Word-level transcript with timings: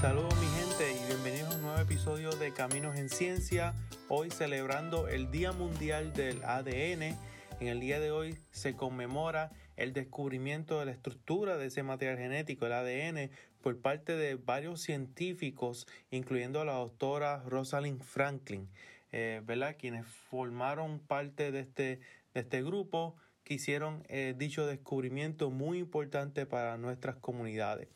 Saludos 0.00 0.34
mi 0.38 0.46
gente 0.46 0.92
y 0.92 1.06
bienvenidos 1.06 1.54
a 1.54 1.56
un 1.56 1.62
nuevo 1.62 1.80
episodio 1.80 2.30
de 2.32 2.52
Caminos 2.52 2.98
en 2.98 3.08
Ciencia. 3.08 3.72
Hoy 4.08 4.30
celebrando 4.30 5.08
el 5.08 5.30
Día 5.30 5.52
Mundial 5.52 6.12
del 6.12 6.44
ADN. 6.44 7.16
En 7.60 7.68
el 7.68 7.80
día 7.80 7.98
de 7.98 8.10
hoy 8.10 8.36
se 8.50 8.76
conmemora 8.76 9.52
el 9.76 9.94
descubrimiento 9.94 10.78
de 10.78 10.84
la 10.84 10.92
estructura 10.92 11.56
de 11.56 11.68
ese 11.68 11.82
material 11.82 12.18
genético, 12.18 12.66
el 12.66 12.74
ADN, 12.74 13.30
por 13.62 13.80
parte 13.80 14.16
de 14.16 14.34
varios 14.34 14.82
científicos, 14.82 15.86
incluyendo 16.10 16.60
a 16.60 16.66
la 16.66 16.74
doctora 16.74 17.42
Rosalind 17.46 18.02
Franklin, 18.02 18.68
eh, 19.12 19.40
¿verdad? 19.46 19.76
quienes 19.78 20.04
formaron 20.06 20.98
parte 20.98 21.50
de 21.50 21.60
este, 21.60 22.00
de 22.34 22.40
este 22.40 22.62
grupo 22.62 23.16
que 23.44 23.54
hicieron 23.54 24.04
eh, 24.08 24.34
dicho 24.36 24.66
descubrimiento 24.66 25.50
muy 25.50 25.78
importante 25.78 26.44
para 26.44 26.76
nuestras 26.76 27.16
comunidades. 27.16 27.88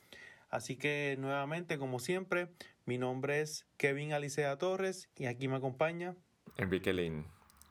Así 0.51 0.77
que 0.77 1.17
nuevamente, 1.19 1.79
como 1.79 2.01
siempre, 2.01 2.49
mi 2.85 2.99
nombre 2.99 3.41
es 3.41 3.67
Kevin 3.77 4.13
Alicea 4.13 4.59
Torres 4.59 5.09
y 5.17 5.27
aquí 5.27 5.47
me 5.47 5.57
acompaña 5.57 6.17
Enrique 6.57 6.93
Lin. 6.93 7.25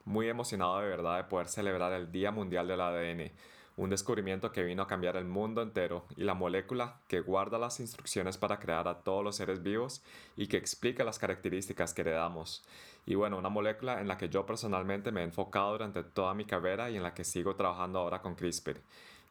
Muy 0.05 0.29
emocionado 0.29 0.79
de 0.79 0.87
verdad 0.87 1.17
de 1.17 1.25
poder 1.25 1.49
celebrar 1.49 1.91
el 1.91 2.11
Día 2.11 2.31
Mundial 2.31 2.67
del 2.69 2.79
ADN, 2.79 3.31
un 3.75 3.89
descubrimiento 3.89 4.51
que 4.51 4.63
vino 4.63 4.83
a 4.83 4.87
cambiar 4.87 5.17
el 5.17 5.25
mundo 5.25 5.61
entero 5.61 6.05
y 6.15 6.23
la 6.23 6.33
molécula 6.33 7.01
que 7.07 7.19
guarda 7.19 7.59
las 7.59 7.81
instrucciones 7.81 8.37
para 8.37 8.59
crear 8.59 8.87
a 8.87 9.01
todos 9.01 9.23
los 9.23 9.35
seres 9.35 9.61
vivos 9.61 10.01
y 10.37 10.47
que 10.47 10.57
explica 10.57 11.03
las 11.03 11.19
características 11.19 11.93
que 11.93 12.01
heredamos. 12.01 12.63
Y 13.05 13.15
bueno, 13.15 13.37
una 13.37 13.49
molécula 13.49 13.99
en 13.99 14.07
la 14.07 14.17
que 14.17 14.29
yo 14.29 14.45
personalmente 14.45 15.11
me 15.11 15.21
he 15.21 15.25
enfocado 15.25 15.73
durante 15.73 16.03
toda 16.03 16.33
mi 16.33 16.45
carrera 16.45 16.89
y 16.89 16.95
en 16.95 17.03
la 17.03 17.13
que 17.13 17.25
sigo 17.25 17.55
trabajando 17.55 17.99
ahora 17.99 18.21
con 18.21 18.35
CRISPR 18.35 18.81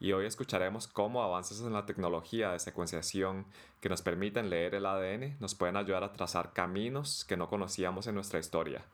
y 0.01 0.13
hoy 0.13 0.27
escucharemos 0.27 0.87
cómo 0.87 1.23
avances 1.23 1.61
en 1.61 1.73
la 1.73 1.87
tecnología 1.87 2.53
de 2.53 2.59
secuenciación 2.59 3.47
que 3.81 3.89
nos 3.89 4.03
permiten 4.03 4.51
leer 4.51 4.75
el 4.75 4.87
ADN 4.87 5.37
nos 5.41 5.55
pueden 5.55 5.77
ayudar 5.77 6.05
a 6.05 6.13
trazar 6.13 6.53
caminos 6.53 7.25
que 7.25 7.37
no 7.37 7.49
conocíamos 7.49 8.07
en 8.07 8.15
nuestra 8.15 8.39
historia. 8.39 8.85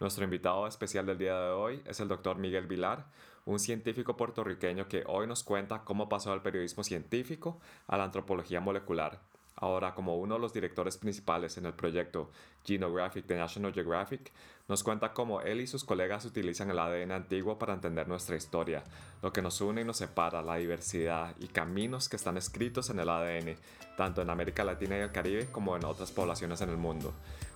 Nuestro 0.00 0.24
invitado 0.24 0.66
especial 0.66 1.06
del 1.06 1.18
día 1.18 1.38
de 1.38 1.50
hoy 1.50 1.82
es 1.86 2.00
el 2.00 2.08
doctor 2.08 2.38
Miguel 2.38 2.66
Vilar, 2.66 3.06
un 3.44 3.58
científico 3.58 4.16
puertorriqueño 4.16 4.88
que 4.88 5.04
hoy 5.06 5.26
nos 5.26 5.44
cuenta 5.44 5.84
cómo 5.84 6.08
pasó 6.08 6.30
del 6.30 6.42
periodismo 6.42 6.84
científico 6.84 7.60
a 7.86 7.96
la 7.96 8.04
antropología 8.04 8.60
molecular 8.60 9.20
ahora 9.56 9.94
como 9.94 10.16
uno 10.16 10.34
de 10.34 10.40
los 10.40 10.52
directores 10.52 10.96
principales 10.98 11.56
en 11.56 11.66
el 11.66 11.72
proyecto 11.72 12.30
Genographic 12.64 13.26
de 13.26 13.36
National 13.36 13.72
Geographic, 13.72 14.32
nos 14.68 14.82
cuenta 14.82 15.12
cómo 15.12 15.40
él 15.40 15.60
y 15.60 15.66
sus 15.66 15.84
colegas 15.84 16.24
utilizan 16.24 16.70
el 16.70 16.78
ADN 16.78 17.12
antiguo 17.12 17.58
para 17.58 17.74
entender 17.74 18.08
nuestra 18.08 18.36
historia, 18.36 18.82
lo 19.22 19.32
que 19.32 19.42
nos 19.42 19.60
une 19.60 19.80
y 19.80 19.84
nos 19.84 19.98
separa, 19.98 20.42
la 20.42 20.56
diversidad 20.56 21.34
y 21.40 21.48
caminos 21.48 22.08
que 22.08 22.16
están 22.16 22.36
escritos 22.36 22.90
en 22.90 22.98
el 22.98 23.08
ADN, 23.08 23.56
tanto 23.96 24.22
en 24.22 24.30
América 24.30 24.64
Latina 24.64 24.98
y 24.98 25.00
el 25.00 25.12
Caribe 25.12 25.46
como 25.50 25.76
en 25.76 25.84
otras 25.84 26.12
poblaciones 26.12 26.60
en 26.60 26.70
el 26.70 26.76
mundo. 26.76 27.14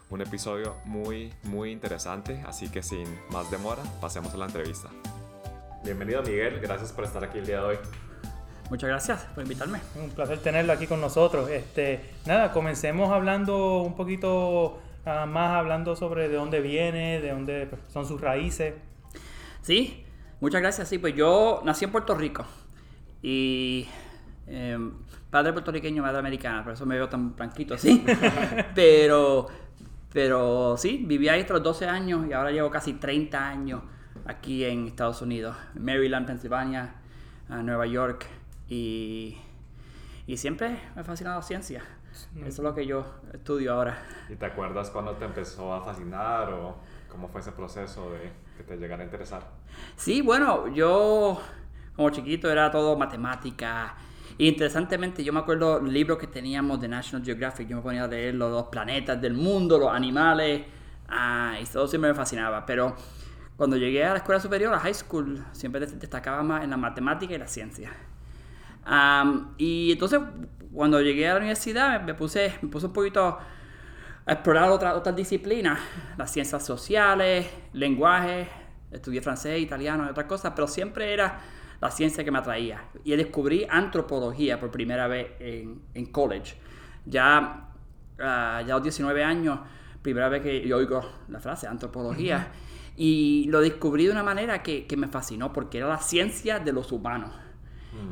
Un 0.08 0.22
episodio 0.22 0.76
muy, 0.86 1.32
muy 1.44 1.70
interesante, 1.70 2.42
así 2.46 2.70
que 2.70 2.82
sin 2.82 3.06
más 3.30 3.50
demora, 3.50 3.82
pasemos 4.00 4.32
a 4.34 4.38
la 4.38 4.46
entrevista. 4.46 4.88
Bienvenido 5.84 6.22
Miguel, 6.22 6.60
gracias 6.60 6.92
por 6.92 7.04
estar 7.04 7.24
aquí 7.24 7.38
el 7.38 7.46
día 7.46 7.60
de 7.60 7.66
hoy. 7.66 8.09
Muchas 8.70 8.88
gracias 8.88 9.22
por 9.34 9.42
invitarme. 9.42 9.80
Un 10.00 10.10
placer 10.10 10.38
tenerlo 10.38 10.72
aquí 10.72 10.86
con 10.86 11.00
nosotros. 11.00 11.50
Este, 11.50 12.00
nada, 12.24 12.52
comencemos 12.52 13.10
hablando 13.10 13.82
un 13.82 13.96
poquito 13.96 14.80
uh, 15.04 15.26
más, 15.26 15.56
hablando 15.58 15.96
sobre 15.96 16.28
de 16.28 16.36
dónde 16.36 16.60
viene, 16.60 17.20
de 17.20 17.32
dónde 17.32 17.68
son 17.88 18.06
sus 18.06 18.20
raíces. 18.20 18.74
Sí, 19.60 20.04
muchas 20.40 20.60
gracias. 20.60 20.88
Sí, 20.88 20.98
pues 20.98 21.16
yo 21.16 21.62
nací 21.64 21.84
en 21.84 21.90
Puerto 21.90 22.14
Rico 22.14 22.44
y 23.20 23.88
eh, 24.46 24.78
padre 25.30 25.52
puertorriqueño, 25.52 26.00
madre 26.00 26.18
americana, 26.20 26.62
por 26.62 26.74
eso 26.74 26.86
me 26.86 26.94
veo 26.94 27.08
tan 27.08 27.34
blanquito 27.34 27.74
así. 27.74 28.04
pero, 28.76 29.48
pero 30.12 30.76
sí, 30.76 31.02
viví 31.04 31.28
ahí 31.28 31.40
hasta 31.40 31.54
los 31.54 31.64
12 31.64 31.86
años 31.86 32.24
y 32.28 32.32
ahora 32.32 32.52
llevo 32.52 32.70
casi 32.70 32.92
30 32.92 33.48
años 33.48 33.82
aquí 34.26 34.64
en 34.64 34.86
Estados 34.86 35.22
Unidos, 35.22 35.56
Maryland, 35.74 36.24
Pensilvania, 36.24 36.94
uh, 37.48 37.54
Nueva 37.64 37.88
York. 37.88 38.39
Y, 38.70 39.36
y 40.26 40.36
siempre 40.36 40.80
me 40.94 41.02
ha 41.02 41.04
fascinado 41.04 41.40
la 41.40 41.42
ciencia. 41.42 41.82
Eso 42.36 42.46
es 42.46 42.58
lo 42.58 42.74
que 42.74 42.86
yo 42.86 43.04
estudio 43.32 43.74
ahora. 43.74 43.98
¿Y 44.28 44.36
te 44.36 44.46
acuerdas 44.46 44.90
cuando 44.90 45.12
te 45.16 45.24
empezó 45.24 45.74
a 45.74 45.82
fascinar 45.82 46.52
o 46.52 46.76
cómo 47.08 47.28
fue 47.28 47.40
ese 47.40 47.52
proceso 47.52 48.12
de 48.12 48.32
que 48.56 48.62
te 48.62 48.76
llegara 48.76 49.02
a 49.02 49.04
interesar? 49.04 49.42
Sí, 49.96 50.22
bueno, 50.22 50.68
yo 50.68 51.40
como 51.96 52.10
chiquito 52.10 52.50
era 52.50 52.70
todo 52.70 52.96
matemática. 52.96 53.96
interesantemente, 54.38 55.24
yo 55.24 55.32
me 55.32 55.40
acuerdo 55.40 55.80
libros 55.80 56.18
que 56.18 56.28
teníamos 56.28 56.80
de 56.80 56.88
National 56.88 57.24
Geographic. 57.24 57.68
Yo 57.68 57.76
me 57.76 57.82
ponía 57.82 58.04
a 58.04 58.08
leer 58.08 58.36
los 58.36 58.52
dos 58.52 58.66
planetas 58.68 59.20
del 59.20 59.34
mundo, 59.34 59.78
los 59.78 59.90
animales. 59.90 60.62
Ah, 61.08 61.56
y 61.60 61.64
todo 61.66 61.88
siempre 61.88 62.10
me 62.10 62.16
fascinaba. 62.16 62.64
Pero 62.64 62.94
cuando 63.56 63.76
llegué 63.76 64.04
a 64.04 64.10
la 64.10 64.18
escuela 64.18 64.40
superior, 64.40 64.72
a 64.72 64.78
high 64.78 64.94
school, 64.94 65.44
siempre 65.52 65.84
destacaba 65.86 66.42
más 66.44 66.62
en 66.62 66.70
la 66.70 66.76
matemática 66.76 67.34
y 67.34 67.38
la 67.38 67.48
ciencia 67.48 67.90
y 69.58 69.92
entonces, 69.92 70.20
cuando 70.72 71.00
llegué 71.00 71.28
a 71.28 71.34
la 71.34 71.38
universidad, 71.38 72.02
me 72.02 72.14
puse, 72.14 72.54
me 72.62 72.68
puse 72.68 72.86
un 72.86 72.92
poquito 72.92 73.38
a 74.26 74.32
explorar 74.32 74.70
otras 74.70 74.94
otras 74.96 75.16
disciplinas, 75.16 75.78
las 76.16 76.32
ciencias 76.32 76.64
sociales, 76.64 77.46
lenguaje, 77.72 78.48
estudié 78.90 79.20
francés, 79.20 79.60
italiano 79.60 80.06
y 80.06 80.10
otras 80.10 80.26
cosas, 80.26 80.52
pero 80.54 80.66
siempre 80.66 81.12
era 81.12 81.40
la 81.80 81.90
ciencia 81.90 82.24
que 82.24 82.30
me 82.30 82.38
atraía. 82.38 82.84
Y 83.04 83.16
descubrí 83.16 83.66
antropología 83.68 84.60
por 84.60 84.70
primera 84.70 85.06
vez 85.08 85.32
en, 85.40 85.82
en 85.94 86.06
college. 86.06 86.56
Ya, 87.06 87.70
uh, 88.18 88.18
ya 88.18 88.60
a 88.60 88.62
los 88.62 88.82
19 88.82 89.24
años, 89.24 89.60
primera 90.02 90.28
vez 90.28 90.42
que 90.42 90.66
yo 90.66 90.76
oigo 90.76 91.02
la 91.28 91.40
frase 91.40 91.66
antropología. 91.66 92.52
Y 92.96 93.46
lo 93.48 93.60
descubrí 93.60 94.06
de 94.06 94.12
una 94.12 94.22
manera 94.22 94.62
que, 94.62 94.86
que 94.86 94.96
me 94.96 95.08
fascinó, 95.08 95.52
porque 95.52 95.78
era 95.78 95.88
la 95.88 95.98
ciencia 95.98 96.58
de 96.58 96.72
los 96.72 96.92
humanos. 96.92 97.32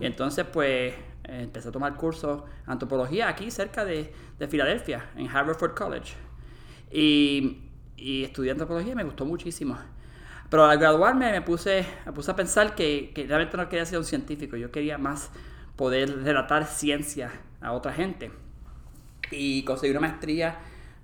Y 0.01 0.07
entonces, 0.07 0.47
pues, 0.53 0.95
empecé 1.25 1.69
a 1.69 1.73
tomar 1.73 1.95
cursos 1.97 2.43
antropología 2.67 3.29
aquí 3.29 3.51
cerca 3.51 3.85
de, 3.85 4.13
de 4.39 4.49
Filadelfia, 4.49 5.11
en 5.17 5.29
Haverford 5.29 5.75
College. 5.75 6.15
Y, 6.91 7.63
y, 7.97 8.25
estudié 8.25 8.53
antropología 8.53 8.93
y 8.93 8.97
me 8.97 9.05
gustó 9.05 9.25
muchísimo. 9.25 9.77
Pero 10.49 10.65
al 10.65 10.79
graduarme 10.79 11.31
me 11.31 11.43
puse, 11.43 11.85
me 12.07 12.13
puse 12.13 12.31
a 12.31 12.37
pensar 12.37 12.75
que, 12.75 13.13
que 13.15 13.27
realmente 13.27 13.57
no 13.57 13.69
quería 13.69 13.85
ser 13.85 13.99
un 13.99 14.05
científico, 14.05 14.57
yo 14.57 14.71
quería 14.71 14.97
más 14.97 15.31
poder 15.77 16.23
relatar 16.23 16.67
ciencia 16.67 17.31
a 17.61 17.73
otra 17.73 17.93
gente. 17.93 18.31
Y 19.31 19.63
conseguí 19.65 19.91
una 19.91 20.01
maestría 20.01 20.59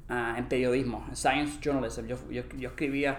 uh, 0.08 0.38
en 0.38 0.48
periodismo, 0.48 1.04
en 1.08 1.16
Science 1.16 1.58
Journalism. 1.60 2.06
Yo, 2.06 2.16
yo, 2.30 2.42
yo 2.56 2.70
escribía 2.70 3.18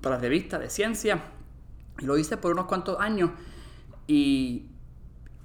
para 0.00 0.18
revistas 0.18 0.60
de 0.60 0.70
ciencia 0.70 1.20
y 1.98 2.04
lo 2.04 2.16
hice 2.16 2.36
por 2.36 2.52
unos 2.52 2.66
cuantos 2.66 2.98
años 3.00 3.30
y, 4.06 4.66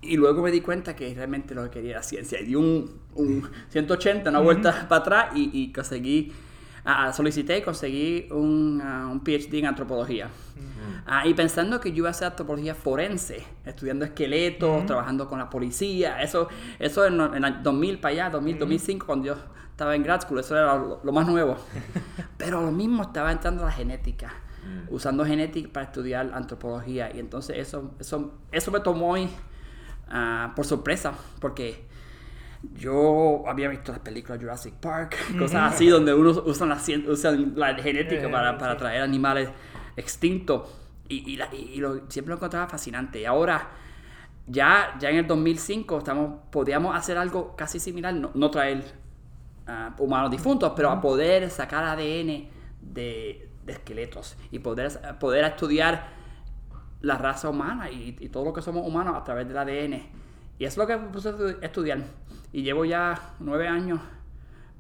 y 0.02 0.16
luego 0.16 0.42
me 0.42 0.52
di 0.52 0.62
cuenta 0.62 0.96
que 0.96 1.14
realmente 1.14 1.56
lo 1.56 1.64
que 1.66 1.70
quería 1.70 1.92
era 1.92 2.04
ciencia. 2.04 2.40
Y 2.40 2.46
di 2.46 2.56
un, 2.56 3.02
un 3.16 3.50
180, 3.70 4.30
una 4.30 4.40
vuelta 4.40 4.88
para 4.88 5.02
atrás 5.02 5.26
y, 5.36 5.50
y 5.54 5.72
conseguí, 5.72 6.32
uh, 6.86 7.12
solicité 7.14 7.58
y 7.58 7.62
conseguí 7.62 8.28
un, 8.32 8.82
uh, 8.82 9.12
un, 9.12 9.22
PhD 9.24 9.56
en 9.56 9.66
antropología. 9.68 10.30
Y 11.26 11.34
pensando 11.34 11.80
que 11.80 11.92
yo 11.92 11.98
iba 12.00 12.10
a 12.10 12.12
hacer 12.12 12.28
antropología 12.28 12.76
forense, 12.76 13.42
estudiando 13.66 14.04
esqueletos, 14.04 14.86
trabajando 14.86 15.28
con 15.28 15.40
la 15.40 15.50
policía, 15.50 16.22
eso, 16.22 16.50
eso 16.80 17.06
en, 17.06 17.20
en 17.22 17.46
el 17.46 17.64
2000 17.64 18.00
para 18.00 18.12
allá, 18.12 18.30
2000, 18.30 18.60
2005, 18.60 19.06
cuando 19.06 19.26
yo 19.28 19.36
estaba 19.72 19.96
en 19.96 20.04
grad 20.04 20.22
school, 20.22 20.40
eso 20.40 20.58
era 20.58 20.76
lo, 20.76 21.00
lo 21.02 21.12
más 21.14 21.26
nuevo. 21.26 21.56
Pero 22.38 22.62
lo 22.62 22.72
mismo 22.72 23.04
estaba 23.04 23.32
entrando 23.32 23.64
la 23.64 23.72
genética. 23.72 24.34
Usando 24.90 25.24
genética 25.24 25.70
para 25.72 25.86
estudiar 25.86 26.30
antropología. 26.34 27.10
Y 27.16 27.20
entonces 27.20 27.58
eso, 27.58 27.94
eso, 28.00 28.34
eso 28.52 28.72
me 28.72 28.82
tomó 28.82 29.16
uh, 30.12 30.54
por 30.56 30.66
sorpresa, 30.66 31.14
porque 31.40 31.86
yo 32.74 33.44
había 33.48 33.70
visto 33.70 33.92
las 33.92 34.02
películas 34.02 34.40
Jurassic 34.40 34.74
Park, 34.76 35.16
cosas 35.40 35.74
así, 35.74 35.88
donde 35.88 36.14
uno 36.14 36.32
usa 36.46 36.66
la, 36.66 36.80
usan 37.08 37.54
la 37.56 37.76
genética 37.76 38.30
para, 38.30 38.58
para 38.58 38.78
traer 38.78 39.02
animales 39.02 39.50
extintos. 39.96 40.70
Y, 41.10 41.36
y, 41.36 41.56
y 41.56 41.78
lo, 41.78 42.10
siempre 42.10 42.32
lo 42.32 42.36
encontraba 42.36 42.68
fascinante. 42.68 43.22
Y 43.22 43.26
ahora, 43.26 43.70
ya, 44.46 44.96
ya 45.00 45.10
en 45.10 45.18
el 45.18 45.28
2005, 45.28 46.00
estamos, 46.00 46.40
podíamos 46.52 46.96
hacer 46.96 47.18
algo 47.18 47.56
casi 47.56 47.80
similar, 47.80 48.14
no, 48.14 48.32
no 48.34 48.52
traer 48.52 48.84
uh, 49.68 50.04
humanos 50.04 50.32
difuntos, 50.32 50.74
pero 50.76 50.90
a 50.90 51.00
poder 51.00 51.50
sacar 51.50 51.84
ADN 51.86 52.50
de, 52.82 53.50
de 53.66 53.74
esqueletos 53.74 54.36
y 54.52 54.60
poder, 54.60 54.92
poder 55.20 55.46
estudiar 55.46 56.17
la 57.02 57.18
raza 57.18 57.50
humana 57.50 57.90
y, 57.90 58.14
todo 58.30 58.46
lo 58.46 58.54
que 58.54 58.62
somos 58.62 58.86
humanos 58.86 59.16
a 59.16 59.24
través 59.24 59.48
del 59.48 59.58
ADN. 59.58 60.02
Y 60.60 60.66
eso 60.66 60.74
es 60.74 60.78
lo 60.78 60.88
que 60.88 60.98
puse 60.98 61.30
a 61.30 61.66
estudiar. 61.66 62.00
Y 62.52 62.64
llevo 62.64 62.86
ya 62.86 63.34
nueve 63.40 63.68
años 63.68 64.00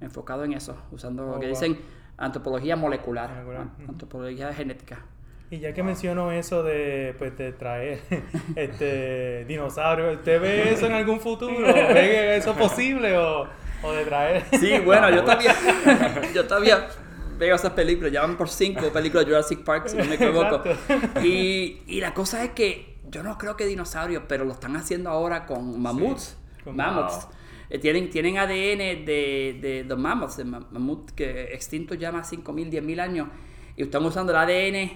enfocado 0.01 0.43
en 0.43 0.53
eso, 0.53 0.75
usando 0.91 1.25
lo 1.25 1.35
oh, 1.35 1.39
que 1.39 1.47
dicen 1.47 1.77
antropología 2.17 2.75
molecular, 2.75 3.29
antropología 3.87 4.53
genética. 4.53 4.99
Y 5.49 5.59
ya 5.59 5.73
que 5.73 5.81
menciono 5.81 6.31
eso 6.31 6.61
de, 6.61 7.15
pues, 7.17 7.37
de 7.37 7.53
traer 7.53 8.01
este 8.55 9.45
dinosaurio, 9.45 10.11
¿usted 10.11 10.41
ve 10.41 10.73
eso 10.73 10.87
en 10.87 10.93
algún 10.93 11.19
futuro? 11.19 11.61
¿Ve 11.61 12.37
eso 12.37 12.53
posible 12.53 13.17
o...? 13.17 13.47
O 13.83 13.91
de 13.91 14.05
traer. 14.05 14.43
Sí, 14.59 14.79
bueno, 14.79 15.09
yo 15.11 15.21
todavía, 15.23 15.53
yo 16.33 16.47
todavía 16.47 16.87
veo 17.37 17.55
esas 17.55 17.73
películas, 17.73 18.11
ya 18.11 18.21
van 18.21 18.37
por 18.37 18.49
cinco 18.49 18.91
películas 18.91 19.25
de 19.25 19.31
Jurassic 19.31 19.63
Park, 19.63 19.87
si 19.87 19.97
no 19.97 20.05
me 20.05 20.15
equivoco. 20.15 20.61
Y, 21.23 21.81
y 21.87 21.99
la 22.01 22.13
cosa 22.13 22.43
es 22.43 22.51
que 22.51 22.97
yo 23.09 23.23
no 23.23 23.37
creo 23.37 23.55
que 23.55 23.65
dinosaurios, 23.65 24.23
pero 24.27 24.43
lo 24.45 24.53
están 24.53 24.75
haciendo 24.75 25.09
ahora 25.09 25.45
con 25.45 25.81
mamuts, 25.81 26.37
con 26.63 26.75
mammoths. 26.75 27.27
Eh, 27.69 27.79
tienen, 27.79 28.09
tienen 28.09 28.37
ADN 28.37 29.05
de, 29.05 29.59
de 29.61 29.85
los 29.87 29.97
mamuts, 29.99 30.37
de 30.37 30.45
ma- 30.45 30.65
mamut 30.71 31.11
que 31.11 31.53
extintos 31.53 31.97
ya 31.97 32.11
más 32.11 32.31
5.000, 32.31 32.69
10.000 32.69 32.99
años, 33.01 33.27
y 33.75 33.83
están 33.83 34.05
usando 34.05 34.31
el 34.31 34.37
ADN 34.37 34.91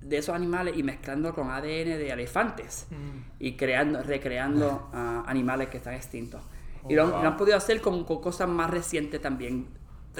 de 0.00 0.16
esos 0.18 0.34
animales 0.34 0.74
y 0.76 0.82
mezclando 0.82 1.32
con 1.34 1.50
ADN 1.50 1.62
de 1.96 2.10
elefantes 2.10 2.86
Mm. 2.90 3.18
y 3.38 3.52
creando, 3.56 4.02
recreando 4.02 4.88
ah, 4.94 5.22
animales 5.26 5.68
que 5.68 5.76
están 5.76 5.94
extintos. 5.94 6.40
y 6.88 6.94
lo, 6.94 7.04
han- 7.04 7.10
lo 7.22 7.28
han 7.28 7.36
podido 7.36 7.56
hacer 7.56 7.80
con, 7.80 8.04
con 8.04 8.20
cosas 8.20 8.48
más 8.48 8.68
recientes 8.70 9.20
también. 9.20 9.66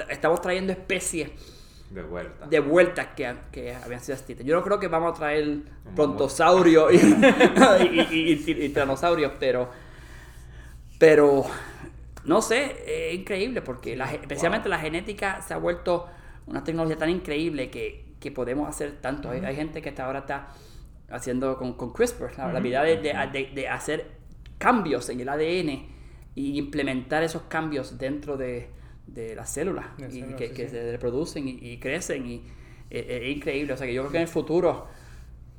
Estamos 0.09 0.41
trayendo 0.41 0.71
especies 0.73 1.29
De 1.89 2.01
vuelta. 2.01 2.47
de 2.47 2.59
vuelta 2.59 3.13
que, 3.15 3.33
que 3.51 3.73
habían 3.75 4.01
sido 4.01 4.15
extintas. 4.17 4.45
Yo 4.45 4.55
no 4.55 4.63
creo 4.63 4.79
que 4.79 4.87
vamos 4.87 5.13
a 5.13 5.15
traer 5.17 5.59
brontosaurio 5.95 6.91
y, 6.91 6.95
y, 6.97 6.99
y- 8.11 8.43
y- 8.47 8.65
y 8.65 8.69
tiranosaurios, 8.69 9.33
pero, 9.39 9.69
pero 10.99 11.43
no 12.25 12.41
sé, 12.41 12.75
es 13.09 13.15
increíble 13.19 13.61
porque 13.61 13.95
la 13.95 14.11
especialmente 14.13 14.69
la 14.69 14.79
genética 14.79 15.41
se 15.41 15.53
ha 15.53 15.57
vuelto 15.57 16.07
una 16.45 16.63
tecnología 16.63 16.97
tan 16.97 17.09
increíble 17.09 17.69
que, 17.69 18.15
que 18.19 18.31
podemos 18.31 18.67
hacer 18.69 18.99
tanto. 19.01 19.29
Hay, 19.29 19.41
hay 19.41 19.55
gente 19.55 19.81
que 19.81 19.89
hasta 19.89 20.05
ahora 20.05 20.19
está 20.19 20.47
haciendo 21.09 21.57
con, 21.57 21.73
con 21.73 21.93
CRISPR, 21.93 22.37
la, 22.37 22.51
la 22.51 22.59
habilidad 22.59 22.83
de, 22.83 22.97
de- 22.97 23.13
de- 23.31 23.51
de 23.53 23.67
hacer 23.67 24.07
cambios 24.57 25.09
en 25.09 25.19
el 25.19 25.29
ADN 25.29 25.87
y 26.35 26.57
implementar 26.57 27.21
esos 27.23 27.43
cambios 27.43 27.97
dentro 27.99 28.37
de, 28.37 28.69
de 29.07 29.35
las 29.35 29.49
células 29.49 29.85
De 29.97 30.07
y 30.07 30.11
células, 30.11 30.35
que, 30.35 30.47
sí, 30.49 30.53
que 30.53 30.63
sí. 30.65 30.71
se 30.71 30.91
reproducen 30.91 31.47
y, 31.47 31.51
y 31.61 31.77
crecen 31.77 32.25
y 32.25 32.35
eh, 32.35 32.41
eh, 32.89 33.19
es 33.29 33.37
increíble. 33.37 33.73
O 33.73 33.77
sea 33.77 33.87
que 33.87 33.93
yo 33.93 34.01
creo 34.03 34.11
que 34.11 34.17
en 34.17 34.23
el 34.23 34.29
futuro, 34.29 34.87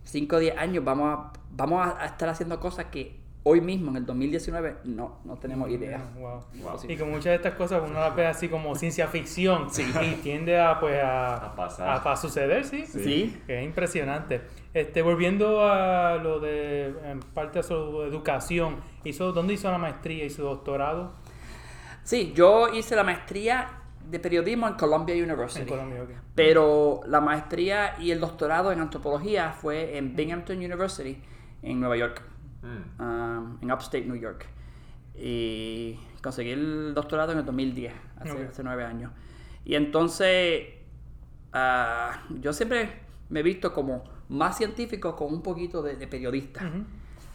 5 0.05 0.37
o 0.37 0.39
10 0.39 0.57
años, 0.57 0.85
vamos 0.85 1.19
a, 1.19 1.33
vamos 1.51 1.87
a, 1.87 2.03
a 2.03 2.07
estar 2.07 2.29
haciendo 2.29 2.59
cosas 2.61 2.87
que 2.87 3.25
hoy 3.47 3.61
mismo, 3.61 3.91
en 3.91 3.99
el 3.99 4.07
2019, 4.07 4.77
no, 4.85 5.19
no 5.25 5.37
tenemos 5.37 5.69
idea. 5.69 6.03
Wow. 6.19 6.45
Wow. 6.63 6.81
Y 6.89 6.97
que 6.97 7.05
muchas 7.05 7.25
de 7.25 7.35
estas 7.35 7.55
cosas 7.55 7.83
uno 7.85 8.01
las 8.01 8.17
ve 8.17 8.27
así 8.27 8.49
como 8.49 8.75
ciencia 8.75 9.07
ficción 9.09 9.69
y 10.03 10.15
tiende 10.23 10.59
a 10.59 10.81
pues 10.81 11.03
a, 11.03 11.37
A 11.37 11.55
pasar. 11.55 12.01
a 12.09 12.17
suceder, 12.17 12.65
sí. 12.65 12.87
Sí. 12.87 13.39
Que 13.47 13.59
es 13.61 13.65
impresionante. 13.67 14.41
Este, 14.73 15.03
volviendo 15.03 15.63
a 15.63 16.17
lo 16.17 16.41
de 16.41 16.95
en 17.05 17.21
parte 17.21 17.59
de 17.59 17.63
su 17.65 17.75
educación, 18.03 18.77
hizo, 19.05 19.33
¿dónde 19.33 19.53
hizo 19.55 19.71
la 19.71 19.79
maestría 19.79 20.25
y 20.25 20.31
su 20.31 20.43
doctorado? 20.43 21.13
Sí, 22.05 22.33
yo 22.35 22.69
hice 22.73 22.95
la 22.95 23.03
maestría 23.03 23.69
de 24.09 24.19
periodismo 24.21 24.69
en 24.69 24.75
Columbia 24.75 25.15
University. 25.15 25.63
En 25.63 25.69
Colombia, 25.69 26.03
ok. 26.03 26.11
Pero 26.35 27.01
la 27.09 27.21
maestría 27.21 27.97
y 27.99 28.11
el 28.11 28.21
doctorado 28.21 28.71
en 28.71 28.81
antropología 28.81 29.51
fue 29.53 29.97
en 29.97 30.15
Binghamton 30.15 30.59
University, 30.59 31.21
en 31.63 31.81
Nueva 31.81 31.97
York, 31.97 32.23
Mm. 32.63 33.03
um, 33.03 33.59
en 33.63 33.73
Upstate 33.73 34.05
New 34.07 34.17
York. 34.17 34.47
Y 35.17 35.99
conseguí 36.23 36.51
el 36.51 36.95
doctorado 36.95 37.33
en 37.33 37.39
el 37.39 37.45
2010, 37.45 37.93
hace, 38.17 38.47
hace 38.47 38.63
nueve 38.65 38.85
años. 38.85 39.13
Y 39.65 39.75
entonces, 39.75 40.67
ah, 41.53 42.23
yo 42.41 42.53
siempre 42.53 42.91
me 43.29 43.41
he 43.41 43.43
visto 43.43 43.73
como 43.73 44.05
más 44.29 44.57
científico 44.57 45.15
con 45.17 45.33
un 45.33 45.43
poquito 45.43 45.83
de, 45.83 45.97
de 45.97 46.07
periodista. 46.07 46.63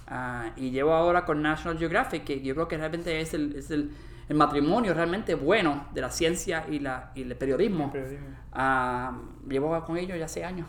Ah, 0.07 0.51
y 0.56 0.72
llevo 0.72 0.94
ahora 0.94 1.25
con 1.25 1.42
National 1.42 1.77
Geographic, 1.77 2.24
que 2.24 2.42
yo 2.42 2.56
creo 2.56 2.68
que 2.68 2.77
realmente 2.77 3.22
es 3.22 3.33
el, 3.33 3.56
es 3.56 3.69
el, 3.72 3.92
el 4.29 4.35
matrimonio 4.37 4.93
realmente 4.93 5.33
bueno 5.33 5.87
de 5.91 6.01
la 6.01 6.11
ciencia 6.11 6.65
y, 6.69 6.79
la, 6.79 7.11
y 7.15 7.23
el 7.23 7.35
periodismo. 7.35 7.91
Periodismo. 7.91 8.27
Ah, 8.53 9.19
llevo 9.47 9.83
con 9.83 9.97
ellos 9.97 10.17
ya 10.17 10.27
seis 10.27 10.45
años, 10.45 10.67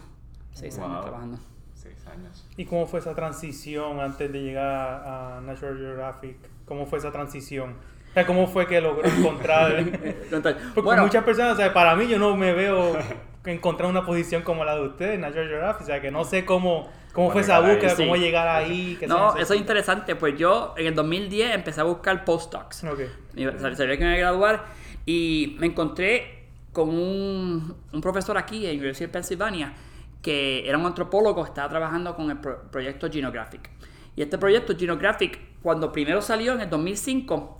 seis 0.53 0.79
años 0.79 0.93
Wow. 0.93 1.03
trabajando. 1.03 1.39
Seis 1.75 2.07
años. 2.07 2.49
¿Y 2.57 2.65
cómo 2.65 2.87
fue 2.87 3.01
esa 3.01 3.15
transición 3.15 4.01
antes 4.01 4.33
de 4.33 4.43
llegar 4.43 4.67
a, 4.67 5.41
National 5.43 5.77
Geographic? 5.77 6.37
¿Cómo 6.65 6.87
fue 6.87 6.99
esa 6.99 7.13
transición? 7.13 7.77
O 8.11 8.13
sea, 8.15 8.27
¿cómo 8.27 8.47
fue 8.47 8.67
que 8.67 8.81
logró 8.81 9.07
encontrar? 9.09 9.85
Porque 10.31 10.81
bueno, 10.81 11.03
muchas 11.03 11.23
personas, 11.23 11.53
o 11.53 11.57
sea, 11.57 11.73
para 11.75 11.95
mí 11.97 12.09
yo 12.09 12.19
no 12.19 12.37
me 12.37 12.55
veo 12.55 12.97
encontrar 13.45 13.91
una 13.91 14.05
posición 14.05 14.43
como 14.43 14.65
la 14.65 14.75
de 14.75 14.83
ustedes, 14.87 15.19
National 15.19 15.49
Geographic, 15.49 15.83
o 15.83 15.87
sea, 15.87 16.01
que 16.01 16.11
no 16.11 16.25
sé 16.25 16.45
cómo, 16.47 16.89
cómo 17.13 17.31
fue 17.31 17.41
esa 17.43 17.61
búsqueda, 17.61 17.97
sí. 17.97 18.03
cómo 18.05 18.17
llegar 18.17 18.49
ahí. 18.49 18.97
qué 18.99 19.07
no, 19.07 19.37
eso 19.37 19.55
es 19.55 19.61
interesante, 19.61 20.17
pues 20.17 20.37
yo 20.39 20.75
en 20.77 20.87
el 20.87 20.95
2010 20.95 21.55
empecé 21.55 21.81
a 21.81 21.85
buscar 21.85 22.25
postdocs. 22.25 22.85
Ok. 22.85 23.01
Y 23.37 23.43
sab- 23.45 23.75
Sabía 23.75 23.97
que 23.99 24.05
me 24.05 24.11
iba 24.19 24.29
a 24.29 24.31
graduar 24.33 24.65
y 25.07 25.57
me 25.59 25.67
encontré 25.67 26.47
con 26.73 26.89
un, 26.89 27.77
un 27.93 28.01
profesor 28.01 28.39
aquí 28.39 28.67
en 28.67 28.73
Universidad 28.79 29.09
de 29.09 29.13
Pennsylvania 29.13 29.75
que 30.23 30.69
era 30.69 30.77
un 30.77 30.85
antropólogo, 30.87 31.45
estaba 31.47 31.69
trabajando 31.69 32.15
con 32.15 32.31
el 32.31 32.39
pro- 32.39 32.71
proyecto 32.71 33.11
Genographic. 33.11 33.71
Y 34.17 34.21
este 34.23 34.37
proyecto 34.37 34.77
Genographic, 34.77 35.39
cuando 35.63 35.91
primero 35.91 36.21
salió 36.21 36.53
en 36.53 36.61
el 36.61 36.69
2005, 36.69 37.57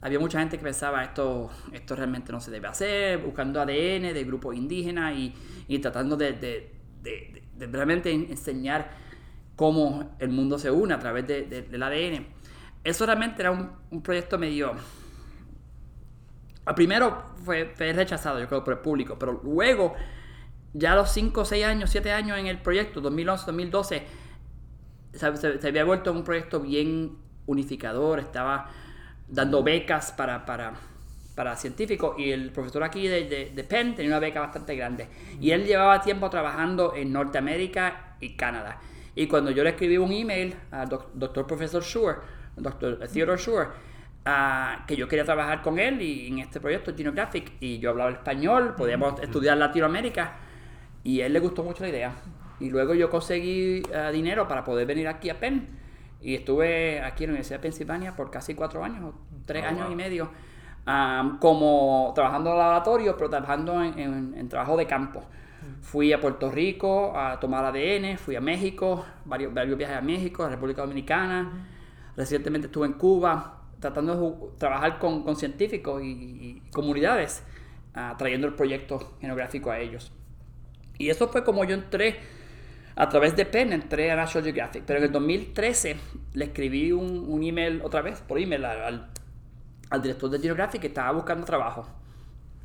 había 0.00 0.18
mucha 0.18 0.38
gente 0.38 0.56
que 0.56 0.64
pensaba 0.64 1.04
esto, 1.04 1.50
esto 1.72 1.94
realmente 1.94 2.32
no 2.32 2.40
se 2.40 2.50
debe 2.50 2.68
hacer, 2.68 3.18
buscando 3.18 3.60
ADN 3.60 4.14
de 4.14 4.24
grupos 4.24 4.56
indígenas 4.56 5.14
y, 5.14 5.34
y 5.68 5.78
tratando 5.78 6.16
de, 6.16 6.32
de- 6.32 6.72
de- 7.02 7.30
de- 7.34 7.42
de 7.60 7.66
realmente 7.66 8.10
en- 8.10 8.30
enseñar 8.30 8.90
cómo 9.56 10.16
el 10.18 10.30
mundo 10.30 10.58
se 10.58 10.70
une 10.70 10.94
a 10.94 10.98
través 10.98 11.26
de- 11.26 11.42
de- 11.42 11.62
del 11.62 11.82
ADN. 11.82 12.26
Eso 12.82 13.04
realmente 13.06 13.42
era 13.42 13.50
un, 13.50 14.02
proyecto 14.02 14.38
medio... 14.38 14.72
Primero 16.76 17.24
fue, 17.44 17.74
rechazado, 17.92 18.38
yo 18.38 18.46
creo, 18.46 18.62
por 18.62 18.74
el 18.74 18.78
público, 18.80 19.18
pero 19.18 19.40
luego, 19.42 19.94
ya 20.72 20.92
a 20.92 20.96
los 20.96 21.10
5, 21.10 21.44
6 21.44 21.64
años, 21.64 21.90
7 21.90 22.12
años 22.12 22.38
en 22.38 22.46
el 22.46 22.58
proyecto, 22.62 23.00
2011, 23.00 23.44
2012, 23.46 24.06
se, 25.12 25.66
había 25.68 25.84
vuelto 25.84 26.12
un 26.12 26.22
proyecto 26.22 26.60
bien 26.60 27.16
unificador, 27.46 28.20
estaba 28.20 28.70
dando 29.26 29.64
becas 29.64 30.12
para, 30.12 30.46
para 31.40 31.56
científicos 31.56 32.16
y 32.18 32.32
el 32.32 32.50
profesor 32.52 32.82
aquí 32.84 33.08
de, 33.08 33.24
de, 33.24 33.50
de 33.54 33.64
Penn 33.64 33.94
tenía 33.94 34.10
una 34.10 34.18
beca 34.18 34.40
bastante 34.40 34.76
grande 34.76 35.08
y 35.40 35.52
él 35.52 35.64
llevaba 35.64 35.98
tiempo 36.02 36.28
trabajando 36.28 36.94
en 36.94 37.10
Norteamérica 37.14 38.16
y 38.20 38.36
Canadá. 38.36 38.78
Y 39.14 39.26
cuando 39.26 39.50
yo 39.50 39.64
le 39.64 39.70
escribí 39.70 39.96
un 39.96 40.12
email 40.12 40.54
al 40.70 40.86
doc- 40.90 41.08
doctor 41.14 41.46
profesor 41.46 41.82
Schur, 41.82 42.20
doctor 42.56 42.98
Theodore 43.10 43.38
Schur, 43.38 43.68
ah, 44.26 44.84
que 44.86 44.96
yo 44.96 45.08
quería 45.08 45.24
trabajar 45.24 45.62
con 45.62 45.78
él 45.78 46.02
y 46.02 46.28
en 46.28 46.40
este 46.40 46.60
proyecto 46.60 46.94
Genographic 46.94 47.52
y 47.58 47.78
yo 47.78 47.88
hablaba 47.88 48.10
español, 48.10 48.74
podíamos 48.76 49.18
estudiar 49.22 49.56
Latinoamérica 49.56 50.36
y 51.02 51.22
a 51.22 51.26
él 51.26 51.32
le 51.32 51.40
gustó 51.40 51.62
mucho 51.64 51.84
la 51.84 51.88
idea. 51.88 52.12
Y 52.60 52.68
luego 52.68 52.92
yo 52.92 53.08
conseguí 53.08 53.82
eh, 53.90 54.10
dinero 54.12 54.46
para 54.46 54.62
poder 54.62 54.86
venir 54.86 55.08
aquí 55.08 55.30
a 55.30 55.40
Penn. 55.40 55.80
Y 56.20 56.34
estuve 56.34 57.00
aquí 57.00 57.24
en 57.24 57.30
la 57.30 57.32
Universidad 57.32 57.60
de 57.60 57.62
Pensilvania 57.62 58.14
por 58.14 58.30
casi 58.30 58.54
cuatro 58.54 58.84
años, 58.84 59.14
tres 59.46 59.64
Oh, 59.64 59.68
años 59.68 59.84
wow. 59.84 59.92
y 59.92 59.96
medio, 59.96 60.30
am, 60.86 61.38
como 61.38 62.12
trabajando 62.14 62.50
en 62.52 62.58
laboratorio, 62.58 63.16
pero 63.16 63.30
trabajando 63.30 63.82
en, 63.82 63.98
en- 63.98 64.34
en 64.36 64.48
trabajo 64.48 64.76
de 64.76 64.86
campo. 64.86 65.22
Fui 65.82 66.12
a 66.12 66.20
Puerto 66.20 66.50
Rico 66.50 67.16
a 67.16 67.38
tomar 67.40 67.64
ADN, 67.64 68.16
fui 68.18 68.36
a 68.36 68.40
México, 68.40 69.04
varios, 69.24 69.52
varios 69.52 69.76
viajes 69.76 69.96
a 69.96 70.00
México, 70.00 70.42
a 70.44 70.48
República 70.48 70.82
Dominicana. 70.82 71.66
Recientemente 72.16 72.66
estuve 72.66 72.86
en 72.86 72.94
Cuba 72.94 73.56
tratando 73.78 74.14
de 74.16 74.58
trabajar 74.58 74.98
con, 74.98 75.22
con 75.22 75.36
científicos 75.36 76.02
y, 76.02 76.06
y 76.06 76.62
comunidades, 76.72 77.42
ah, 77.94 78.14
trayendo 78.18 78.46
el 78.46 78.54
proyecto 78.54 79.16
genográfico 79.20 79.70
a 79.70 79.78
ellos. 79.78 80.12
Y 80.98 81.08
eso 81.10 81.28
fue 81.28 81.44
como 81.44 81.64
yo 81.64 81.74
entré 81.74 82.16
a 82.96 83.08
través 83.08 83.36
de 83.36 83.46
Penn, 83.46 83.72
entré 83.72 84.10
a 84.10 84.16
National 84.16 84.44
Geographic. 84.44 84.84
Pero 84.86 84.98
en 84.98 85.06
el 85.06 85.12
2013 85.12 85.96
le 86.34 86.44
escribí 86.44 86.92
un, 86.92 87.24
un 87.28 87.42
email 87.42 87.80
otra 87.82 88.02
vez, 88.02 88.20
por 88.20 88.38
email, 88.38 88.64
al, 88.66 88.82
al- 88.82 89.10
al 89.90 90.02
director 90.02 90.30
de 90.30 90.38
Geographic 90.38 90.80
que 90.80 90.86
estaba 90.88 91.12
buscando 91.12 91.44
trabajo. 91.44 91.86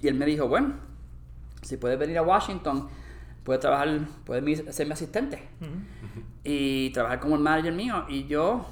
Y 0.01 0.07
él 0.07 0.15
me 0.15 0.25
dijo, 0.25 0.47
bueno, 0.47 0.73
si 1.61 1.77
puedes 1.77 1.97
venir 1.97 2.17
a 2.17 2.21
Washington, 2.21 2.87
puedes 3.43 3.59
trabajar, 3.59 3.89
puedes 4.25 4.75
ser 4.75 4.85
mi 4.87 4.93
asistente. 4.93 5.47
Y 6.43 6.91
trabajar 6.91 7.19
como 7.19 7.35
el 7.35 7.41
manager 7.41 7.73
mío. 7.73 8.05
Y 8.07 8.25
yo, 8.27 8.65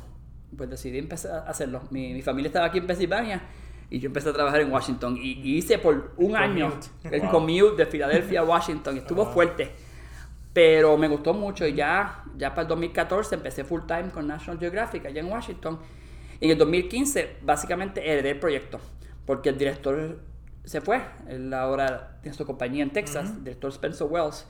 pues 0.56 0.70
decidí 0.70 1.00
empezar 1.00 1.44
a 1.48 1.50
hacerlo. 1.50 1.82
Mi, 1.90 2.14
mi 2.14 2.22
familia 2.22 2.48
estaba 2.50 2.68
aquí 2.68 2.78
en 2.78 2.88
Pensilvania. 2.88 3.42
Y 3.90 4.00
yo 4.00 4.08
empecé 4.08 4.30
a 4.30 4.34
trabajar 4.34 4.62
en 4.62 4.72
Washington. 4.72 5.18
Y, 5.18 5.34
y 5.42 5.58
hice 5.58 5.78
por 5.80 6.14
un 6.18 6.36
año 6.36 6.70
commute. 6.70 6.88
el 7.16 7.22
Wow. 7.22 7.32
commute 7.32 7.76
de 7.78 7.86
Filadelfia 7.86 8.42
a 8.42 8.44
Washington. 8.44 8.98
Estuvo 8.98 9.26
fuerte. 9.26 9.72
Pero 10.54 10.98
me 10.98 11.08
gustó 11.08 11.34
mucho 11.34 11.66
y 11.66 11.74
ya, 11.74 12.24
ya 12.38 12.52
para 12.52 12.64
el 12.64 12.68
2014 12.68 13.36
empecé 13.36 13.64
full 13.64 13.82
time 13.88 14.10
con 14.12 14.28
National 14.28 14.60
Geographic 14.60 15.06
allá 15.08 15.20
en 15.22 15.28
Washington. 15.28 15.80
En 16.44 16.52
el 16.52 16.58
2015 16.58 17.38
básicamente 17.42 18.02
heredé 18.12 18.32
el 18.32 18.40
proyecto 18.40 18.78
porque 19.26 19.48
el 19.48 19.58
director 19.58 20.20
se 20.66 20.82
fue. 20.82 21.02
Él 21.30 21.54
ahora 21.54 22.18
tiene 22.22 22.38
su 22.38 22.46
compañía 22.46 22.84
en 22.84 22.92
Texas, 22.92 23.30
el 23.38 23.46
director 23.46 23.72
Spencer 23.72 24.08
Wells. 24.10 24.46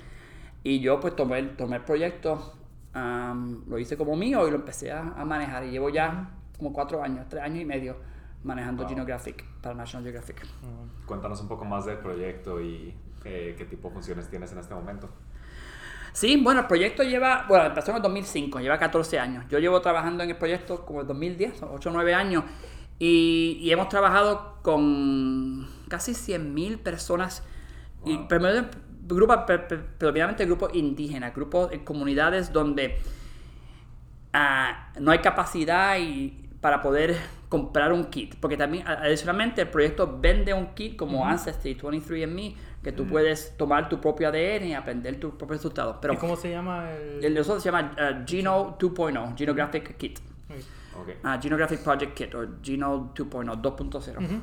Y 0.63 0.79
yo 0.79 1.00
pues 1.00 1.15
tomé, 1.15 1.38
el- 1.38 1.55
tomé 1.55 1.75
el 1.75 1.83
proyecto, 1.83 2.55
am, 2.93 3.63
lo 3.67 3.77
hice 3.77 3.95
como 3.95 4.15
mío 4.15 4.47
y 4.47 4.50
lo 4.50 4.55
empecé 4.57 4.91
a, 4.91 5.01
a 5.01 5.23
manejar. 5.23 5.65
Y 5.65 5.69
llevo 5.69 5.89
ya 5.89 6.31
como 6.57 6.73
cuatro 6.73 7.03
años, 7.03 7.27
tres 7.29 7.43
años 7.43 7.59
y 7.59 7.65
medio 7.65 7.95
manejando 8.43 8.81
Wow. 8.83 8.89
Genographic 8.89 9.45
para 9.62 9.75
National 9.75 10.03
Geographic. 10.03 10.43
Cuéntanos 11.05 11.41
un 11.41 11.47
poco 11.47 11.63
más 11.63 11.85
del 11.85 12.00
proyecto 12.00 12.59
y 12.59 12.95
eh, 13.23 13.53
qué 13.55 13.65
tipo 13.65 13.89
de 13.89 13.93
funciones 13.93 14.27
tienes 14.31 14.51
en 14.51 14.57
este 14.57 14.73
momento. 14.73 15.09
Sí, 16.13 16.38
bueno, 16.38 16.62
el 16.62 16.67
proyecto 16.67 17.03
lleva, 17.03 17.46
bueno, 17.50 17.65
empezó 17.65 17.91
en 17.91 17.98
el 17.98 18.03
2005, 18.03 18.60
lleva 18.60 18.77
14 18.77 19.20
años. 19.20 19.46
Yo 19.50 19.60
llevo 19.60 19.82
trabajando 19.82 20.24
en 20.24 20.29
el 20.29 20.38
proyecto 20.38 20.86
como 20.86 21.01
el 21.01 21.08
2010, 21.08 21.63
8 21.63 21.89
o 21.89 21.93
9 21.93 22.13
años, 22.13 22.43
y, 23.00 23.58
y 23.62 23.72
hemos 23.72 23.89
trabajado 23.89 24.58
con 24.62 25.67
casi 25.89 26.13
100.000 26.13 26.77
personas, 26.77 27.43
y 28.05 28.15
Wow. 28.17 28.27
pre- 28.27 29.60
pre- 29.60 29.77
predominantemente 29.98 30.46
grupos 30.46 30.74
indígenas, 30.75 31.34
grupos 31.36 31.72
en 31.72 31.84
comunidades 31.84 32.53
donde 32.53 32.98
ah, 34.34 34.89
no 35.00 35.12
hay 35.12 35.20
capacidad 35.20 35.98
y, 35.98 36.39
para 36.62 36.82
poder 36.82 37.17
comprar 37.50 37.91
un 37.91 38.05
kit. 38.05 38.36
Porque 38.39 38.58
también, 38.58 38.88
adicionalmente, 38.88 39.62
el 39.62 39.67
proyecto 39.70 40.17
vende 40.20 40.53
un 40.53 40.74
kit 40.74 40.96
como 40.96 41.25
Ancestry 41.27 41.75
23andMe, 41.75 42.55
que 42.84 42.92
tú 42.92 43.06
puedes 43.08 43.56
tomar 43.58 43.88
tu 43.90 44.02
propio 44.02 44.28
ADN 44.28 44.66
y 44.66 44.74
aprender 44.74 45.20
tus 45.20 45.36
propios 45.36 45.60
resultados. 45.60 45.98
Pero 46.02 46.16
¿Y 46.16 46.18
cómo 46.18 46.36
se 46.36 46.50
llama 46.52 46.92
el...? 46.92 47.24
el 47.24 47.34
de 47.34 47.40
nosotros 47.40 47.63
se 47.63 47.72
llama 47.72 47.96
ah, 47.98 48.24
Geno 48.28 48.78
2.0, 48.78 49.38
Genographic 49.38 49.98
Kit. 49.98 50.20
Ok. 51.00 51.10
Ah, 51.24 51.40
Genographic 51.42 51.80
Project 51.80 52.13
Kit 52.13 52.36
o 52.36 52.46
Geno 52.62 53.13
2.0, 53.16 53.62
2.0. 53.62 54.42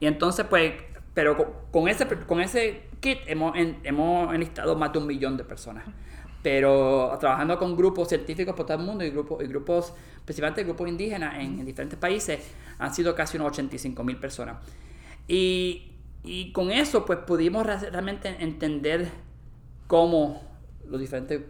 Y 0.00 0.06
entonces, 0.06 0.44
pues, 0.50 0.74
pero 1.14 1.36
con, 1.36 1.46
con 1.70 1.88
ese, 1.88 2.06
con 2.06 2.40
ese 2.40 2.88
kit 3.00 3.18
hemos, 3.26 3.56
en- 3.56 3.78
hemos 3.84 4.34
enlistado 4.34 4.76
más 4.76 4.92
de 4.92 4.98
un 4.98 5.06
millón 5.06 5.36
de 5.36 5.44
personas. 5.44 5.84
Pero 6.42 7.16
trabajando 7.18 7.58
con 7.58 7.76
grupos 7.76 8.08
científicos 8.08 8.54
por 8.54 8.66
todo 8.66 8.78
el 8.78 8.84
mundo 8.84 9.04
y 9.04 9.10
grupos, 9.10 9.42
y 9.42 9.46
grupos 9.46 9.92
principalmente 10.24 10.64
grupos 10.64 10.88
indígenas 10.88 11.36
en, 11.36 11.58
en 11.60 11.64
diferentes 11.66 11.98
países, 11.98 12.40
han 12.78 12.92
sido 12.94 13.14
casi 13.14 13.36
unos 13.36 13.52
85 13.52 14.04
mil 14.04 14.16
personas. 14.16 14.56
Y, 15.28 15.92
y 16.26 16.52
con 16.52 16.70
eso, 16.70 17.04
pues 17.04 17.20
pudimos 17.20 17.64
re- 17.64 17.90
realmente 17.90 18.36
entender 18.40 19.08
cómo 19.86 20.42
los 20.88 21.00
diferentes 21.00 21.42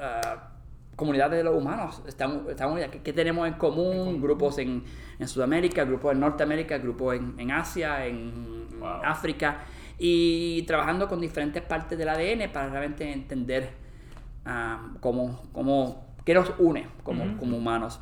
ah, 0.00 0.50
comunidades 0.96 1.38
de 1.38 1.44
los 1.44 1.54
humanos 1.54 2.02
están, 2.06 2.44
están. 2.48 2.74
¿Qué, 3.02 3.12
tenemos 3.12 3.46
en 3.46 3.54
común? 3.54 4.20
Grupos 4.20 4.58
en, 4.58 4.82
en 5.18 5.28
Sudamérica, 5.28 5.84
grupos 5.84 6.12
en 6.12 6.20
Norteamérica, 6.20 6.78
grupos 6.78 7.16
en, 7.16 7.34
en 7.38 7.50
Asia, 7.50 8.06
en 8.06 8.56
Wow. 8.78 8.88
África. 9.04 9.64
Y 9.98 10.62
trabajando 10.62 11.08
con 11.08 11.18
diferentes 11.20 11.62
partes 11.62 11.96
del 11.96 12.10
ADN 12.10 12.52
para 12.52 12.68
realmente 12.68 13.10
entender 13.10 13.70
ah, 14.44 14.90
cómo, 15.00 15.42
cómo, 15.52 16.06
qué 16.26 16.34
nos 16.34 16.52
une 16.58 16.86
como, 17.02 17.38
como 17.38 17.56
humanos. 17.56 18.00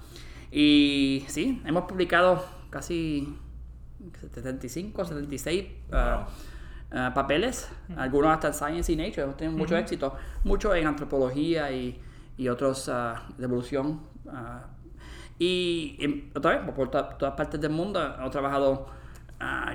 Y 0.50 1.25
sí, 1.28 1.62
hemos 1.64 1.85
publicado 1.85 2.44
casi 2.71 3.37
75, 4.12 5.04
76 5.04 5.66
ah, 5.92 6.26
ah, 6.92 7.12
papeles, 7.14 7.68
algunos 7.96 8.30
hasta 8.32 8.49
en 8.49 8.54
Science 8.54 8.92
y 8.92 8.96
Nature, 8.96 9.23
hemos 9.23 9.37
tenido 9.37 9.56
mucho 9.58 9.76
éxito, 9.76 10.14
mucho 10.44 10.75
en 10.75 10.87
antropología 10.87 11.70
y, 11.73 12.00
y 12.37 12.49
otros 12.49 12.88
ah, 12.88 13.26
de 13.38 13.44
evolución. 13.44 14.00
ah. 14.28 14.66
y 15.38 15.96
em, 16.00 16.30
otra 16.34 16.58
vez, 16.58 16.75
por 16.75 16.90
to- 16.90 17.04
todas 17.18 17.34
partes 17.34 17.61
del 17.61 17.70
mundo, 17.73 18.00
hemos 18.18 18.30
trabajado, 18.30 18.87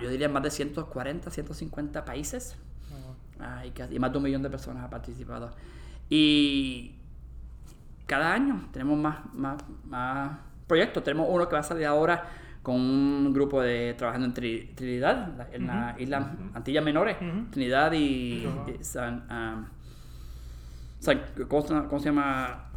yo 0.01 0.09
diría, 0.09 0.27
en 0.27 0.33
más 0.33 0.43
de 0.43 0.51
140, 0.51 1.29
150 1.29 2.05
países. 2.05 2.55
Ah, 3.41 3.65
y, 3.65 3.71
casi- 3.71 3.95
y 3.95 3.99
más 3.99 4.11
de 4.11 4.17
un 4.17 4.23
millón 4.25 4.41
de 4.43 4.49
personas 4.49 4.83
han 4.83 4.89
participado. 4.89 5.51
Y 6.09 6.95
cada 8.05 8.33
año 8.33 8.67
tenemos 8.73 8.97
más, 8.97 9.19
más, 9.33 9.61
más 9.85 10.39
proyectos. 10.67 11.03
Tenemos 11.03 11.27
uno 11.29 11.47
que 11.47 11.53
va 11.53 11.59
a 11.59 11.63
salir 11.63 11.85
ahora 11.85 12.25
con 12.69 12.79
un 12.79 13.33
grupo 13.33 13.61
de 13.63 13.95
trabajando 13.95 14.27
en 14.27 14.33
Tri- 14.35 14.75
Trinidad, 14.75 15.27
la- 15.35 15.47
en 15.51 15.65
las 15.65 15.99
islas 15.99 16.25
Antillas 16.53 16.83
Menores, 16.83 17.17
Trinidad 17.49 17.91
y, 17.93 18.45
y 18.45 18.83
San, 18.83 19.25
ah, 19.27 19.65
San- 20.99 21.21
¿cómo, 21.47 21.61
se, 21.63 21.73
cómo 21.87 21.99
se 21.99 22.05
llama? 22.09 22.69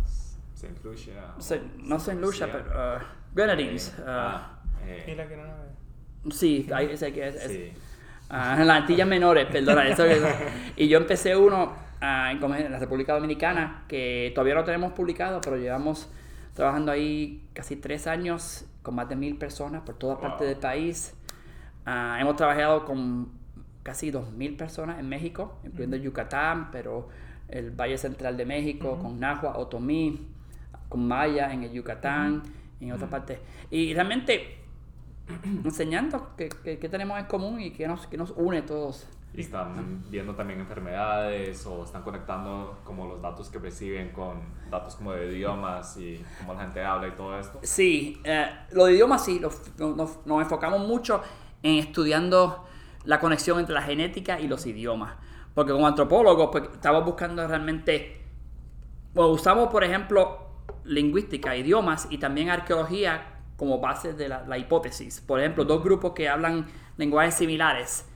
Saint 0.55 0.83
Lucia. 0.83 1.13
Sa- 1.39 1.57
no 1.79 1.99
Saint 1.99 2.21
Lucia, 2.23 2.47
Lucia. 2.47 2.63
pero 2.65 2.81
ah, 2.81 2.99
Grenadines. 3.35 3.95
Eh, 3.99 4.03
ah, 4.07 4.51
ah, 4.65 4.81
eh, 4.87 5.11
Y 5.13 5.15
la 5.15 5.29
que 5.29 5.37
no 5.37 5.45
la 5.45 5.55
ve. 5.57 6.31
sí, 6.31 6.67
ahí 6.73 6.87
que 6.87 6.93
es- 6.95 7.03
es- 7.03 7.43
sí. 7.51 7.73
Ah, 8.31 8.57
en 8.59 8.67
las 8.67 8.81
Antillas 8.83 9.07
Menores, 9.07 9.47
perdona. 9.53 9.87
eso 9.89 10.05
que- 10.05 10.23
y 10.77 10.89
yo 10.89 10.97
empecé 10.99 11.37
uno 11.37 11.75
ah, 12.01 12.33
en, 12.33 12.43
en 12.43 12.73
la 12.73 12.79
República 12.79 13.13
Dominicana, 13.13 13.85
que 13.89 14.33
todavía 14.35 14.55
no 14.55 14.65
tenemos 14.65 14.93
publicado, 14.93 15.41
pero 15.43 15.57
llevamos 15.59 16.09
trabajando 16.55 16.91
ahí 16.93 17.45
casi 17.53 17.77
tres 17.77 18.07
años 18.07 18.65
con 18.83 18.95
más 18.95 19.09
de 19.09 19.17
mil 19.17 19.37
personas 19.37 19.83
por 19.83 19.97
toda 19.97 20.21
parte 20.21 20.45
Wow. 20.45 20.49
del 20.53 20.59
país. 20.59 21.15
Ah, 21.87 22.19
hemos 22.21 22.37
trabajado 22.37 22.85
con 22.85 23.31
casi 23.83 24.11
dos 24.11 24.31
mil 24.33 24.57
personas 24.57 24.99
en 25.01 25.09
México, 25.09 25.59
incluyendo 25.65 25.97
Yucatán, 25.97 26.71
pero 26.71 27.09
el 27.49 27.71
Valle 27.71 27.99
Central 27.99 28.37
de 28.37 28.47
México, 28.47 28.99
con 29.01 29.19
Nahua, 29.21 29.59
Otomí, 29.59 30.29
con 30.89 31.07
Maya 31.07 31.53
en 31.53 31.65
el 31.65 31.73
Yucatán, 31.73 32.43
en 32.81 32.93
otras 32.93 33.11
partes. 33.11 33.39
Y 33.71 33.93
realmente 33.95 34.59
enseñando 35.65 36.31
qué, 36.37 36.49
tenemos 36.91 37.19
en 37.19 37.27
común 37.27 37.61
y 37.61 37.71
qué 37.71 37.87
nos, 37.89 38.07
qué 38.07 38.17
nos 38.17 38.33
une 38.37 38.63
todos. 38.63 39.07
Y 39.35 39.41
están 39.41 40.05
viendo 40.11 40.35
también 40.35 40.61
enfermedades 40.61 41.65
o 41.67 41.85
están 41.85 42.03
conectando 42.03 42.79
como 42.85 43.07
los 43.07 43.23
datos 43.23 43.49
que 43.49 43.59
reciben 43.59 44.11
con 44.11 44.41
datos 44.71 44.97
como 44.97 45.13
de 45.13 45.33
idiomas 45.33 45.97
y 45.97 46.23
cómo 46.39 46.55
la 46.55 46.61
gente 46.61 46.85
habla 46.85 47.09
y 47.09 47.13
todo 47.13 47.39
esto. 47.39 47.59
Sí, 47.63 48.21
eh, 48.25 48.47
lo 48.73 48.85
de 48.85 48.93
idiomas 48.93 49.25
sí, 49.25 49.41
nos, 49.41 50.27
nos 50.27 50.43
enfocamos 50.43 50.87
mucho 50.87 51.23
en 51.63 51.79
estudiando 51.79 52.67
la 53.05 53.21
conexión 53.21 53.59
entre 53.59 53.75
la 53.75 53.83
genética 53.83 54.39
y 54.41 54.49
los 54.49 54.67
idiomas. 54.67 55.15
Porque 55.55 55.73
como 55.73 55.87
antropólogos, 55.87 56.49
pues 56.51 56.65
estamos 56.73 57.05
buscando 57.05 57.47
realmente, 57.47 58.23
bueno, 59.15 59.33
usamos 59.33 59.69
por 59.69 59.85
ejemplo 59.85 60.49
lingüística, 60.85 61.57
idiomas 61.57 62.07
y 62.11 62.19
también 62.19 62.51
arqueología 62.51 63.41
como 63.57 63.79
base 63.79 64.15
de 64.15 64.29
la, 64.29 64.45
la 64.47 64.59
hipótesis. 64.59 65.21
Por 65.21 65.41
ejemplo, 65.41 65.65
dos 65.65 65.83
grupos 65.83 66.13
que 66.13 66.29
hablan 66.29 66.67
lenguajes 66.97 67.35
similares, 67.35 68.07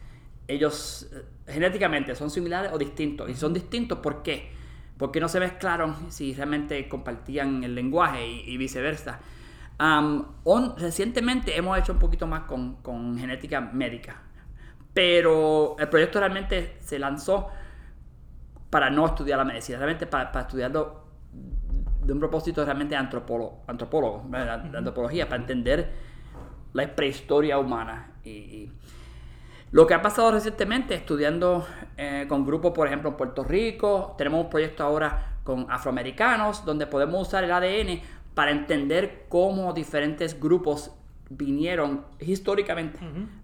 ellos 0.49 1.09
eh, 1.12 1.25
genéticamente 1.53 2.15
son 2.15 2.31
similares 2.31 2.73
o 2.73 2.79
distintos. 2.79 3.29
Y 3.31 3.35
son 3.35 3.53
distintos, 3.53 3.99
¿por 3.99 4.23
qué? 4.23 4.50
Porque 4.97 5.21
no 5.21 5.29
se 5.29 5.41
mezclaron 5.41 6.11
si 6.11 6.33
realmente 6.35 6.88
compartían 6.88 7.62
el 7.65 7.75
lenguaje 7.75 8.26
y, 8.26 8.41
y 8.50 8.57
viceversa. 8.57 9.21
On- 9.79 10.75
recientemente 10.79 11.55
hemos 11.55 11.79
hecho 11.79 11.93
un 11.93 11.99
poquito 11.99 12.26
más 12.26 12.45
con, 12.45 12.76
con 12.76 13.19
genética 13.19 13.61
médica, 13.61 14.23
pero 14.95 15.76
el 15.79 15.88
proyecto 15.88 16.19
realmente 16.19 16.79
se 16.81 16.99
lanzó 16.99 17.49
para 18.71 18.88
no 18.88 19.05
estudiar 19.05 19.38
la 19.38 19.45
medicina, 19.45 19.76
realmente 19.76 20.07
para, 20.07 20.33
para 20.33 20.47
estudiarlo 20.47 21.05
de 22.03 22.12
un 22.12 22.19
propósito 22.19 22.65
realmente 22.65 22.97
antropólogo, 22.97 23.65
antropólogo 23.67 24.26
de 24.31 24.79
antropología, 24.79 25.29
para 25.29 25.43
entender 25.43 25.93
la 26.73 26.97
prehistoria 26.97 27.59
humana. 27.59 28.12
Y, 28.25 28.31
y 28.31 28.73
lo 29.76 29.87
que 29.87 29.92
ha 29.95 30.00
pasado 30.00 30.30
recientemente, 30.33 30.95
estudiando 30.95 31.66
eh, 31.99 32.25
con 32.28 32.47
grupos, 32.47 32.73
por 32.73 32.87
ejemplo, 32.87 33.11
en 33.11 33.16
Puerto 33.16 33.45
Rico, 33.45 34.14
tenemos 34.16 34.45
un 34.45 34.50
proyecto 34.50 34.83
ahora 34.83 35.37
con 35.45 35.66
afroamericanos, 35.71 36.64
donde 36.64 36.87
podemos 36.87 37.28
usar 37.28 37.45
el 37.45 37.52
ADN 37.52 38.00
para 38.35 38.50
entender 38.52 39.26
cómo 39.28 39.73
diferentes 39.75 40.40
grupos 40.40 40.92
vinieron 41.28 42.04
históricamente 42.21 42.99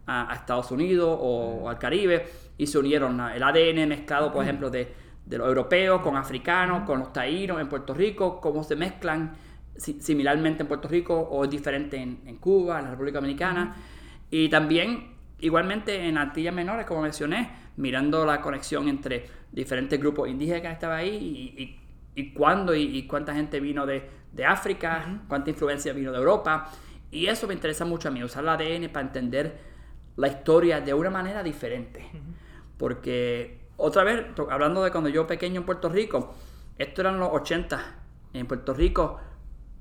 a, 0.07 0.31
a 0.33 0.35
Estados 0.37 0.71
Unidos 0.71 1.19
o, 1.21 1.69
al 1.69 1.79
Caribe 1.79 2.27
y 2.57 2.67
se 2.67 2.79
unieron. 2.79 3.21
a- 3.21 3.37
El 3.37 3.43
ADN 3.43 3.87
mezclado, 3.89 4.33
por 4.33 4.43
ejemplo, 4.45 4.71
de, 4.71 4.91
de 5.27 5.37
los 5.39 5.47
europeos 5.49 6.01
con 6.01 6.17
africanos, 6.17 6.85
con 6.87 6.99
los 7.01 7.13
taínos 7.13 7.61
en 7.61 7.69
Puerto 7.69 7.93
Rico, 7.93 8.41
cómo 8.41 8.65
se 8.65 8.75
mezclan 8.77 9.35
si- 9.77 10.01
similarmente 10.01 10.63
en 10.63 10.69
Puerto 10.69 10.89
Rico 10.89 11.15
o 11.15 11.45
es 11.45 11.51
diferente 11.51 11.97
en, 11.99 12.21
en 12.27 12.37
Cuba, 12.37 12.79
en 12.79 12.85
la 12.87 12.91
República 12.93 13.19
Dominicana. 13.19 13.77
Y 14.31 14.49
también, 14.49 15.12
igualmente 15.43 16.09
en 16.09 16.17
Antillas 16.17 16.55
Menores, 16.55 16.87
como 16.87 17.03
mencioné, 17.03 17.51
mirando 17.77 18.25
la 18.25 18.41
conexión 18.41 18.89
entre 18.89 19.27
diferentes 19.53 20.01
grupos 20.01 20.29
indígenas 20.29 20.63
que 20.63 20.71
estaban 20.71 20.99
ahí 20.99 21.09
y, 21.57 21.63
y, 21.63 22.23
y 22.23 22.33
cuándo 22.33 22.75
y, 22.75 22.83
y 22.83 23.07
cuánta 23.07 23.35
gente 23.35 23.61
vino 23.61 23.85
de, 23.85 24.09
de 24.33 24.45
África, 24.45 25.21
cuánta 25.29 25.51
influencia 25.51 25.93
vino 25.93 26.11
de 26.11 26.19
Europa. 26.19 26.71
Y 27.11 27.27
eso 27.27 27.47
me 27.47 27.55
interesa 27.55 27.85
mucho 27.85 28.09
a 28.09 28.11
mí, 28.11 28.23
usar 28.25 28.43
el 28.43 28.49
ADN 28.49 28.91
para 28.91 29.07
entender 29.07 29.59
la 30.17 30.29
historia 30.29 30.81
de 30.81 30.95
una 30.95 31.11
manera 31.11 31.43
diferente. 31.43 32.05
Porque, 32.79 33.61
otra 33.77 34.05
vez, 34.05 34.27
hablando 34.51 34.83
de 34.83 34.91
cuando 34.91 35.11
yo 35.11 35.27
pequeño 35.27 35.61
en 35.61 35.67
Puerto 35.67 35.89
Rico, 35.89 36.35
esto 36.79 37.01
eran 37.03 37.19
los 37.19 37.31
80. 37.33 37.99
En 38.33 38.47
Puerto 38.47 38.73
Rico, 38.75 39.21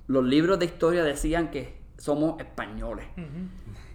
los 0.08 0.24
libros 0.26 0.60
de 0.60 0.66
historia 0.66 1.04
decían 1.04 1.52
que 1.52 1.82
somos 1.98 2.40
españoles. 2.40 3.06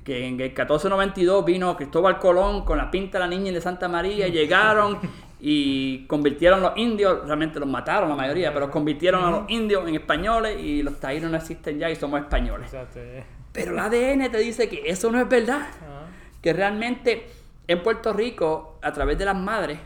Que 0.06 0.20
en 0.26 0.40
el 0.40 0.50
1492 0.50 1.44
vino 1.44 1.76
Cristóbal 1.76 2.18
Colón 2.20 2.64
con 2.64 2.78
la 2.78 2.90
pinta 2.90 3.18
de 3.18 3.24
la 3.24 3.28
niña 3.28 3.50
y 3.50 3.54
de 3.54 3.60
Santa 3.60 3.88
María, 3.88 4.28
llegaron 4.28 4.98
y 5.40 6.06
convirtieron 6.06 6.62
los 6.62 6.76
indios, 6.76 7.26
realmente 7.26 7.58
los 7.58 7.68
mataron 7.68 8.08
la 8.08 8.14
mayoría, 8.14 8.54
pero 8.54 8.70
convirtieron 8.70 9.24
a 9.24 9.30
los 9.32 9.50
indios 9.50 9.86
en 9.88 9.96
españoles 9.96 10.58
y 10.62 10.82
los 10.84 11.00
taínos 11.00 11.30
no 11.30 11.36
existen 11.36 11.80
ya 11.80 11.90
y 11.90 11.96
somos 11.96 12.20
españoles. 12.20 12.72
Exacto. 12.72 13.00
eh. 13.00 13.24
Pero 13.52 13.72
el 13.72 13.78
ADN 13.80 14.30
te 14.30 14.38
dice 14.38 14.68
que 14.68 14.88
eso 14.88 15.10
no 15.10 15.20
es 15.20 15.28
verdad. 15.28 15.56
Ajá. 15.62 16.06
Que 16.40 16.52
realmente 16.52 17.26
en 17.66 17.82
Puerto 17.82 18.12
Rico, 18.12 18.78
a 18.82 18.92
través 18.92 19.18
de 19.18 19.24
las 19.24 19.36
madres, 19.36 19.78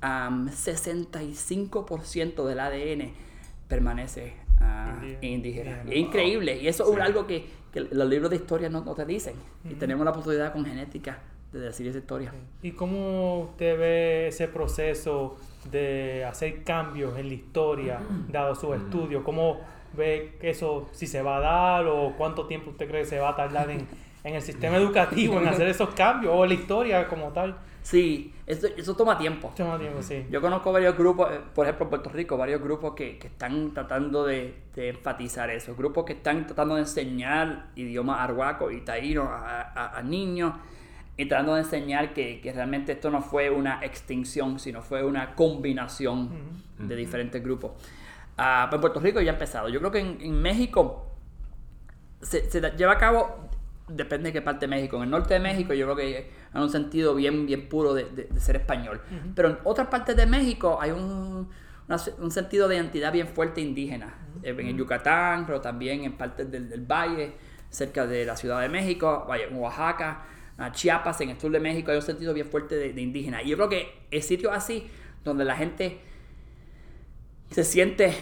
am, 0.00 0.48
65% 0.50 2.44
del 2.44 2.58
ADN 2.58 3.12
permanece 3.68 4.34
ah, 4.60 4.96
Indígena. 5.00 5.18
indígena. 5.22 5.82
Es 5.88 5.96
increíble. 5.96 6.58
Y 6.60 6.66
eso 6.68 6.92
es 6.92 7.00
algo 7.00 7.26
que, 7.26 7.46
que 7.74 7.80
los 7.80 8.08
libros 8.08 8.30
de 8.30 8.36
historia 8.36 8.68
no, 8.68 8.84
no 8.84 8.94
te 8.94 9.04
dicen. 9.04 9.34
Y 9.68 9.74
tenemos 9.74 10.04
la 10.04 10.12
posibilidad 10.12 10.52
con 10.52 10.64
genética 10.64 11.18
de 11.52 11.58
decir 11.58 11.88
esa 11.88 11.98
historia. 11.98 12.32
¿Y 12.62 12.70
cómo 12.70 13.40
usted 13.40 13.76
ve 13.76 14.28
ese 14.28 14.46
proceso 14.46 15.36
de 15.72 16.24
hacer 16.24 16.62
cambios 16.62 17.18
en 17.18 17.28
la 17.28 17.34
historia, 17.34 18.00
dado 18.28 18.54
su 18.54 18.72
estudio? 18.74 19.24
¿Cómo 19.24 19.60
ve 19.92 20.38
eso, 20.40 20.88
si 20.92 21.08
se 21.08 21.20
va 21.20 21.38
a 21.38 21.40
dar 21.40 21.86
o 21.86 22.14
cuánto 22.16 22.46
tiempo 22.46 22.70
usted 22.70 22.86
cree 22.88 23.02
que 23.02 23.08
se 23.08 23.18
va 23.18 23.30
a 23.30 23.36
tardar 23.36 23.68
en, 23.70 23.88
en 24.22 24.34
el 24.36 24.42
sistema 24.42 24.76
educativo 24.78 25.40
en 25.40 25.48
hacer 25.48 25.66
esos 25.66 25.90
cambios 25.90 26.32
o 26.32 26.44
en 26.44 26.50
la 26.50 26.54
historia 26.54 27.08
como 27.08 27.32
tal? 27.32 27.56
Sí, 27.82 28.33
eso, 28.46 28.66
eso 28.76 28.94
toma 28.94 29.16
tiempo. 29.16 29.52
Más 29.58 29.78
tiempo, 29.80 30.02
sí. 30.02 30.26
Yo 30.30 30.40
conozco 30.40 30.70
varios 30.72 30.96
grupos, 30.98 31.30
eh, 31.32 31.40
por 31.54 31.64
ejemplo 31.66 31.84
en 31.86 31.90
Puerto 31.90 32.10
Rico, 32.10 32.36
varios 32.36 32.60
grupos 32.60 32.94
que, 32.94 33.18
que 33.18 33.28
están 33.28 33.72
tratando 33.72 34.24
de, 34.26 34.54
de 34.74 34.90
enfatizar 34.90 35.48
eso. 35.50 35.74
Grupos 35.74 36.04
que 36.04 36.12
están 36.14 36.46
tratando 36.46 36.74
de 36.74 36.82
enseñar 36.82 37.68
idioma 37.76 38.22
arhuaco 38.22 38.70
y 38.70 38.82
taíno 38.82 39.22
a, 39.24 39.62
a- 39.62 39.98
a 39.98 40.02
niños 40.02 40.52
y 41.16 41.26
tratando 41.26 41.54
de 41.54 41.60
enseñar 41.60 42.12
que, 42.12 42.40
que 42.40 42.52
realmente 42.52 42.92
esto 42.92 43.10
no 43.10 43.22
fue 43.22 43.48
una 43.48 43.78
extinción, 43.84 44.58
sino 44.58 44.82
fue 44.82 45.04
una 45.04 45.34
combinación 45.34 46.30
de 46.78 46.96
diferentes 46.96 47.42
grupos. 47.42 47.70
Pero 48.36 48.74
en 48.74 48.80
Puerto 48.80 48.98
Rico 49.00 49.20
ya 49.20 49.30
ha 49.30 49.34
empezado. 49.34 49.68
Yo 49.68 49.78
creo 49.78 49.92
que 49.92 50.00
en, 50.00 50.18
en 50.20 50.42
México 50.42 51.06
se, 52.20 52.50
se 52.50 52.60
lleva 52.76 52.92
a 52.94 52.98
cabo, 52.98 53.48
depende 53.88 54.30
de 54.30 54.32
qué 54.32 54.42
parte 54.42 54.66
de 54.66 54.68
México. 54.70 54.96
En 54.96 55.04
el 55.04 55.10
norte 55.10 55.34
de 55.34 55.40
México 55.40 55.72
yo 55.74 55.86
creo 55.86 55.96
que 55.96 56.30
hay 56.54 56.62
un 56.62 56.70
sentido 56.70 57.14
bien, 57.14 57.44
bien 57.46 57.68
puro 57.68 57.92
de, 57.94 58.04
de- 58.04 58.24
de 58.24 58.40
ser 58.40 58.56
español. 58.56 59.00
Pero 59.34 59.48
en 59.50 59.58
otras 59.64 59.88
partes 59.88 60.16
de 60.16 60.24
México 60.26 60.78
hay 60.80 60.92
un, 60.92 61.48
una 61.88 61.96
un 62.18 62.30
sentido 62.30 62.68
de 62.68 62.76
identidad 62.76 63.12
bien 63.12 63.28
fuerte 63.28 63.60
indígena. 63.60 64.14
En 64.42 64.60
el 64.60 64.76
Yucatán, 64.76 65.46
pero 65.46 65.60
también 65.60 66.04
en 66.04 66.12
partes 66.16 66.50
del, 66.50 66.68
del 66.68 66.80
valle, 66.82 67.32
cerca 67.70 68.06
de 68.06 68.24
la 68.24 68.36
Ciudad 68.36 68.60
de 68.60 68.68
México, 68.68 69.26
en 69.34 69.56
Oaxaca, 69.56 70.26
a 70.56 70.70
Chiapas, 70.70 71.20
en 71.22 71.30
el 71.30 71.40
sur 71.40 71.50
de 71.50 71.58
México, 71.60 71.90
hay 71.90 71.96
un 71.96 72.02
sentido 72.02 72.32
bien 72.32 72.46
fuerte 72.46 72.76
de, 72.76 72.92
de 72.92 73.02
indígena. 73.02 73.42
Y 73.42 73.48
yo 73.48 73.56
creo 73.56 73.68
que 73.68 74.06
es 74.10 74.24
sitio 74.26 74.52
así 74.52 74.86
donde 75.24 75.44
la 75.44 75.56
gente 75.56 75.98
se 77.50 77.64
siente 77.64 78.12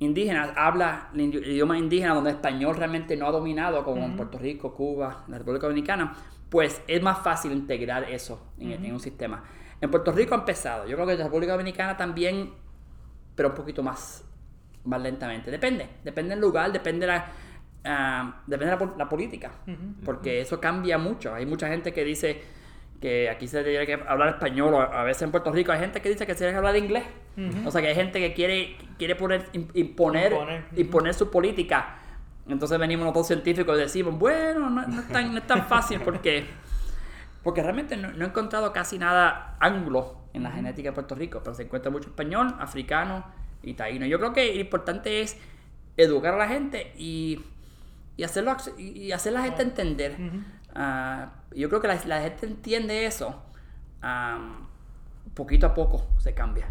indígena, 0.00 0.52
habla 0.56 1.10
el 1.14 1.34
idioma 1.34 1.78
indígena 1.78 2.14
donde 2.14 2.30
el 2.30 2.36
español 2.36 2.76
realmente 2.76 3.16
no 3.16 3.26
ha 3.26 3.30
dominado, 3.32 3.84
como 3.84 4.04
en 4.04 4.16
Puerto 4.16 4.38
Rico, 4.38 4.74
Cuba, 4.74 5.24
la 5.28 5.38
República 5.38 5.66
Dominicana, 5.66 6.14
pues 6.50 6.82
es 6.86 7.02
más 7.02 7.18
fácil 7.18 7.52
integrar 7.52 8.04
eso 8.04 8.52
en, 8.58 8.72
en 8.86 8.92
un 8.92 9.00
sistema. 9.00 9.44
En 9.80 9.90
Puerto 9.90 10.12
Rico 10.12 10.34
ha 10.34 10.38
empezado, 10.38 10.86
yo 10.86 10.96
creo 10.96 11.06
que 11.06 11.12
en 11.12 11.18
la 11.18 11.24
República 11.26 11.52
Dominicana 11.52 11.96
también, 11.96 12.50
pero 13.34 13.50
un 13.50 13.54
poquito 13.54 13.82
más, 13.82 14.24
más 14.84 15.00
lentamente. 15.00 15.50
Depende, 15.50 15.86
depende 16.04 16.30
del 16.30 16.40
lugar, 16.40 16.72
depende 16.72 17.06
de 17.06 17.12
la, 17.12 17.26
ah, 17.84 18.40
depende 18.46 18.66
de 18.66 18.70
la, 18.72 18.78
pol- 18.78 18.94
la 18.98 19.08
política, 19.08 19.52
porque 20.04 20.40
eso 20.40 20.58
cambia 20.60 20.98
mucho. 20.98 21.34
Hay 21.34 21.46
mucha 21.46 21.68
gente 21.68 21.92
que 21.92 22.02
dice 22.04 22.42
que 23.00 23.30
aquí 23.30 23.46
se 23.46 23.62
tiene 23.62 23.86
que 23.86 23.94
hablar 23.94 24.30
español, 24.30 24.74
o 24.74 24.80
a 24.80 25.04
veces 25.04 25.22
en 25.22 25.30
Puerto 25.30 25.52
Rico 25.52 25.70
hay 25.70 25.78
gente 25.78 26.00
que 26.02 26.08
dice 26.08 26.26
que 26.26 26.32
se 26.32 26.38
tiene 26.38 26.52
que 26.52 26.58
hablar 26.58 26.76
inglés. 26.76 27.04
O 27.64 27.70
sea 27.70 27.80
que 27.80 27.86
hay 27.86 27.94
gente 27.94 28.18
que 28.18 28.34
quiere, 28.34 28.76
quiere 28.98 29.14
poner, 29.14 29.44
im- 29.52 29.68
imponer, 29.74 30.32
Imponer, 30.32 30.64
imponer 30.74 31.14
su 31.14 31.30
política. 31.30 31.98
Entonces 32.48 32.78
venimos 32.78 33.04
nosotros 33.04 33.26
científicos 33.28 33.76
y 33.76 33.80
decimos, 33.80 34.18
bueno, 34.18 34.70
no, 34.70 34.86
no 34.86 35.00
es, 35.00 35.08
tan, 35.08 35.32
no 35.32 35.38
es 35.38 35.46
tan 35.46 35.66
fácil 35.66 36.00
porque, 36.00 36.46
porque 37.42 37.62
realmente 37.62 37.96
no, 37.96 38.10
no 38.12 38.24
he 38.24 38.28
encontrado 38.28 38.72
casi 38.72 38.98
nada 38.98 39.56
anglo 39.60 40.16
en 40.32 40.42
la 40.42 40.50
genética 40.50 40.88
de 40.90 40.94
Puerto 40.94 41.14
Rico, 41.14 41.40
pero 41.42 41.54
se 41.54 41.64
encuentra 41.64 41.90
mucho 41.90 42.08
español, 42.08 42.54
africano 42.58 43.24
y 43.62 43.74
taíno. 43.74 44.06
Yo 44.06 44.18
creo 44.18 44.32
que 44.32 44.54
lo 44.54 44.60
importante 44.60 45.20
es 45.20 45.36
educar 45.96 46.34
a 46.34 46.38
la 46.38 46.48
gente 46.48 46.92
y, 46.96 47.42
y, 48.16 48.22
hacerlo, 48.24 48.52
ac- 48.52 48.78
y 48.78 49.12
hacer 49.12 49.32
la 49.34 49.42
gente 49.42 49.62
entender. 49.62 50.16
Ah, 50.74 51.32
yo 51.54 51.68
creo 51.68 51.80
que 51.80 51.88
la, 51.88 51.98
la 52.06 52.20
gente 52.22 52.46
entiende 52.46 53.04
eso. 53.06 53.42
ah, 54.02 54.38
poquito 55.34 55.66
a 55.66 55.74
poco 55.74 56.06
se 56.18 56.34
cambia. 56.34 56.66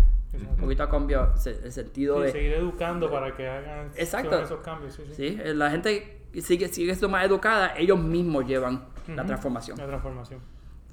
Poquito 0.60 0.84
a 0.84 0.90
cambio 0.90 1.32
se- 1.38 1.52
el 1.64 1.72
sentido 1.72 2.18
Sí, 2.18 2.24
de... 2.24 2.32
seguir 2.32 2.54
educando 2.54 3.10
para 3.10 3.36
que 3.36 3.48
hagan 3.48 3.92
Exacto. 3.96 4.40
esos 4.40 4.60
cambios. 4.60 4.94
Sí, 4.94 5.04
sí. 5.08 5.14
Sí, 5.16 5.40
eh, 5.44 5.54
la 5.54 5.70
gente 5.72 6.22
sigue, 6.42 6.68
sigue 6.68 6.94
siendo 6.94 7.10
más 7.10 7.26
educada, 7.26 7.74
ellos 7.78 7.98
mismos 8.00 8.46
llevan 8.46 8.86
la 9.08 9.26
transformación. 9.26 9.78
La 9.78 9.88
transformación. 9.88 10.40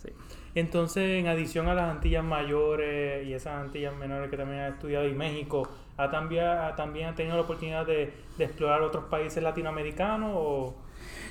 Sí. 0.02 0.10
Entonces, 0.54 1.20
en 1.20 1.26
adición 1.26 1.66
a 1.68 1.74
las 1.74 1.90
Antillas 1.90 2.22
mayores 2.24 3.26
y 3.26 3.32
esas 3.34 3.60
Antillas 3.60 3.94
menores 3.96 4.30
que 4.30 4.36
también 4.36 4.60
ha 4.60 4.68
estudiado 4.68 5.06
y 5.08 5.12
México, 5.12 5.68
¿ha 5.96 6.10
también, 6.10 6.44
ha, 6.44 6.76
también 6.76 7.08
ha 7.08 7.14
tenido 7.14 7.34
la 7.36 7.42
oportunidad 7.42 7.84
de, 7.86 8.14
de 8.38 8.44
explorar 8.44 8.82
otros 8.82 9.04
países 9.06 9.42
latinoamericanos? 9.42 10.30
O... 10.34 10.76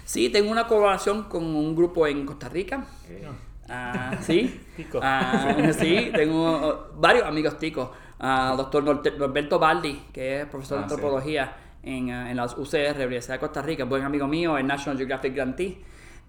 Sí, 0.03 0.29
tengo 0.29 0.51
una 0.51 0.67
colaboración 0.67 1.23
con 1.23 1.43
un 1.45 1.73
grupo 1.75 2.05
en 2.05 2.25
Costa 2.25 2.49
Rica. 2.49 2.85
No. 3.23 3.52
Ah, 3.69 4.17
sí. 4.21 4.59
Tico. 4.75 4.99
Ah, 4.99 5.69
sí, 5.77 6.11
tengo 6.15 6.57
uh, 6.95 6.99
varios 6.99 7.25
amigos 7.25 7.57
ticos. 7.59 7.89
Ah, 8.19 8.53
doctor 8.57 8.83
Norberto 8.83 9.59
Baldi, 9.59 10.03
que 10.13 10.41
es 10.41 10.45
profesor 10.47 10.77
de 10.79 10.83
Ah, 10.83 10.89
sí. 10.89 10.93
antropología 10.95 11.55
en, 11.83 12.11
ah, 12.11 12.29
en 12.31 12.37
la 12.37 12.45
UCR, 12.45 12.95
Universidad 13.05 13.35
de 13.35 13.39
Costa 13.39 13.61
Rica, 13.61 13.83
buen 13.85 14.03
amigo 14.03 14.27
mío, 14.27 14.57
en 14.57 14.67
National 14.67 14.97
Geographic 14.97 15.33
Grantee. 15.35 15.81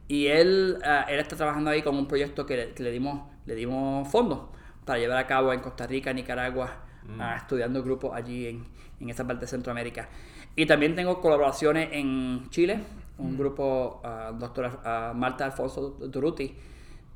Y 0.09 0.27
él, 0.27 0.79
él 1.09 1.18
está 1.18 1.37
trabajando 1.37 1.70
ahí 1.70 1.83
con 1.83 1.97
un 1.97 2.07
proyecto 2.07 2.44
que, 2.47 2.57
le- 2.57 2.70
que 2.75 2.83
le 2.83 2.90
dimos 2.90 3.20
le 3.47 3.55
dimos 3.55 4.09
fondos 4.09 4.40
para 4.87 4.99
llevar 4.99 5.18
a 5.18 5.27
cabo 5.27 5.53
en 5.53 5.61
Costa 5.61 5.87
Rica, 5.87 6.12
Nicaragua, 6.12 6.70
ah, 7.18 7.37
estudiando 7.37 7.83
grupos 7.83 8.12
allí 8.14 8.47
en, 8.49 8.64
en 9.01 9.11
esa 9.11 9.27
parte 9.27 9.42
de 9.42 9.47
Centroamérica. 9.49 10.09
Y 10.57 10.66
también 10.66 10.94
tengo 10.94 11.20
colaboraciones 11.20 11.88
en 11.92 12.49
Chile, 12.51 12.81
un 13.18 13.37
grupo, 13.37 14.01
ah, 14.05 14.33
doctora 14.38 15.12
Marta 15.14 15.44
Alfonso 15.47 15.90
Duruti. 16.01 16.55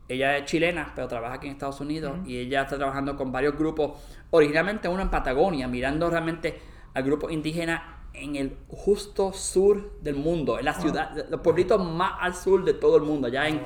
Ella 0.08 0.38
es 0.38 0.44
chilena, 0.46 0.92
pero 0.94 1.06
trabaja 1.06 1.34
aquí 1.34 1.46
en 1.46 1.52
Estados 1.52 1.80
Unidos 1.80 2.16
y 2.26 2.38
ella 2.38 2.62
está 2.62 2.76
trabajando 2.76 3.14
con 3.16 3.30
varios 3.30 3.56
grupos, 3.56 4.00
originalmente 4.30 4.88
uno 4.88 5.02
en 5.02 5.10
Patagonia, 5.10 5.68
mirando 5.68 6.08
realmente 6.08 6.58
al 6.94 7.02
grupo 7.02 7.28
indígena 7.28 7.96
en 8.14 8.36
el 8.36 8.56
justo 8.68 9.32
sur 9.32 10.00
del 10.00 10.16
mundo, 10.16 10.58
en 10.58 10.64
la 10.64 10.74
ciudad, 10.74 11.14
los 11.30 11.40
pueblitos 11.40 11.84
más 11.84 12.14
al 12.20 12.34
sur 12.34 12.64
de 12.64 12.74
todo 12.74 12.96
el 12.96 13.02
mundo, 13.02 13.28
allá 13.28 13.46
en, 13.48 13.60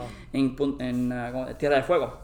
Wow. 0.53 0.77
en, 0.81 1.13
ah. 1.13 1.57
Tierra 1.59 1.77
del 1.77 1.85
Fuego. 1.85 2.19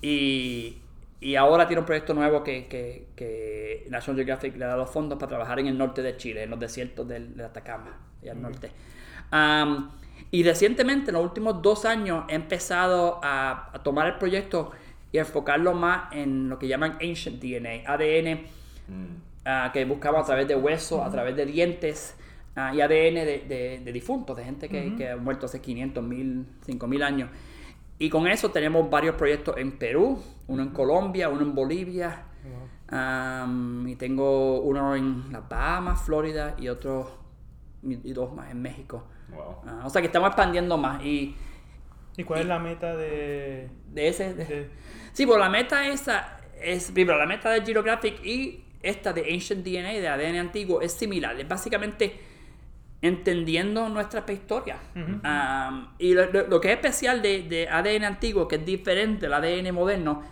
Y, 0.00 0.78
y 1.20 1.36
ahora 1.36 1.66
tiene 1.66 1.80
un 1.80 1.86
proyecto 1.86 2.12
nuevo 2.14 2.42
que, 2.42 2.66
que, 2.66 3.08
que 3.14 3.86
National 3.90 4.16
Geographic 4.16 4.56
le 4.56 4.64
da 4.64 4.76
los 4.76 4.90
fondos 4.90 5.18
para 5.18 5.28
trabajar 5.28 5.58
en 5.60 5.66
el 5.66 5.78
norte 5.78 6.02
de 6.02 6.16
Chile, 6.16 6.42
en 6.42 6.50
los 6.50 6.58
desiertos 6.58 7.06
del, 7.06 7.36
del 7.36 7.46
Atacama, 7.46 7.96
allá 8.22 8.32
al 8.32 8.42
norte. 8.42 8.70
Y 10.34 10.42
recientemente, 10.42 11.10
en 11.10 11.14
los 11.14 11.24
últimos 11.24 11.62
dos 11.62 11.84
años, 11.84 12.24
he 12.28 12.34
empezado 12.34 13.20
a, 13.22 13.70
a 13.72 13.82
tomar 13.82 14.06
el 14.06 14.16
proyecto 14.18 14.72
y 15.12 15.18
a 15.18 15.20
enfocarlo 15.22 15.74
más 15.74 16.12
en 16.12 16.48
lo 16.48 16.58
que 16.58 16.66
llaman 16.68 16.92
Ancient 17.00 17.40
DNA, 17.40 17.84
ADN, 17.92 18.40
ah, 19.44 19.70
que 19.72 19.84
buscamos 19.84 20.22
a 20.22 20.26
través 20.26 20.48
de 20.48 20.56
huesos, 20.56 21.00
a 21.00 21.10
través 21.10 21.36
de 21.36 21.46
dientes 21.46 22.16
ah, 22.56 22.74
y 22.74 22.80
ADN 22.80 23.14
de, 23.14 23.44
de- 23.48 23.80
de 23.84 23.92
difuntos, 23.92 24.36
de 24.36 24.44
gente 24.44 24.68
que, 24.68 24.94
que 24.96 25.10
ha 25.10 25.16
muerto 25.16 25.46
hace 25.46 25.60
500, 25.60 26.02
1000, 26.04 26.46
5000 26.66 27.02
años. 27.02 27.30
Y 27.98 28.10
con 28.10 28.26
eso 28.26 28.50
tenemos 28.50 28.90
varios 28.90 29.14
proyectos 29.16 29.56
en 29.56 29.78
Perú, 29.78 30.20
uno 30.48 30.62
en 30.62 30.70
Colombia, 30.70 31.28
uno 31.28 31.42
en 31.42 31.54
Bolivia, 31.54 32.24
am, 32.88 33.86
y 33.88 33.96
tengo 33.96 34.60
uno 34.62 34.94
en 34.96 35.32
las 35.32 35.48
Bahamas, 35.48 36.02
Florida 36.02 36.54
y 36.58 36.68
otro 36.68 37.08
y 37.82 38.12
dos 38.12 38.34
más 38.34 38.50
en 38.50 38.62
México. 38.62 39.04
Wow. 39.34 39.56
Ah, 39.66 39.82
o 39.84 39.90
sea 39.90 40.00
que 40.00 40.06
estamos 40.06 40.28
expandiendo 40.28 40.76
más 40.78 41.02
y 41.04 41.36
¿Y 42.16 42.22
cuál 42.24 42.40
es 42.42 42.46
la 42.46 42.58
meta 42.60 42.94
de...? 42.96 43.68
de 43.88 44.08
ese... 44.08 44.34
de- 44.34 44.44
de- 44.44 44.70
Sí, 45.12 45.26
pero 45.26 45.38
la 45.38 45.48
meta 45.48 45.86
esa 45.88 46.38
es, 46.60 46.90
primero, 46.92 47.18
la 47.18 47.26
meta 47.26 47.50
de 47.50 47.62
Girographic 47.62 48.24
y 48.24 48.64
esta 48.82 49.12
de 49.12 49.32
Ancient 49.32 49.64
DNA, 49.64 49.92
de 50.00 50.08
ADN 50.08 50.36
antiguo, 50.36 50.80
es 50.80 50.92
similar. 50.92 51.38
Es 51.40 51.48
básicamente 51.48 52.20
entendiendo 53.02 53.88
nuestra 53.88 54.24
prehistoria. 54.24 54.78
Um, 54.94 55.88
y 55.98 56.14
lo, 56.14 56.30
lo- 56.32 56.46
lo 56.46 56.60
que 56.60 56.68
es 56.72 56.74
especial 56.76 57.20
de, 57.22 57.42
de 57.42 57.68
ADN 57.68 58.04
antiguo, 58.04 58.48
que 58.48 58.56
es 58.56 58.64
diferente 58.64 59.26
del 59.28 59.34
ADN 59.34 59.74
moderno, 59.74 60.22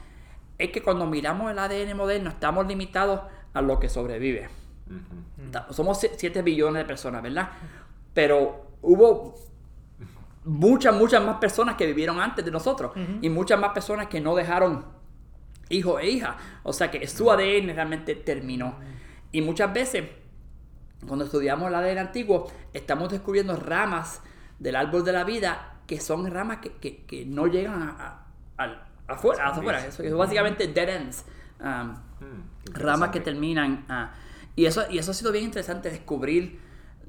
es 0.59 0.71
que 0.71 0.83
cuando 0.83 1.07
miramos 1.07 1.51
el 1.51 1.59
ADN 1.59 1.97
moderno 1.97 2.31
estamos 2.31 2.67
limitados 2.67 3.21
a 3.53 3.61
lo 3.63 3.79
que 3.81 3.89
sobrevive. 3.89 4.49
Somos 5.71 5.99
7 6.17 6.43
billones 6.43 6.83
de 6.83 6.87
personas, 6.87 7.23
¿verdad? 7.23 7.51
Pero 8.15 8.72
hubo 8.83 9.35
muchas, 10.45 10.95
muchas 10.95 11.25
más 11.25 11.37
personas 11.37 11.77
que 11.77 11.87
vivieron 11.87 12.21
antes 12.21 12.45
de 12.45 12.51
nosotros 12.51 12.93
y 13.21 13.29
muchas 13.29 13.59
más 13.61 13.73
personas 13.73 14.09
que 14.09 14.21
no 14.21 14.35
dejaron 14.35 14.85
hijo 15.69 15.99
e 15.99 16.11
hija. 16.11 16.37
O 16.65 16.73
sea 16.73 16.91
que 16.91 17.07
su 17.07 17.31
ADN 17.31 17.75
realmente 17.75 18.15
terminó. 18.15 18.75
Y 19.31 19.41
muchas 19.41 19.73
veces, 19.73 20.05
cuando 21.07 21.25
estudiamos 21.25 21.69
el 21.69 21.75
ADN 21.75 21.99
antiguo, 21.99 22.51
estamos 22.73 23.11
descubriendo 23.11 23.57
ramas 23.57 24.21
del 24.59 24.77
árbol 24.77 25.05
de 25.05 25.13
la 25.13 25.25
vida 25.25 25.69
que 25.87 26.01
son 26.01 26.31
ramas 26.31 26.59
que, 26.59 26.73
que, 26.75 27.05
que 27.05 27.25
no 27.27 27.47
llegan 27.47 27.83
a, 27.83 28.25
a, 28.59 28.65
a- 28.65 28.87
afuera. 29.09 29.47
afuera. 29.49 29.87
Eso 29.87 30.03
es 30.03 30.15
básicamente 30.15 30.67
dead 30.69 30.89
ends. 30.89 31.25
Um, 31.61 31.95
Mm, 32.23 32.75
ramas 32.75 33.11
que 33.11 33.19
terminan. 33.19 33.85
ah, 33.89 34.13
y, 34.55 34.67
eso, 34.67 34.85
y 34.89 34.99
eso 34.99 35.11
ha 35.11 35.15
sido 35.15 35.33
bien 35.33 35.45
interesante, 35.45 35.91
descubrir 35.91 36.61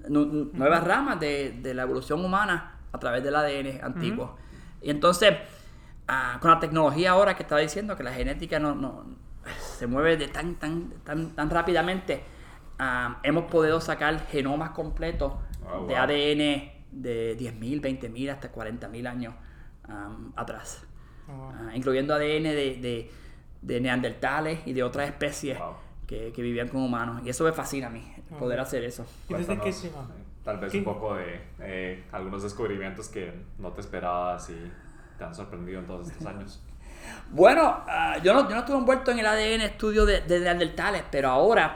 nuevas 0.10 0.84
ramas 0.84 1.20
de, 1.20 1.60
de 1.62 1.74
la 1.74 1.84
evolución 1.84 2.24
humana 2.24 2.80
a 2.92 3.00
través 3.00 3.24
del 3.24 3.36
ADN 3.36 3.80
antiguo. 3.84 4.36
Y 4.82 4.90
entonces, 4.90 5.34
ah, 6.08 6.38
con 6.42 6.52
la 6.52 6.60
tecnología 6.60 7.12
ahora 7.12 7.36
que 7.36 7.44
estaba 7.44 7.62
diciendo 7.62 7.96
que 7.96 8.04
la 8.04 8.14
genética 8.14 8.60
no, 8.60 8.76
no- 8.76 9.06
se 9.58 9.88
mueve 9.88 10.16
de 10.18 10.28
tan, 10.30 10.56
tan, 10.56 10.90
tan, 11.04 11.32
tan 11.36 11.50
rápidamente, 11.50 12.24
ah, 12.80 13.20
hemos 13.24 13.46
podido 13.46 13.80
sacar 13.82 14.26
genomas 14.28 14.72
completos 14.72 15.34
Oh, 15.66 15.86
de 15.88 15.94
wow. 15.94 16.04
ADN 16.04 16.72
de 16.92 17.38
10.000, 17.38 17.82
20.000 17.82 18.30
hasta 18.32 18.52
40.000 18.52 19.08
años 19.08 19.34
ah, 19.88 20.16
atrás 20.36 20.86
Oh, 21.30 21.52
ah, 21.56 21.72
incluyendo 21.74 22.14
ADN 22.14 22.44
de, 22.44 22.78
de, 22.82 23.12
de 23.62 23.80
neandertales 23.82 24.60
y 24.66 24.74
de 24.74 24.84
otras 24.84 25.08
especies 25.08 25.58
Wow. 25.58 25.76
que, 26.06 26.34
que 26.34 26.42
vivían 26.42 26.68
con 26.68 26.82
humanos. 26.82 27.22
Y 27.26 27.30
eso 27.30 27.46
me 27.46 27.54
fascina 27.54 27.88
a 27.88 27.90
mí, 27.90 28.13
poder 28.40 28.60
hacer 28.60 28.84
eso. 28.84 29.06
¿Y 29.30 29.34
desde 29.34 29.60
qué 29.60 29.72
tema? 29.72 30.10
eh, 30.18 30.24
Tal 30.44 30.58
vez 30.60 30.72
¿Qué? 30.72 30.80
un 30.80 30.84
poco 30.84 31.16
de 31.16 31.40
eh, 31.62 32.04
algunos 32.12 32.44
descubrimientos 32.44 33.08
que 33.08 33.34
no 33.60 33.72
te 33.72 33.82
esperabas 33.82 34.50
y 34.50 34.72
te 35.18 35.24
han 35.24 35.34
sorprendido 35.34 35.80
en 35.80 35.88
todos 35.88 36.10
estos 36.10 36.26
años. 36.28 36.62
Bueno, 37.32 37.84
ah, 37.86 38.18
yo, 38.24 38.34
no, 38.34 38.48
yo 38.48 38.56
no 38.56 38.60
estuve 38.62 38.78
envuelto 38.78 39.12
en 39.12 39.20
el 39.20 39.26
ADN 39.26 39.60
estudio 39.62 40.06
de, 40.06 40.22
de 40.22 40.40
neandertales, 40.40 41.04
pero 41.12 41.30
ahora 41.30 41.76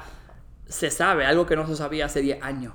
se 0.68 0.90
sabe, 0.90 1.26
algo 1.26 1.46
que 1.46 1.58
no 1.58 1.68
se 1.68 1.76
sabía 1.76 2.06
hace 2.06 2.22
10 2.22 2.42
años, 2.42 2.74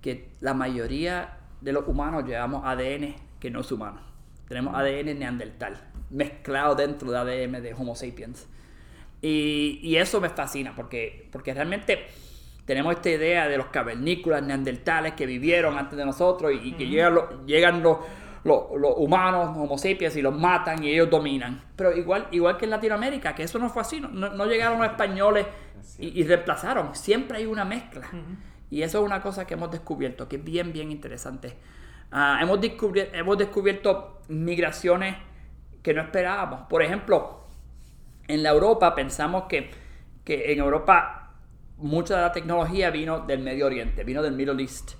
que 0.00 0.30
la 0.40 0.54
mayoría 0.54 1.36
de 1.60 1.72
los 1.72 1.86
humanos 1.86 2.24
llevamos 2.24 2.64
ADN 2.64 3.16
que 3.38 3.50
no 3.50 3.60
es 3.60 3.70
humano. 3.70 4.00
Tenemos 4.48 4.74
ADN 4.74 5.18
neandertal, 5.18 5.78
mezclado 6.08 6.74
dentro 6.74 7.10
de 7.10 7.18
ADN 7.18 7.62
de 7.62 7.74
Homo 7.74 7.94
sapiens. 7.94 8.46
Y, 9.20 9.80
y 9.82 9.96
eso 9.96 10.22
me 10.22 10.30
fascina, 10.30 10.74
porque, 10.74 11.28
porque 11.30 11.52
realmente 11.52 12.06
tenemos 12.70 12.94
esta 12.94 13.10
idea 13.10 13.48
de 13.48 13.56
los 13.56 13.66
cavernícolas 13.66 14.44
neandertales 14.44 15.14
que 15.14 15.26
vivieron 15.26 15.76
antes 15.76 15.98
de 15.98 16.04
nosotros 16.06 16.52
y, 16.52 16.68
y 16.68 16.72
que 16.74 16.86
llegan, 16.86 17.14
los, 17.16 17.24
llegan 17.44 17.82
los, 17.82 17.98
los, 18.44 18.62
los 18.78 18.92
humanos, 18.96 19.56
Homo 19.56 19.76
sapiens, 19.76 20.14
y 20.14 20.22
los 20.22 20.38
matan 20.38 20.84
y 20.84 20.90
ellos 20.90 21.10
dominan. 21.10 21.60
Pero 21.74 21.92
igual, 21.96 22.28
igual 22.30 22.56
que 22.56 22.66
en 22.66 22.70
Latinoamérica, 22.70 23.34
que 23.34 23.42
eso 23.42 23.58
no 23.58 23.68
fue 23.70 23.82
así, 23.82 24.00
no, 24.00 24.06
no- 24.08 24.46
llegaron 24.46 24.78
los 24.78 24.86
españoles 24.86 25.46
y, 25.98 26.20
y 26.20 26.22
reemplazaron. 26.22 26.94
Siempre 26.94 27.38
hay 27.38 27.46
una 27.46 27.64
mezcla. 27.64 28.06
Y 28.70 28.82
eso 28.82 29.00
es 29.00 29.04
una 29.04 29.20
cosa 29.20 29.48
que 29.48 29.54
hemos 29.54 29.72
descubierto, 29.72 30.28
que 30.28 30.36
es 30.36 30.44
bien, 30.44 30.72
bien 30.72 30.92
interesante. 30.92 31.56
Ah, 32.12 32.38
hemos, 32.40 32.60
descubri- 32.60 33.08
hemos 33.12 33.36
descubierto 33.36 34.20
migraciones 34.28 35.16
que 35.82 35.92
no 35.92 36.02
esperábamos. 36.02 36.68
Por 36.68 36.84
ejemplo, 36.84 37.40
en 38.28 38.44
la 38.44 38.50
Europa 38.50 38.94
pensamos 38.94 39.46
que, 39.48 39.70
que 40.24 40.52
en 40.52 40.60
Europa 40.60 41.19
mucha 41.80 42.16
de 42.16 42.22
la 42.22 42.32
tecnología 42.32 42.90
vino 42.90 43.20
del 43.20 43.40
Medio 43.40 43.66
Oriente, 43.66 44.04
vino 44.04 44.22
del 44.22 44.32
Middle 44.34 44.62
East. 44.62 44.92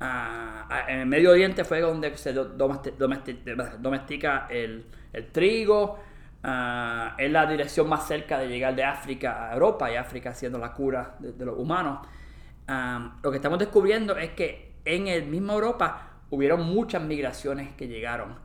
Ah, 0.00 0.66
ah, 0.70 0.84
en 0.88 1.00
el 1.00 1.06
Medio 1.06 1.30
Oriente 1.32 1.64
fue 1.64 1.80
donde 1.80 2.16
se 2.16 2.32
do- 2.32 2.56
domesti- 2.56 2.96
domesti- 2.96 3.76
domestica 3.78 4.46
el, 4.50 4.86
trigo. 5.32 5.98
ah, 6.44 7.14
es 7.18 7.30
la 7.32 7.46
dirección 7.46 7.88
más 7.88 8.06
cerca 8.06 8.38
de 8.38 8.48
llegar 8.48 8.74
de 8.76 8.84
África 8.84 9.50
a 9.50 9.54
Europa 9.54 9.90
y 9.90 9.96
África 9.96 10.32
siendo 10.34 10.58
la 10.58 10.72
cura 10.72 11.16
de, 11.18 11.44
los 11.44 11.58
humanos. 11.58 12.06
Lo 13.22 13.30
que 13.30 13.36
estamos 13.36 13.58
descubriendo 13.58 14.16
es 14.16 14.30
que 14.30 14.74
en 14.84 15.08
el 15.08 15.24
mismo 15.26 15.54
Europa 15.54 16.20
hubieron 16.30 16.62
muchas 16.66 17.02
migraciones 17.02 17.70
que 17.74 17.88
llegaron. 17.88 18.36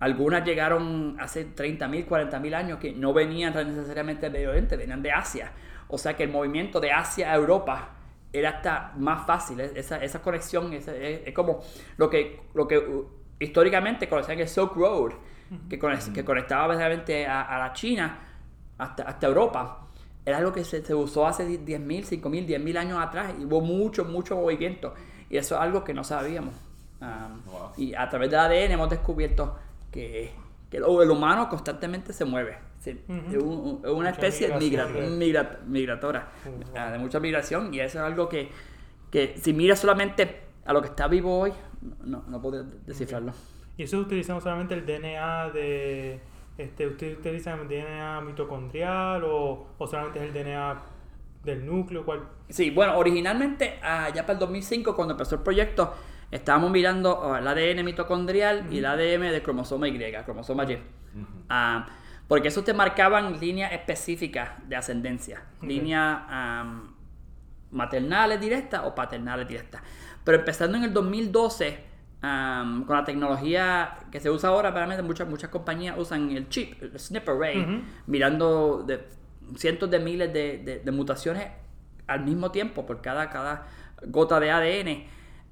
Algunas 0.00 0.44
llegaron 0.44 1.16
hace 1.20 1.44
30.000, 1.54 2.06
40.000 2.06 2.54
años 2.54 2.78
que 2.78 2.92
no 2.92 3.12
venían 3.12 3.52
necesariamente 3.54 4.22
del 4.22 4.32
Medio 4.32 4.50
Oriente, 4.50 4.76
venían 4.76 5.02
de 5.02 5.10
Asia. 5.12 5.52
O 5.90 5.98
sea 5.98 6.16
que 6.16 6.22
el 6.24 6.30
movimiento 6.30 6.80
de 6.80 6.92
Asia 6.92 7.32
a 7.32 7.36
Europa 7.36 7.90
era 8.32 8.50
hasta 8.50 8.92
más 8.96 9.26
fácil. 9.26 9.60
Es- 9.60 9.72
Esa, 9.76 9.96
esa 10.02 10.22
conexión 10.22 10.72
esa- 10.72 10.94
es, 10.96 11.22
es 11.26 11.34
como 11.34 11.60
lo 11.96 12.08
que, 12.10 12.40
lo 12.54 12.66
que 12.68 12.78
uh, 12.78 13.06
históricamente 13.38 14.08
conocían 14.08 14.38
el 14.40 14.48
Silk 14.48 14.74
Road, 14.76 15.12
que, 15.68 15.80
conec- 15.80 16.12
que 16.12 16.24
conectaba 16.24 16.68
verdaderamente 16.68 17.26
a, 17.26 17.42
a 17.42 17.58
la 17.58 17.72
China 17.72 18.18
hasta, 18.78 19.02
hasta 19.04 19.26
Europa. 19.26 19.86
Era 20.24 20.38
algo 20.38 20.52
que 20.52 20.64
se, 20.64 20.84
se 20.84 20.94
usó 20.94 21.26
hace 21.26 21.46
10.000, 21.48 22.04
5.000, 22.04 22.46
10.000 22.46 22.76
años 22.78 22.98
atrás 23.02 23.32
y 23.38 23.44
hubo 23.44 23.60
mucho, 23.60 24.04
mucho 24.04 24.36
movimiento. 24.36 24.94
Y 25.28 25.36
eso 25.38 25.54
es 25.56 25.60
algo 25.60 25.82
que 25.82 25.94
no 25.94 26.04
sabíamos. 26.04 26.54
Um, 27.00 27.40
Wow. 27.50 27.70
Y 27.78 27.94
a 27.94 28.08
través 28.08 28.30
del 28.30 28.38
ADN 28.40 28.72
hemos 28.72 28.90
descubierto 28.90 29.56
que, 29.90 30.30
que 30.70 30.76
el 30.78 30.84
humano 30.84 31.48
constantemente 31.48 32.12
se 32.12 32.24
mueve. 32.24 32.58
Sí, 32.78 32.98
es, 33.08 33.36
un- 33.42 33.80
es 33.84 33.90
una 33.90 34.10
especie 34.10 34.48
migra- 34.54 34.86
migración. 34.86 35.18
migra- 35.18 35.58
migratora, 35.66 36.28
ah, 36.76 36.90
de 36.92 36.98
mucha 36.98 37.20
migración. 37.20 37.74
Y 37.74 37.80
eso 37.80 37.98
es 37.98 38.04
algo 38.04 38.28
que, 38.28 38.48
que 39.10 39.34
si 39.36 39.52
miras 39.52 39.80
solamente 39.80 40.40
a 40.64 40.72
lo 40.72 40.80
que 40.80 40.88
está 40.88 41.08
vivo 41.08 41.40
hoy, 41.40 41.52
no, 42.04 42.22
no 42.28 42.40
puedes 42.40 42.64
descifrarlo. 42.86 43.32
Y 43.76 43.82
eso 43.82 43.98
utilizamos 43.98 44.42
solamente 44.44 44.74
el 44.74 44.86
DNA 44.86 45.50
de... 45.50 46.20
Este, 46.58 46.86
¿Ustedes 46.86 47.18
utilizan 47.18 47.60
el 47.60 47.68
DNA 47.68 48.20
mitocondrial 48.20 49.24
o, 49.24 49.66
o 49.78 49.86
solamente 49.86 50.18
es 50.18 50.26
el 50.26 50.44
DNA 50.44 50.82
del 51.42 51.64
núcleo? 51.64 52.04
¿Cuál? 52.04 52.20
Sí, 52.50 52.70
bueno, 52.70 52.98
originalmente, 52.98 53.78
ah, 53.82 54.10
ya 54.14 54.22
para 54.22 54.34
el 54.34 54.38
2005, 54.40 54.94
cuando 54.94 55.12
empezó 55.14 55.36
el 55.36 55.40
proyecto, 55.42 55.94
estábamos 56.30 56.70
mirando 56.70 57.18
oh, 57.18 57.36
el 57.36 57.46
ADN 57.46 57.84
mitocondrial 57.84 58.66
y 58.72 58.78
el 58.78 58.86
ADN 58.86 59.32
de 59.32 59.42
cromosoma 59.42 59.88
Y, 59.88 59.98
cromosoma 60.24 60.64
Y. 60.64 60.78
Ah, 61.48 61.88
porque 62.28 62.48
eso 62.48 62.62
te 62.62 62.72
marcaban 62.72 63.40
líneas 63.40 63.72
específicas 63.72 64.50
de 64.68 64.76
ascendencia, 64.76 65.42
líneas 65.62 66.20
am, 66.28 66.94
maternales 67.72 68.40
directas 68.40 68.82
o 68.84 68.94
paternales 68.94 69.48
directas. 69.48 69.82
Pero 70.24 70.38
empezando 70.38 70.76
en 70.78 70.84
el 70.84 70.92
2012, 70.92 71.78
am, 72.22 72.84
con 72.84 72.96
la 72.96 73.04
tecnología 73.04 73.96
que 74.12 74.20
se 74.20 74.30
usa 74.30 74.50
ahora, 74.50 74.70
realmente 74.70 75.02
muchas, 75.02 75.26
muchas 75.28 75.50
compañías 75.50 75.96
usan 75.98 76.30
el 76.30 76.48
chip, 76.48 76.80
el 76.82 76.96
snip 76.98 77.28
array, 77.28 77.82
mirando 78.06 78.84
de 78.86 79.04
cientos 79.56 79.90
de 79.90 79.98
miles 79.98 80.32
de, 80.32 80.58
de- 80.58 80.78
de 80.80 80.92
mutaciones 80.92 81.48
al 82.06 82.20
mismo 82.24 82.50
tiempo 82.52 82.86
por 82.86 83.00
cada, 83.02 83.28
cada 83.30 83.66
gota 84.06 84.38
de 84.38 84.50
ADN. 84.52 85.04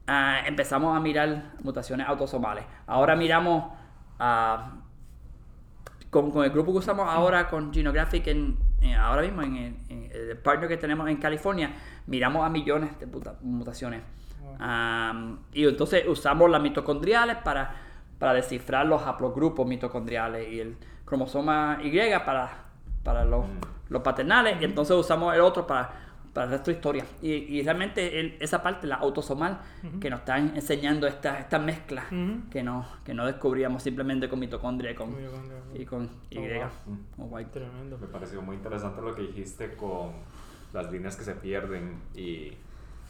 Ah, 0.08 0.40
empezamos 0.46 0.96
a 0.96 1.00
mirar 1.00 1.52
mutaciones 1.62 2.08
autosomales. 2.08 2.64
Ahora 2.86 3.14
miramos 3.14 3.72
ah, 4.18 4.72
con, 6.10 6.30
con 6.30 6.44
el 6.44 6.50
grupo 6.50 6.72
que 6.72 6.78
usamos 6.78 7.06
ahora 7.08 7.48
con 7.48 7.72
Genographic, 7.72 8.26
en, 8.28 8.58
en- 8.80 8.94
ahora 8.94 9.22
mismo 9.22 9.42
en, 9.42 9.56
el- 9.56 9.76
en 9.88 10.10
el 10.12 10.36
partner 10.38 10.68
que 10.68 10.76
tenemos 10.76 11.08
en 11.08 11.18
California, 11.18 11.72
miramos 12.06 12.44
a 12.44 12.48
millones 12.48 12.98
de 12.98 13.06
muta- 13.06 13.36
mutaciones. 13.42 14.02
Y 15.52 15.66
entonces 15.66 16.04
usamos 16.08 16.50
las 16.50 16.60
mitocondriales 16.60 17.36
para, 17.36 17.74
para 18.18 18.32
descifrar 18.32 18.86
los 18.86 19.02
haplogrupos 19.02 19.66
mitocondriales 19.66 20.48
y 20.50 20.60
el 20.60 20.76
cromosoma 21.04 21.78
Y 21.82 21.96
para, 22.24 22.64
para 23.04 23.24
los, 23.24 23.44
los 23.88 24.02
paternales, 24.02 24.60
y 24.60 24.64
entonces 24.64 24.96
usamos 24.96 25.34
el 25.34 25.42
otro 25.42 25.66
para, 25.66 25.90
para 26.38 26.44
el 26.46 26.52
resto 26.52 26.70
de 26.70 26.76
historia. 26.76 27.04
Y, 27.20 27.32
y 27.32 27.62
realmente 27.64 28.20
el- 28.20 28.36
esa 28.38 28.62
parte, 28.62 28.86
la 28.86 28.94
autosomal, 28.96 29.58
que 30.00 30.08
nos 30.08 30.20
están 30.20 30.52
enseñando 30.54 31.08
estas 31.08 31.40
estas 31.40 31.60
mezclas 31.60 32.04
Ujú. 32.12 32.48
que, 32.48 32.62
no, 32.62 32.86
que 33.04 33.12
no 33.12 33.26
descubríamos 33.26 33.82
simplemente 33.82 34.28
con 34.28 34.38
mitocondria 34.38 34.92
y 34.92 34.94
con, 34.94 35.16
Mitocondria. 35.16 35.58
y 35.74 35.84
con 35.84 36.08
Y. 36.30 36.38
Oh, 37.18 37.24
white. 37.24 37.50
Tremendo. 37.50 37.98
Me 37.98 38.06
pareció 38.06 38.40
muy 38.40 38.54
interesante 38.54 39.02
lo 39.02 39.16
que 39.16 39.22
dijiste 39.22 39.74
con 39.74 40.12
las 40.72 40.92
líneas 40.92 41.16
que 41.16 41.24
se 41.24 41.34
pierden 41.34 42.00
y 42.14 42.52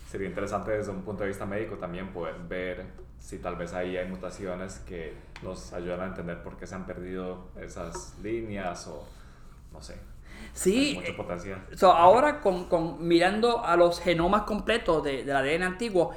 sería 0.08 0.26
interesante 0.28 0.70
desde 0.70 0.90
un 0.90 1.02
punto 1.02 1.24
de 1.24 1.28
vista 1.28 1.44
médico 1.44 1.74
también 1.76 2.08
poder 2.14 2.34
ver 2.48 2.86
si 3.18 3.40
tal 3.40 3.56
vez 3.56 3.74
ahí 3.74 3.98
hay 3.98 4.08
mutaciones 4.08 4.78
que 4.88 5.12
nos 5.42 5.74
ayudan 5.74 6.00
a 6.00 6.06
entender 6.06 6.42
por 6.42 6.56
qué 6.56 6.66
se 6.66 6.74
han 6.76 6.86
perdido 6.86 7.48
esas 7.60 8.16
líneas 8.22 8.86
o 8.86 9.06
no 9.74 9.82
sé. 9.82 9.96
Sí, 10.52 10.94
mucho 10.96 11.16
potencial. 11.16 11.66
So, 11.74 11.92
ahora 11.92 12.40
con, 12.40 12.64
con- 12.68 13.06
mirando 13.06 13.64
a 13.64 13.76
los 13.76 14.00
genomas 14.00 14.42
completos 14.42 15.02
de, 15.04 15.24
del 15.24 15.36
ADN 15.36 15.62
antiguo, 15.62 16.12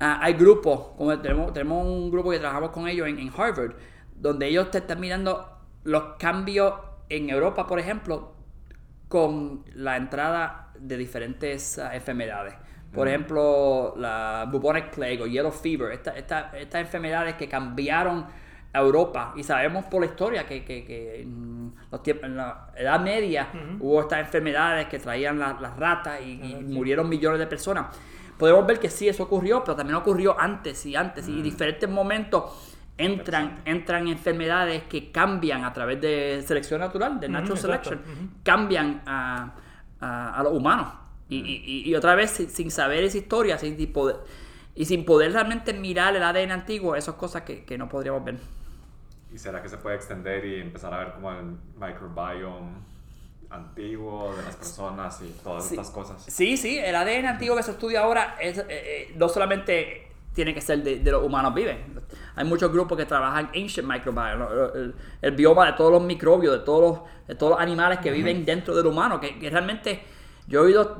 ah, 0.00 0.18
hay 0.22 0.34
grupos, 0.34 0.88
como 0.96 1.18
tenemos, 1.20 1.52
tenemos 1.52 1.84
un 1.86 2.10
grupo 2.10 2.30
que 2.30 2.38
trabajamos 2.38 2.70
con 2.70 2.88
ellos 2.88 3.08
en, 3.08 3.18
en 3.18 3.32
Harvard, 3.36 3.74
donde 4.14 4.46
ellos 4.48 4.70
te 4.70 4.78
están 4.78 5.00
mirando 5.00 5.50
los 5.84 6.16
cambios 6.18 6.74
en 7.08 7.30
Europa, 7.30 7.66
por 7.66 7.78
ejemplo, 7.78 8.32
con 9.08 9.64
la 9.74 9.96
entrada 9.96 10.72
de 10.78 10.96
diferentes 10.96 11.78
ah, 11.78 11.94
enfermedades. 11.94 12.54
Por 12.92 13.08
ejemplo, 13.08 13.94
la 13.96 14.48
bubonic 14.50 14.90
plague 14.94 15.22
o 15.22 15.26
yellow 15.26 15.52
fever, 15.52 15.92
esta- 15.92 16.16
esta- 16.16 16.52
estas 16.58 16.80
enfermedades 16.82 17.34
que 17.36 17.48
cambiaron 17.48 18.26
Europa. 18.78 19.32
Y 19.36 19.42
sabemos 19.42 19.84
por 19.86 20.00
la 20.00 20.06
historia 20.06 20.46
que, 20.46 20.64
que, 20.64 20.84
que 20.84 21.22
en, 21.22 21.72
los 21.90 22.02
tiempos- 22.02 22.24
en 22.26 22.36
la 22.36 22.70
Edad 22.76 23.00
Media 23.00 23.48
hubo 23.80 24.00
estas 24.00 24.20
enfermedades 24.20 24.86
que 24.88 24.98
traían 24.98 25.38
la- 25.38 25.56
las 25.60 25.76
ratas 25.76 26.20
y, 26.22 26.32
y 26.32 26.54
murieron 26.74 27.08
millones 27.08 27.38
de 27.38 27.46
personas. 27.46 27.86
Podemos 28.38 28.66
ver 28.66 28.78
que 28.78 28.90
sí, 28.90 29.08
eso 29.08 29.22
ocurrió, 29.22 29.62
pero 29.64 29.76
también 29.76 29.96
ocurrió 29.96 30.38
antes 30.38 30.84
y 30.86 30.94
antes. 30.96 31.26
Y 31.28 31.32
en 31.32 31.42
diferentes 31.42 31.88
momentos 31.88 32.74
entran, 32.98 33.60
entran 33.64 34.08
enfermedades 34.08 34.82
que 34.84 35.10
cambian 35.10 35.64
a 35.64 35.72
través 35.72 36.00
de 36.00 36.42
selección 36.46 36.80
natural, 36.80 37.18
de 37.20 37.28
natural 37.28 37.58
selection, 37.58 37.98
cambian 38.42 39.02
a, 39.06 39.52
a- 40.00 40.38
a 40.38 40.42
los 40.42 40.52
humanos. 40.52 40.88
Y, 41.28 41.38
y- 41.38 41.82
y 41.90 41.94
otra 41.94 42.14
vez, 42.14 42.30
sin, 42.30 42.48
sin 42.50 42.70
saber 42.70 43.04
esa 43.04 43.18
historia, 43.18 43.58
sin 43.58 43.78
y 43.80 43.86
poder, 43.86 44.16
y 44.74 44.84
sin 44.84 45.04
poder 45.04 45.32
realmente 45.32 45.72
mirar 45.72 46.14
el 46.14 46.22
ADN 46.22 46.52
antiguo, 46.52 46.94
esas 46.94 47.14
cosas 47.16 47.42
que, 47.42 47.64
que 47.64 47.76
no 47.78 47.88
podríamos 47.88 48.22
ver. 48.24 48.36
¿Y 49.36 49.38
será 49.38 49.60
que 49.62 49.68
se 49.68 49.76
puede 49.76 49.96
extender 49.96 50.46
y 50.46 50.62
empezar 50.62 50.94
a 50.94 50.98
ver 51.00 51.12
como 51.12 51.30
el 51.30 51.58
microbiome 51.78 52.70
antiguo 53.50 54.34
de 54.34 54.42
las 54.42 54.56
personas 54.56 55.20
y 55.20 55.28
todas 55.44 55.62
Sí. 55.66 55.74
estas 55.74 55.90
cosas? 55.90 56.24
Sí, 56.26 56.56
sí, 56.56 56.78
el 56.78 56.96
ADN 56.96 57.26
antiguo 57.26 57.54
que 57.54 57.62
se 57.62 57.72
estudia 57.72 58.00
ahora 58.00 58.36
es, 58.40 58.56
eh, 58.56 58.64
eh, 58.70 59.12
no 59.14 59.28
solamente 59.28 60.08
tiene 60.32 60.54
que 60.54 60.62
ser 60.62 60.82
de, 60.82 61.00
de 61.00 61.10
los 61.12 61.22
humanos 61.22 61.52
viven. 61.54 62.00
Hay 62.34 62.46
muchos 62.46 62.72
grupos 62.72 62.96
que 62.96 63.04
trabajan 63.04 63.50
ancient 63.54 63.86
microbiome, 63.86 64.36
¿no? 64.36 64.48
el, 64.74 64.94
el 65.20 65.30
bioma 65.32 65.66
de 65.66 65.72
todos 65.74 65.92
los 65.92 66.02
microbios, 66.02 66.58
de 66.58 66.64
todos 66.64 66.80
los, 66.80 67.26
de 67.28 67.34
todos 67.34 67.52
los 67.52 67.60
animales 67.60 67.98
que 67.98 68.10
viven 68.10 68.42
dentro 68.46 68.74
del 68.74 68.86
humano, 68.86 69.20
que, 69.20 69.38
que 69.38 69.50
realmente 69.50 70.00
yo 70.48 70.60
he 70.60 70.64
oído 70.64 70.96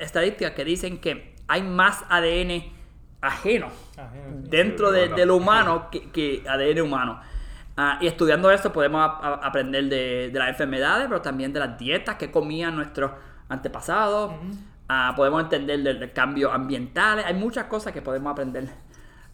estadísticas 0.00 0.52
que 0.52 0.64
dicen 0.64 0.96
que 0.98 1.34
hay 1.46 1.62
más 1.62 2.04
ADN 2.08 2.72
ajeno 3.20 3.68
Ajeno, 3.98 4.36
dentro 4.48 4.88
Sí, 4.88 4.94
de- 4.94 5.00
bueno. 5.00 5.16
del 5.16 5.30
humano 5.30 5.88
que, 5.90 6.10
que 6.10 6.42
ADN 6.48 6.80
humano. 6.80 7.20
Ah, 7.76 7.98
y 8.00 8.06
estudiando 8.06 8.50
esto 8.50 8.72
podemos 8.72 9.00
a- 9.02 9.04
a- 9.18 9.34
aprender 9.46 9.84
de, 9.88 10.30
de 10.32 10.38
las 10.38 10.48
enfermedades, 10.48 11.06
pero 11.08 11.20
también 11.20 11.52
de 11.52 11.60
las 11.60 11.78
dietas 11.78 12.16
que 12.16 12.30
comían 12.30 12.74
nuestros 12.74 13.12
antepasados. 13.48 14.32
Ah, 14.88 15.12
podemos 15.16 15.42
entender 15.42 15.82
del, 15.82 15.98
del 16.00 16.12
cambio 16.12 16.52
ambiental. 16.52 17.18
Hay 17.24 17.34
muchas 17.34 17.64
cosas 17.66 17.92
que 17.92 18.00
podemos 18.02 18.32
aprender 18.32 18.68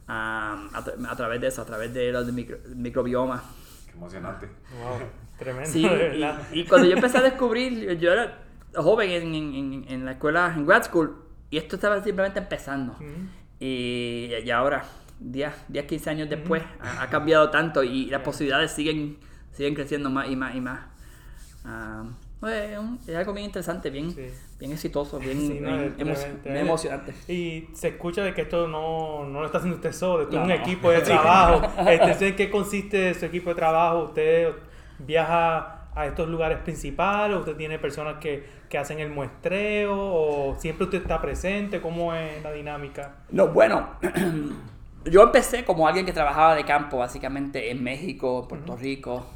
ah, 0.09 0.67
a, 0.73 0.83
tra- 0.85 1.09
a 1.11 1.17
través 1.17 1.41
de 1.41 1.47
eso, 1.49 1.63
a 1.63 1.67
través 1.67 1.93
de 1.95 2.11
los 2.13 2.27
de 2.27 2.33
micro- 2.33 2.59
microbiomas. 2.75 3.43
Qué 3.87 3.93
emocionante. 3.93 4.47
Wow, 4.83 4.99
tremendo, 5.39 5.71
Sí, 5.71 5.87
y, 5.87 6.61
y 6.61 6.65
cuando 6.65 6.89
yo 6.89 6.95
empecé 6.97 7.19
a 7.19 7.23
descubrir, 7.31 7.97
yo 7.99 8.13
era 8.13 8.39
joven 8.75 9.11
en, 9.11 9.35
en- 9.35 9.55
en- 9.55 9.85
en 9.89 10.05
la 10.05 10.13
escuela, 10.13 10.53
en 10.57 10.67
grad 10.67 10.83
school, 10.85 11.17
y 11.51 11.59
esto 11.59 11.77
estaba 11.77 12.03
simplemente 12.03 12.39
empezando. 12.41 12.97
Y, 13.61 14.31
y 14.45 14.51
ahora, 14.51 14.83
10, 15.31 15.53
10, 15.69 15.85
15 15.87 16.11
años 16.11 16.29
después, 16.31 16.63
ha, 16.81 17.03
ha 17.03 17.09
cambiado 17.09 17.51
tanto 17.51 17.83
y 17.83 18.07
las 18.07 18.23
posibilidades 18.23 18.73
siguen, 18.73 19.19
siguen 19.53 19.75
creciendo 19.75 20.11
más 20.11 20.29
y 20.29 20.37
más 20.37 20.55
y 20.55 20.61
más. 20.61 20.81
Pues, 22.41 22.71
es, 22.73 22.79
un- 22.79 22.99
es 23.07 23.15
algo 23.15 23.33
bien 23.33 23.47
interesante, 23.47 23.89
bien, 23.89 24.11
Sí. 24.11 24.27
bien 24.59 24.73
exitoso, 24.73 25.21
bien, 25.21 25.39
Sí, 25.41 25.61
no, 25.61 25.77
bien 25.77 25.95
es 25.97 26.27
emo- 26.27 26.43
bien 26.43 26.57
emocionante. 26.57 27.15
Y 27.29 27.69
se 27.73 27.89
escucha 27.89 28.25
de 28.25 28.35
que 28.35 28.43
esto 28.43 28.67
no, 28.67 29.25
no 29.27 29.41
lo 29.41 29.47
está 29.47 29.59
haciendo 29.59 29.77
usted 29.77 29.93
solo, 29.93 30.25
esto 30.25 30.33
es 30.33 30.39
No, 30.39 30.43
un 30.43 30.49
no. 30.49 30.55
equipo 30.57 30.91
de 30.91 31.01
trabajo. 31.03 31.63
Este, 31.89 32.29
¿En 32.29 32.35
qué 32.37 32.51
consiste 32.51 33.15
su 33.15 33.27
equipo 33.27 33.51
de 33.51 33.57
trabajo? 33.57 34.07
¿Usted 34.07 34.49
viaja 34.99 35.89
a 35.95 36.07
estos 36.07 36.29
lugares 36.29 36.59
principales? 36.59 37.39
¿Usted 37.39 37.55
tiene 37.55 37.79
personas 37.79 38.17
que, 38.19 38.45
que 38.69 38.77
hacen 38.77 38.99
el 38.99 39.11
muestreo? 39.11 39.95
¿O 39.97 40.57
siempre 40.59 40.87
usted 40.87 41.03
está 41.03 41.21
presente? 41.23 41.81
¿Cómo 41.81 42.13
es 42.13 42.43
la 42.43 42.51
dinámica? 42.51 43.19
No, 43.31 43.47
bueno, 43.49 43.91
yo 45.05 45.23
empecé 45.23 45.65
como 45.65 45.87
alguien 45.87 46.07
que 46.07 46.13
trabajaba 46.13 46.55
de 46.55 46.65
campo, 46.65 46.99
básicamente 46.99 47.71
en 47.71 47.83
México, 47.83 48.47
Puerto 48.49 48.77
Rico, 48.77 49.27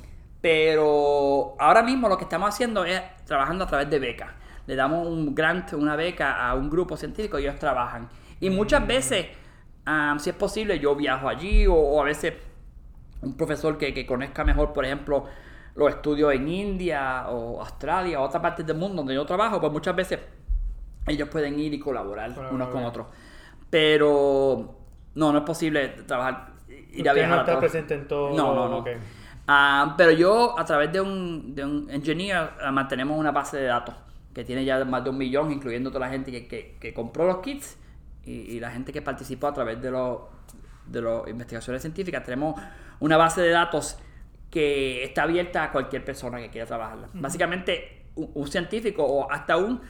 pero 0.41 1.55
ahora 1.59 1.83
mismo 1.83 2.09
lo 2.09 2.17
que 2.17 2.25
estamos 2.25 2.49
haciendo 2.49 2.85
es 2.85 3.01
trabajando 3.25 3.65
a 3.65 3.67
través 3.67 3.91
de 3.91 3.99
becas. 3.99 4.31
Le 4.67 4.77
damos 4.77 5.07
un 5.07 5.35
grant, 5.35 5.73
una 5.75 5.97
beca 5.97 6.47
a 6.49 6.55
un 6.55 6.69
grupo 6.71 6.97
científico 6.97 7.39
y 7.39 7.43
ellos 7.43 7.59
trabajan. 7.59 8.09
Y 8.41 8.51
muchas 8.51 8.87
veces, 8.87 9.27
ah, 9.87 10.17
si 10.19 10.31
es 10.31 10.37
posible, 10.37 10.79
yo 10.79 10.95
viajo 10.95 11.29
allí 11.29 11.67
o, 11.67 11.75
o 11.75 12.01
a 12.01 12.05
veces 12.05 12.35
un 13.23 13.37
profesor 13.37 13.79
que, 13.79 13.95
que 13.95 14.07
conozca 14.07 14.45
mejor, 14.45 14.73
por 14.73 14.85
ejemplo, 14.85 15.25
los 15.75 15.91
estudios 15.91 16.33
en 16.35 16.49
India 16.49 17.27
o 17.29 17.61
Australia 17.61 18.21
o 18.21 18.25
otras 18.25 18.43
partes 18.43 18.67
del 18.67 18.77
mundo 18.77 18.97
donde 18.97 19.15
yo 19.15 19.25
trabajo, 19.27 19.61
pues 19.61 19.73
muchas 19.73 19.95
veces 19.95 20.21
ellos 21.07 21.29
pueden 21.29 21.59
ir 21.59 21.73
y 21.75 21.79
colaborar 21.79 22.35
Colaborar. 22.35 22.55
unos 22.55 22.69
con 22.69 22.85
otros. 22.85 23.07
Pero 23.71 24.86
no, 25.17 25.33
no 25.33 25.39
es 25.39 25.45
posible 25.45 25.89
trabajar, 26.07 26.53
ir 26.93 27.09
a 27.09 27.13
viajar 27.13 27.35
no 27.37 27.41
está 27.41 27.59
presente 27.59 27.95
en 27.95 28.07
todo. 28.07 28.37
No, 28.37 28.55
no, 28.55 28.69
no. 28.69 28.85
Ah, 29.49 29.95
pero 29.97 30.11
yo, 30.13 30.59
a 30.59 30.65
través 30.65 30.93
de 30.93 31.01
un, 31.01 31.55
de 31.55 31.65
un 31.65 31.89
engineer, 31.91 32.51
ah, 32.63 32.71
mantenemos 32.73 33.19
una 33.19 33.31
base 33.33 33.57
de 33.59 33.65
datos 33.67 33.95
que 34.35 34.45
tiene 34.45 34.65
ya 34.65 34.85
más 34.85 35.03
de 35.05 35.11
un 35.11 35.19
millón, 35.19 35.51
incluyendo 35.53 35.91
toda 35.91 36.07
la 36.07 36.13
gente 36.13 36.31
que, 36.31 36.47
que- 36.47 36.77
que 36.81 36.93
compró 36.93 37.27
los 37.27 37.39
kits 37.39 37.77
y, 38.25 38.33
y 38.33 38.61
la 38.61 38.71
gente 38.71 38.93
que 38.93 39.03
participó 39.03 39.47
a 39.49 39.55
través 39.55 39.81
de 39.83 39.91
los 39.91 40.19
de 40.87 41.01
las 41.03 41.27
investigaciones 41.29 41.83
científicas. 41.83 42.23
Tenemos 42.25 42.61
una 43.01 43.17
base 43.17 43.41
de 43.43 43.51
datos 43.51 43.99
que 44.51 45.03
está 45.05 45.25
abierta 45.25 45.65
a 45.65 45.73
cualquier 45.73 46.05
persona 46.05 46.39
que 46.39 46.49
quiera 46.51 46.67
trabajarla. 46.67 47.09
Básicamente, 47.15 48.07
un, 48.15 48.31
un 48.35 48.47
científico 48.49 49.05
o 49.05 49.31
hasta 49.31 49.57
un, 49.57 49.81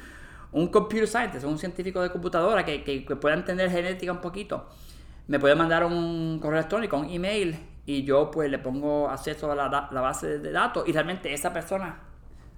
un 0.53 0.69
computer 0.69 1.07
scientist, 1.07 1.45
un 1.45 1.59
científico 1.59 2.01
de 2.03 2.11
computadora 2.11 2.65
que, 2.65 2.83
que, 2.83 3.05
que 3.05 3.17
pueda 3.17 3.35
entender 3.35 3.71
genética 3.71 4.11
un 4.13 4.21
poquito, 4.23 4.69
me 5.27 5.39
puede 5.39 5.55
mandar 5.55 5.85
un 5.85 6.39
correo 6.41 6.59
electrónico, 6.59 6.97
un 6.97 7.11
email, 7.11 7.57
y 7.87 8.03
yo 8.03 8.31
pues 8.31 8.51
le 8.51 8.59
pongo 8.59 9.09
acceso 9.09 9.51
a 9.51 9.55
la, 9.55 10.01
base 10.01 10.39
de 10.39 10.51
datos 10.51 10.87
y 10.89 10.93
realmente 10.93 11.33
esa 11.33 11.53
persona 11.53 12.01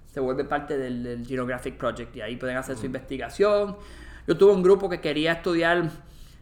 se 0.07 0.19
vuelve 0.19 0.43
parte 0.43 0.75
del, 0.75 1.03
del 1.03 1.25
Genographic 1.25 1.77
Project 1.77 2.15
y 2.15 2.21
ahí 2.21 2.35
pueden 2.35 2.57
hacer 2.57 2.75
su 2.77 2.87
investigación. 2.87 3.77
Yo 4.27 4.37
tuve 4.37 4.53
un 4.53 4.63
grupo 4.63 4.89
que 4.89 4.99
quería 4.99 5.33
estudiar 5.33 5.89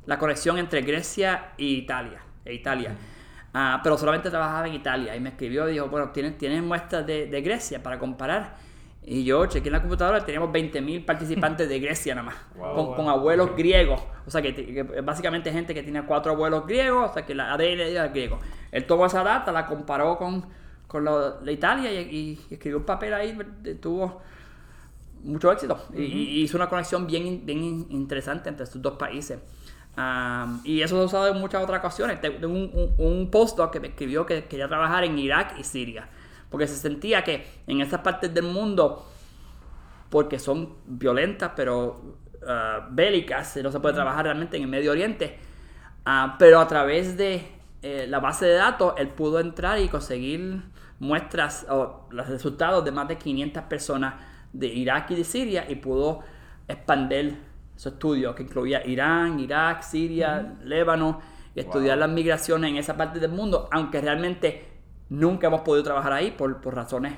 la 0.06 0.18
conexión 0.18 0.58
entre 0.58 0.82
Grecia 0.82 1.52
e 1.58 1.66
Italia, 1.66 2.22
e 2.46 2.54
Italia. 2.54 2.96
Ah, 3.54 3.82
pero 3.84 3.98
solamente 3.98 4.30
trabajaba 4.30 4.68
en 4.68 4.74
Italia 4.74 5.16
y 5.16 5.20
me 5.20 5.30
escribió 5.30 5.68
y 5.68 5.74
dijo, 5.74 5.90
bueno, 5.90 6.12
¿tienes, 6.12 6.38
tienes 6.38 6.64
muestras 6.64 7.06
de, 7.06 7.28
de 7.28 7.42
Grecia 7.42 7.84
para 7.84 8.00
comparar? 8.00 8.56
Y 9.10 9.24
yo 9.24 9.46
chequeé 9.46 9.70
en 9.70 9.74
la 9.74 9.80
computadora, 9.80 10.26
teníamos 10.26 10.50
20.000 10.52 11.06
participantes 11.06 11.70
de 11.70 11.80
Grecia 11.80 12.14
nada 12.14 12.26
más, 12.28 12.36
Wow. 12.58 12.76
con, 12.76 12.96
con 12.96 13.08
abuelos 13.08 13.56
griegos. 13.56 14.02
O 14.26 14.30
sea, 14.32 14.42
que, 14.42 14.54
que 14.54 14.84
básicamente 15.02 15.50
gente 15.54 15.74
que 15.74 15.82
tiene 15.82 16.04
cuatro 16.06 16.34
abuelos 16.34 16.68
griegos, 16.68 17.12
o 17.12 17.14
sea, 17.14 17.26
que 17.26 17.34
la 17.34 17.54
ADN 17.54 17.80
era 17.80 18.10
griego. 18.10 18.38
Él 18.70 18.86
tomó 18.86 19.06
esa 19.06 19.24
data, 19.24 19.54
la 19.54 19.66
comparó 19.66 20.18
con, 20.18 20.46
con 20.88 21.06
lo 21.06 21.40
de 21.40 21.54
Italia 21.54 21.90
y, 21.94 22.38
y 22.50 22.54
escribió 22.54 22.80
un 22.80 22.84
papel 22.86 23.14
ahí, 23.14 23.38
tuvo 23.82 24.22
mucho 25.24 25.54
éxito. 25.54 25.78
Y- 25.96 26.02
y, 26.02 26.42
hizo 26.42 26.58
una 26.58 26.68
conexión 26.68 27.08
bien, 27.08 27.46
bien 27.46 27.86
interesante 27.90 28.50
entre 28.50 28.66
estos 28.66 28.82
dos 28.82 28.98
países. 28.98 29.40
Y 30.66 30.82
eso 30.82 30.96
lo 30.96 31.04
he 31.04 31.06
usado 31.06 31.28
en 31.34 31.40
muchas 31.40 31.64
otras 31.64 31.80
ocasiones. 31.80 32.20
Tengo 32.20 32.48
un, 32.50 32.70
un, 32.74 32.94
un 32.98 33.32
postdoc 33.32 33.72
que 33.72 33.80
me 33.80 33.88
escribió 33.88 34.26
que 34.26 34.44
quería 34.46 34.68
trabajar 34.68 35.06
en 35.06 35.18
Irak 35.18 35.56
y 35.58 35.64
Siria. 35.64 36.10
Porque 36.50 36.68
se 36.68 36.76
sentía 36.76 37.24
que 37.24 37.46
en 37.68 37.82
esas 37.82 38.02
partes 38.02 38.34
del 38.34 38.46
mundo, 38.46 39.06
porque 40.10 40.40
son 40.40 40.76
violentas, 40.86 41.52
pero 41.56 42.18
ah, 42.48 42.88
bélicas, 42.92 43.58
no 43.58 43.72
se 43.72 43.80
puede 43.80 43.96
trabajar 43.96 44.26
realmente 44.26 44.58
en 44.58 44.64
el 44.64 44.70
Medio 44.70 44.92
Oriente. 44.92 45.38
Ah, 46.06 46.36
pero 46.40 46.60
a 46.60 46.68
través 46.68 47.18
de 47.18 47.46
eh, 47.82 48.06
la 48.08 48.20
base 48.20 48.46
de 48.46 48.54
datos, 48.54 48.94
él 48.98 49.10
pudo 49.10 49.40
entrar 49.40 49.80
y 49.80 49.90
conseguir 49.90 50.64
muestras 51.00 51.66
o 51.70 52.08
los 52.10 52.28
resultados 52.28 52.84
de 52.84 52.92
más 52.92 53.08
de 53.08 53.18
500 53.18 53.64
personas 53.64 54.16
de 54.54 54.68
Irak 54.68 55.12
y 55.12 55.16
de 55.16 55.24
Siria 55.24 55.66
y 55.70 55.76
pudo 55.76 56.22
expandir 56.68 57.38
su 57.76 57.90
estudio 57.90 58.34
que 58.34 58.44
incluía 58.44 58.86
Irán, 58.86 59.40
Irak, 59.40 59.84
Siria, 59.84 60.56
Líbano 60.64 61.22
y 61.54 61.60
estudiar 61.60 61.98
Wow. 61.98 62.08
las 62.08 62.16
migraciones 62.16 62.72
en 62.72 62.78
esa 62.78 62.98
parte 62.98 63.20
del 63.20 63.32
mundo, 63.32 63.70
aunque 63.72 64.02
realmente 64.02 64.77
nunca 65.10 65.48
hemos 65.48 65.62
podido 65.62 65.84
trabajar 65.84 66.14
ahí 66.14 66.32
por, 66.32 66.60
por 66.62 66.76
razones 66.76 67.14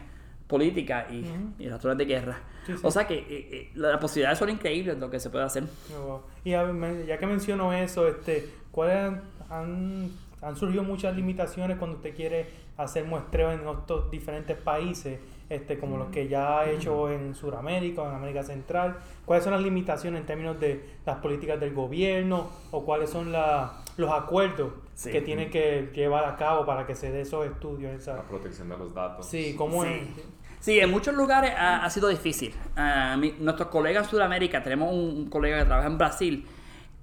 políticas 0.47 1.05
y, 1.11 1.25
y 1.63 1.69
razones 1.69 1.97
de 1.97 2.05
guerra. 2.05 2.39
Sí, 2.65 2.73
sí. 2.73 2.79
O 2.83 2.89
sea 2.91 3.05
que 3.05 3.15
eh, 3.15 3.25
eh, 3.29 3.71
las 3.75 3.99
posibilidades 3.99 4.39
son 4.39 4.49
increíbles 4.49 4.97
lo 4.97 5.09
que 5.09 5.19
se 5.19 5.29
puede 5.29 5.45
hacer. 5.45 5.63
Oh. 5.97 6.21
Y 6.43 6.53
a- 6.53 6.65
me- 6.65 7.05
ya 7.05 7.17
que 7.17 7.27
menciono 7.27 7.71
eso, 7.73 8.07
este, 8.07 8.49
¿cuáles 8.71 9.13
han, 9.49 10.11
han, 10.41 10.55
surgido 10.55 10.83
muchas 10.83 11.15
limitaciones 11.15 11.77
cuando 11.77 11.97
usted 11.97 12.15
quiere 12.15 12.47
hacer 12.77 13.05
muestreo 13.05 13.51
en 13.51 13.67
estos 13.67 14.09
diferentes 14.09 14.57
países, 14.57 15.19
este, 15.49 15.77
como 15.77 15.97
los 15.97 16.09
que 16.09 16.27
ya 16.27 16.59
ha 16.61 16.69
hecho 16.69 17.11
en 17.11 17.35
Sudamérica 17.35 18.01
o 18.03 18.09
en 18.09 18.15
América 18.15 18.41
Central? 18.43 18.97
¿Cuáles 19.25 19.43
son 19.43 19.53
las 19.53 19.61
limitaciones 19.61 20.21
en 20.21 20.25
términos 20.25 20.59
de 20.59 20.83
las 21.05 21.17
políticas 21.17 21.59
del 21.59 21.73
gobierno 21.73 22.49
o 22.71 22.83
cuáles 22.85 23.09
son 23.11 23.31
la- 23.31 23.83
los 23.99 24.11
acuerdos 24.11 24.71
Sí. 24.95 25.11
que 25.11 25.21
tienen 25.21 25.49
que 25.49 25.91
llevar 25.93 26.25
a 26.25 26.35
cabo 26.35 26.65
para 26.65 26.85
que 26.87 26.95
se 26.95 27.11
dé 27.11 27.21
esos 27.21 27.45
estudios? 27.45 27.93
esa- 27.93 28.15
La 28.15 28.23
protección 28.23 28.69
de 28.69 28.77
los 28.77 28.93
datos. 28.93 29.25
Sí, 29.27 29.55
¿cómo 29.57 29.83
Sí. 29.83 29.89
es? 29.89 30.23
Sí, 30.59 30.79
en 30.79 30.89
muchos 30.91 31.13
lugares 31.15 31.51
ha, 31.57 31.85
ha 31.85 31.89
sido 31.89 32.09
difícil. 32.09 32.53
Ah, 32.75 33.15
mi- 33.17 33.33
nuestros 33.39 33.69
colegas 33.69 34.05
en 34.05 34.09
Sudamérica, 34.09 34.61
tenemos 34.61 34.91
un, 34.93 34.99
un 35.17 35.29
colega 35.29 35.59
que 35.59 35.65
trabaja 35.65 35.87
en 35.87 35.97
Brasil, 35.97 36.45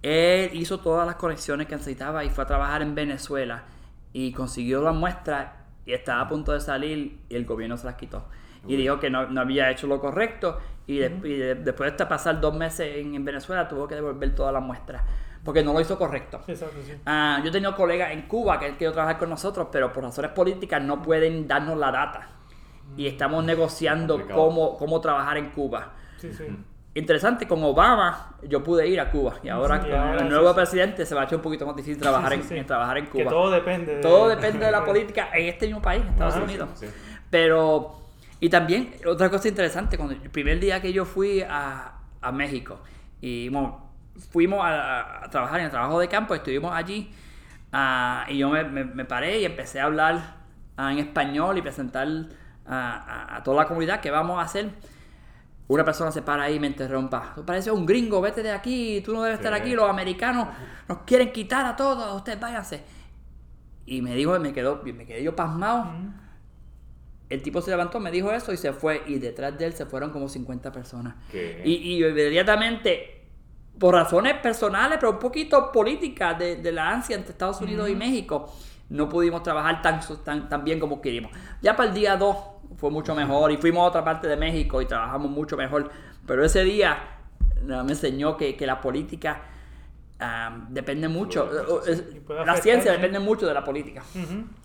él 0.02 0.50
hizo 0.54 0.80
todas 0.80 1.06
las 1.06 1.16
conexiones 1.16 1.66
que 1.66 1.74
necesitaba 1.76 2.24
y 2.24 2.30
fue 2.30 2.44
a 2.44 2.46
trabajar 2.46 2.82
en 2.82 2.94
Venezuela. 2.94 3.64
y 4.12 4.32
consiguió 4.32 4.80
las 4.80 4.94
muestras 4.94 5.48
y 5.84 5.92
estaba 5.92 6.22
a 6.22 6.28
punto 6.28 6.52
de 6.52 6.60
salir 6.60 7.18
y 7.28 7.34
el 7.36 7.44
gobierno 7.44 7.76
se 7.76 7.84
las 7.84 7.96
quitó. 7.96 8.24
Y 8.66 8.74
dijo 8.76 8.98
que 8.98 9.10
no, 9.10 9.26
no 9.26 9.42
había 9.42 9.70
hecho 9.70 9.86
lo 9.86 10.00
correcto 10.00 10.58
y, 10.86 10.98
de- 11.00 11.20
y 11.22 11.34
de- 11.36 11.54
después 11.56 11.94
de 11.98 12.06
pasar 12.06 12.40
dos 12.40 12.54
meses 12.56 12.96
en, 12.96 13.14
en 13.14 13.24
Venezuela 13.26 13.68
tuvo 13.68 13.86
que 13.86 13.94
devolver 13.94 14.34
todas 14.34 14.54
las 14.54 14.62
muestras 14.62 15.02
porque 15.46 15.62
no 15.62 15.72
lo 15.72 15.80
hizo 15.80 15.96
correcto. 15.96 16.42
Exacto, 16.46 16.76
sí. 16.84 16.92
Ah, 17.06 17.38
yo 17.42 17.48
he 17.48 17.52
tenido 17.52 17.74
colegas 17.74 18.10
en 18.12 18.22
Cuba 18.22 18.58
que 18.58 18.66
han 18.66 18.72
querido 18.72 18.92
trabajar 18.92 19.16
con 19.18 19.30
nosotros, 19.30 19.68
pero 19.72 19.90
por 19.92 20.02
razones 20.02 20.32
políticas 20.32 20.82
no 20.82 21.00
pueden 21.00 21.48
darnos 21.48 21.78
la 21.78 21.90
data. 21.90 22.28
Y 22.96 23.06
estamos 23.06 23.42
negociando 23.44 24.26
cómo, 24.28 24.76
cómo 24.76 25.00
trabajar 25.00 25.38
en 25.38 25.50
Cuba. 25.50 25.92
Sí, 26.18 26.30
sí. 26.32 26.44
Interesante, 26.94 27.46
con 27.46 27.62
Obama 27.62 28.36
yo 28.48 28.62
pude 28.64 28.86
ir 28.88 28.98
a 29.00 29.10
Cuba 29.10 29.34
y 29.42 29.48
ahora 29.50 29.82
Sí, 29.82 29.90
con 29.90 29.98
ahora 29.98 30.20
el 30.22 30.28
nuevo 30.30 30.48
sí. 30.50 30.54
presidente 30.54 31.04
se 31.04 31.14
va 31.14 31.22
a 31.22 31.24
hacer 31.24 31.36
un 31.36 31.42
poquito 31.42 31.66
más 31.66 31.76
difícil 31.76 31.98
trabajar, 32.00 32.32
Sí, 32.32 32.38
sí, 32.38 32.42
en, 32.42 32.48
sí. 32.48 32.56
en 32.58 32.66
trabajar 32.66 32.98
en 32.98 33.04
Que 33.06 33.10
Cuba. 33.22 33.30
todo 33.30 33.50
depende 33.50 33.96
de... 33.96 34.00
Todo 34.00 34.28
depende 34.28 34.64
de 34.64 34.72
la 34.72 34.82
política 34.84 35.28
en 35.34 35.46
este 35.48 35.66
mismo 35.66 35.82
país, 35.82 36.02
Estados 36.08 36.36
Unidos. 36.36 36.70
sí, 36.74 36.86
sí. 36.86 36.92
Pero, 37.28 37.96
y 38.40 38.48
también, 38.48 38.94
otra 39.06 39.28
cosa 39.30 39.48
interesante, 39.48 39.96
cuando 39.98 40.14
el 40.14 40.30
primer 40.30 40.58
día 40.58 40.80
que 40.80 40.92
yo 40.92 41.04
fui 41.04 41.42
a, 41.42 41.98
a 42.22 42.32
México, 42.32 42.78
y 43.20 43.48
bueno, 43.50 43.85
fuimos 44.30 44.64
a, 44.64 45.24
a 45.24 45.30
trabajar 45.30 45.60
en 45.60 45.66
el 45.66 45.70
trabajo 45.70 45.98
de 46.00 46.08
campo, 46.08 46.34
estuvimos 46.34 46.72
allí, 46.74 47.10
ah, 47.72 48.26
y 48.28 48.38
yo 48.38 48.50
me, 48.50 48.64
me- 48.64 48.84
me 48.84 49.04
paré 49.04 49.40
y 49.40 49.44
empecé 49.44 49.80
a 49.80 49.84
hablar 49.84 50.36
ah, 50.76 50.92
en 50.92 50.98
español 50.98 51.56
y 51.58 51.62
presentar 51.62 52.06
a, 52.66 52.96
a- 53.32 53.36
a 53.36 53.42
toda 53.42 53.58
la 53.62 53.68
comunidad 53.68 54.00
qué 54.00 54.10
vamos 54.10 54.38
a 54.38 54.42
hacer. 54.42 54.70
Una 55.68 55.84
persona 55.84 56.12
se 56.12 56.22
para 56.22 56.44
ahí 56.44 56.54
y 56.56 56.60
me 56.60 56.68
interrumpa. 56.68 57.32
Tú 57.34 57.44
pareces 57.44 57.72
un 57.72 57.84
gringo, 57.86 58.20
vete 58.20 58.40
de 58.42 58.52
aquí, 58.52 59.02
tú 59.04 59.12
no 59.12 59.22
debes 59.22 59.38
estar 59.40 59.52
aquí, 59.52 59.74
los 59.74 59.90
americanos 59.90 60.46
nos 60.88 60.98
quieren 60.98 61.32
quitar 61.32 61.66
a 61.66 61.74
todos, 61.74 62.14
ustedes 62.14 62.38
váyanse. 62.38 62.84
Y 63.84 64.00
me 64.00 64.14
dijo, 64.14 64.38
me 64.38 64.52
quedó, 64.52 64.80
me 64.84 65.04
quedé 65.06 65.24
yo 65.24 65.34
pasmado. 65.34 65.86
El 67.28 67.42
tipo 67.42 67.60
se 67.60 67.70
levantó, 67.72 67.98
me 67.98 68.12
dijo 68.12 68.30
eso 68.30 68.52
y 68.52 68.56
se 68.56 68.72
fue. 68.72 69.02
Y 69.08 69.18
detrás 69.18 69.58
de 69.58 69.66
él 69.66 69.72
se 69.72 69.86
fueron 69.86 70.10
como 70.10 70.28
50 70.28 70.70
personas. 70.70 71.14
¿Qué? 71.32 71.62
Y, 71.64 71.72
y 71.74 72.04
inmediatamente, 72.04 73.15
por 73.78 73.94
razones 73.94 74.34
personales, 74.34 74.98
pero 75.00 75.12
un 75.12 75.18
poquito 75.18 75.70
políticas 75.70 76.38
de, 76.38 76.56
de 76.56 76.72
la 76.72 76.90
ansia 76.90 77.16
entre 77.16 77.32
Estados 77.32 77.60
Unidos 77.60 77.88
y 77.88 77.94
México, 77.94 78.52
no 78.88 79.08
pudimos 79.08 79.42
trabajar 79.42 79.82
tan, 79.82 80.00
tan, 80.24 80.48
tan 80.48 80.64
bien 80.64 80.78
como 80.78 81.00
queríamos. 81.00 81.32
Ya 81.60 81.76
para 81.76 81.88
el 81.88 81.94
día 81.94 82.16
2 82.16 82.36
fue 82.76 82.90
mucho 82.90 83.14
mejor 83.14 83.50
y 83.50 83.56
fuimos 83.56 83.82
a 83.82 83.88
otra 83.88 84.04
parte 84.04 84.28
de 84.28 84.36
México 84.36 84.80
y 84.80 84.86
trabajamos 84.86 85.30
mucho 85.30 85.56
mejor. 85.56 85.90
Pero 86.26 86.44
ese 86.44 86.64
día 86.64 86.98
me 87.62 87.92
enseñó 87.92 88.36
que, 88.36 88.56
que 88.56 88.66
la 88.66 88.80
política 88.80 89.42
ah, 90.20 90.56
depende 90.68 91.08
mucho. 91.08 91.48
La 92.44 92.56
ciencia 92.56 92.92
depende 92.92 93.18
mucho 93.18 93.46
de 93.46 93.54
la 93.54 93.62
política. 93.64 94.02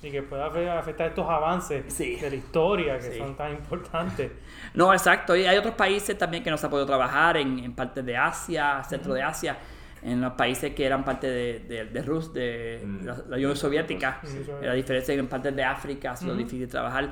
Y 0.01 0.11
que 0.11 0.23
pueda 0.23 0.51
afe- 0.51 0.69
afectar 0.69 1.07
estos 1.09 1.29
avances 1.29 1.91
Sí. 1.93 2.15
de 2.15 2.29
la 2.29 2.35
historia 2.35 2.97
que 2.99 3.11
Sí. 3.11 3.17
son 3.17 3.35
tan 3.35 3.51
importantes. 3.53 4.31
No, 4.73 4.93
exacto. 4.93 5.35
Y 5.35 5.45
hay 5.45 5.57
otros 5.57 5.75
países 5.75 6.17
también 6.17 6.43
que 6.43 6.49
no 6.49 6.57
se 6.57 6.65
ha 6.65 6.69
podido 6.69 6.85
trabajar 6.85 7.35
en, 7.37 7.59
en 7.59 7.73
partes 7.73 8.05
de 8.05 8.15
Asia, 8.15 8.81
centro 8.87 9.13
de 9.13 9.21
Asia, 9.21 9.57
en 10.01 10.21
los 10.21 10.33
países 10.33 10.73
que 10.73 10.85
eran 10.85 11.03
parte 11.03 11.27
de, 11.27 11.59
de, 11.59 11.85
de 11.85 12.01
Rus, 12.01 12.33
de 12.33 12.81
Mm. 12.85 13.05
la, 13.05 13.17
la 13.29 13.35
Unión 13.35 13.55
Soviética. 13.57 14.21
La 14.61 14.73
diferencia 14.73 15.13
en 15.13 15.27
partes 15.27 15.53
de 15.55 15.63
África 15.63 16.11
ha 16.11 16.15
sido 16.15 16.33
difícil 16.35 16.67
trabajar. 16.69 17.09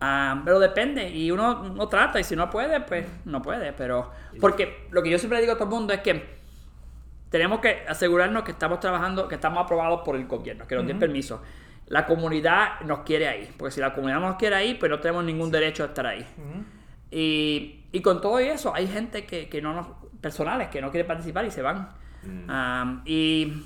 Ah, 0.00 0.42
pero 0.44 0.58
depende, 0.58 1.08
y 1.08 1.30
uno 1.30 1.62
no 1.70 1.88
trata, 1.88 2.20
y 2.20 2.24
si 2.24 2.36
no 2.36 2.50
puede, 2.50 2.80
pues 2.80 3.06
no 3.24 3.40
puede. 3.40 3.72
Pero, 3.72 4.10
porque 4.40 4.88
lo 4.90 5.02
que 5.02 5.08
yo 5.10 5.18
siempre 5.18 5.40
digo 5.40 5.52
a 5.52 5.54
todo 5.56 5.64
el 5.64 5.70
mundo 5.70 5.94
es 5.94 6.00
que 6.00 6.35
tenemos 7.30 7.60
que 7.60 7.84
asegurarnos 7.88 8.42
que 8.44 8.52
estamos 8.52 8.80
trabajando, 8.80 9.28
que 9.28 9.34
estamos 9.34 9.62
aprobados 9.64 10.02
por 10.04 10.16
el 10.16 10.26
gobierno, 10.26 10.66
que 10.66 10.74
nos 10.74 10.86
den 10.86 10.96
Ujú. 10.96 11.00
permiso. 11.00 11.42
La 11.86 12.06
comunidad 12.06 12.80
nos 12.84 13.00
quiere 13.00 13.28
ahí, 13.28 13.48
porque 13.56 13.72
si 13.72 13.80
la 13.80 13.92
comunidad 13.92 14.20
no 14.20 14.28
nos 14.28 14.36
quiere 14.36 14.56
ahí, 14.56 14.74
pues 14.74 14.90
no 14.90 14.98
tenemos 14.98 15.24
ningún 15.24 15.50
derecho 15.50 15.84
a 15.84 15.86
estar 15.86 16.06
ahí. 16.06 16.26
Y, 17.10 17.84
y 17.92 18.00
con 18.00 18.20
todo 18.20 18.38
eso, 18.38 18.74
hay 18.74 18.88
gente 18.88 19.24
que, 19.24 19.48
que 19.48 19.62
no 19.62 19.72
nos, 19.72 19.86
personales 20.20 20.68
que 20.68 20.80
no 20.80 20.90
quiere 20.90 21.06
participar 21.06 21.44
y 21.44 21.50
se 21.50 21.62
van. 21.62 21.90
Mm. 22.24 23.02
Y 23.04 23.64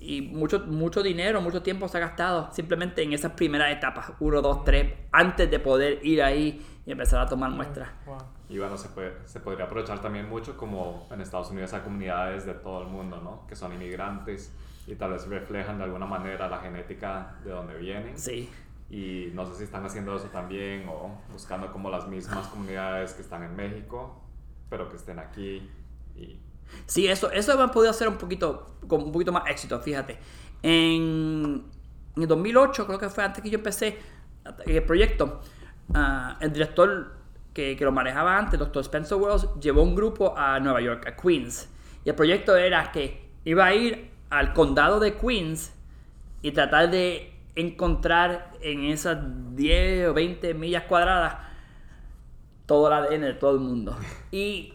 y 0.00 0.22
mucho, 0.22 0.60
mucho 0.60 1.02
dinero, 1.02 1.42
mucho 1.42 1.62
tiempo 1.62 1.86
se 1.86 1.98
ha 1.98 2.00
gastado 2.00 2.48
simplemente 2.52 3.02
en 3.02 3.12
esas 3.12 3.32
primeras 3.32 3.70
etapas, 3.70 4.12
uno, 4.18 4.40
dos, 4.40 4.64
tres, 4.64 4.94
antes 5.12 5.50
de 5.50 5.58
poder 5.58 6.00
ir 6.02 6.22
ahí 6.22 6.64
y 6.86 6.90
empezar 6.90 7.20
a 7.20 7.26
tomar 7.26 7.50
muestras. 7.50 7.90
Wow. 8.06 8.16
Y 8.50 8.58
bueno, 8.58 8.76
se, 8.76 8.88
puede, 8.88 9.14
se 9.26 9.38
podría 9.38 9.66
aprovechar 9.66 10.02
también 10.02 10.28
mucho 10.28 10.56
como 10.56 11.06
en 11.12 11.20
Estados 11.20 11.50
Unidos 11.50 11.72
hay 11.72 11.82
comunidades 11.82 12.44
de 12.44 12.54
todo 12.54 12.82
el 12.82 12.88
mundo, 12.88 13.20
¿no? 13.22 13.46
Que 13.46 13.54
son 13.54 13.72
inmigrantes 13.72 14.52
y 14.88 14.96
tal 14.96 15.12
vez 15.12 15.26
reflejan 15.28 15.78
de 15.78 15.84
alguna 15.84 16.06
manera 16.06 16.48
la 16.48 16.58
genética 16.58 17.36
de 17.44 17.50
donde 17.50 17.76
vienen. 17.76 18.18
Sí. 18.18 18.50
Y 18.90 19.30
no 19.34 19.46
sé 19.46 19.54
si 19.54 19.62
están 19.62 19.86
haciendo 19.86 20.16
eso 20.16 20.26
también 20.26 20.88
o 20.88 21.16
buscando 21.32 21.70
como 21.70 21.90
las 21.90 22.08
mismas 22.08 22.48
comunidades 22.48 23.12
que 23.12 23.22
están 23.22 23.44
en 23.44 23.54
México, 23.54 24.20
pero 24.68 24.88
que 24.88 24.96
estén 24.96 25.20
aquí. 25.20 25.70
Y 26.16 26.40
Sí, 26.86 27.06
eso, 27.06 27.30
eso 27.30 27.52
hemos 27.52 27.70
podido 27.70 27.90
hacer 27.90 28.08
un 28.08 28.16
poquito, 28.16 28.76
con 28.88 29.02
un 29.02 29.12
poquito 29.12 29.32
más 29.32 29.48
éxito, 29.48 29.78
fíjate. 29.80 30.18
En, 30.62 31.64
en 32.16 32.22
el 32.22 32.28
2008, 32.28 32.86
creo 32.86 32.98
que 32.98 33.08
fue 33.08 33.24
antes 33.24 33.42
que 33.42 33.50
yo 33.50 33.58
empecé 33.58 33.98
el 34.66 34.82
proyecto, 34.82 35.40
ah, 35.94 36.36
el 36.40 36.52
director 36.52 37.19
que, 37.60 37.76
que 37.76 37.84
lo 37.84 37.92
manejaba 37.92 38.38
antes, 38.38 38.58
doctor 38.58 38.80
Spencer 38.82 39.18
Wells, 39.18 39.46
llevó 39.60 39.82
un 39.82 39.94
grupo 39.94 40.34
a 40.34 40.58
Nueva 40.60 40.80
York, 40.80 41.06
a 41.06 41.14
Queens. 41.14 41.68
Y 42.04 42.08
el 42.08 42.14
proyecto 42.14 42.56
era 42.56 42.90
que 42.90 43.28
iba 43.44 43.66
a 43.66 43.74
ir 43.74 44.10
al 44.30 44.54
condado 44.54 44.98
de 44.98 45.14
Queens 45.14 45.74
y 46.40 46.52
tratar 46.52 46.90
de 46.90 47.34
encontrar 47.54 48.52
en 48.62 48.84
esas 48.84 49.18
10 49.54 50.08
o 50.08 50.14
20 50.14 50.54
millas 50.54 50.84
cuadradas 50.84 51.36
todo 52.64 52.86
el 52.86 52.94
ADN 52.94 53.20
de 53.20 53.34
todo 53.34 53.52
el 53.52 53.60
mundo. 53.60 53.94
Y 54.30 54.72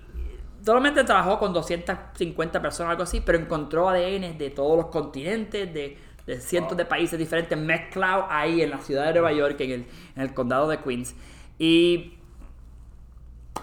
solamente 0.64 1.04
trabajó 1.04 1.40
con 1.40 1.54
250 1.54 2.62
personas, 2.62 2.92
algo 2.92 3.04
así, 3.04 3.20
pero 3.22 3.40
encontró 3.40 3.90
ADN 3.90 4.38
de 4.38 4.52
todos 4.52 4.78
los 4.78 4.88
continentes, 4.88 5.74
de, 5.74 5.98
de 6.28 6.40
cientos 6.40 6.78
de 6.78 6.86
países 6.86 7.18
diferentes, 7.18 7.58
mezclados 7.58 8.26
ahí 8.30 8.62
en 8.62 8.70
la 8.70 8.78
ciudad 8.78 9.08
de 9.08 9.14
Nueva 9.14 9.34
York, 9.34 9.60
en 9.62 9.72
el, 9.72 9.86
en 10.16 10.22
el 10.22 10.34
condado 10.36 10.68
de 10.68 10.78
Queens. 10.82 11.16
Y 11.58 12.16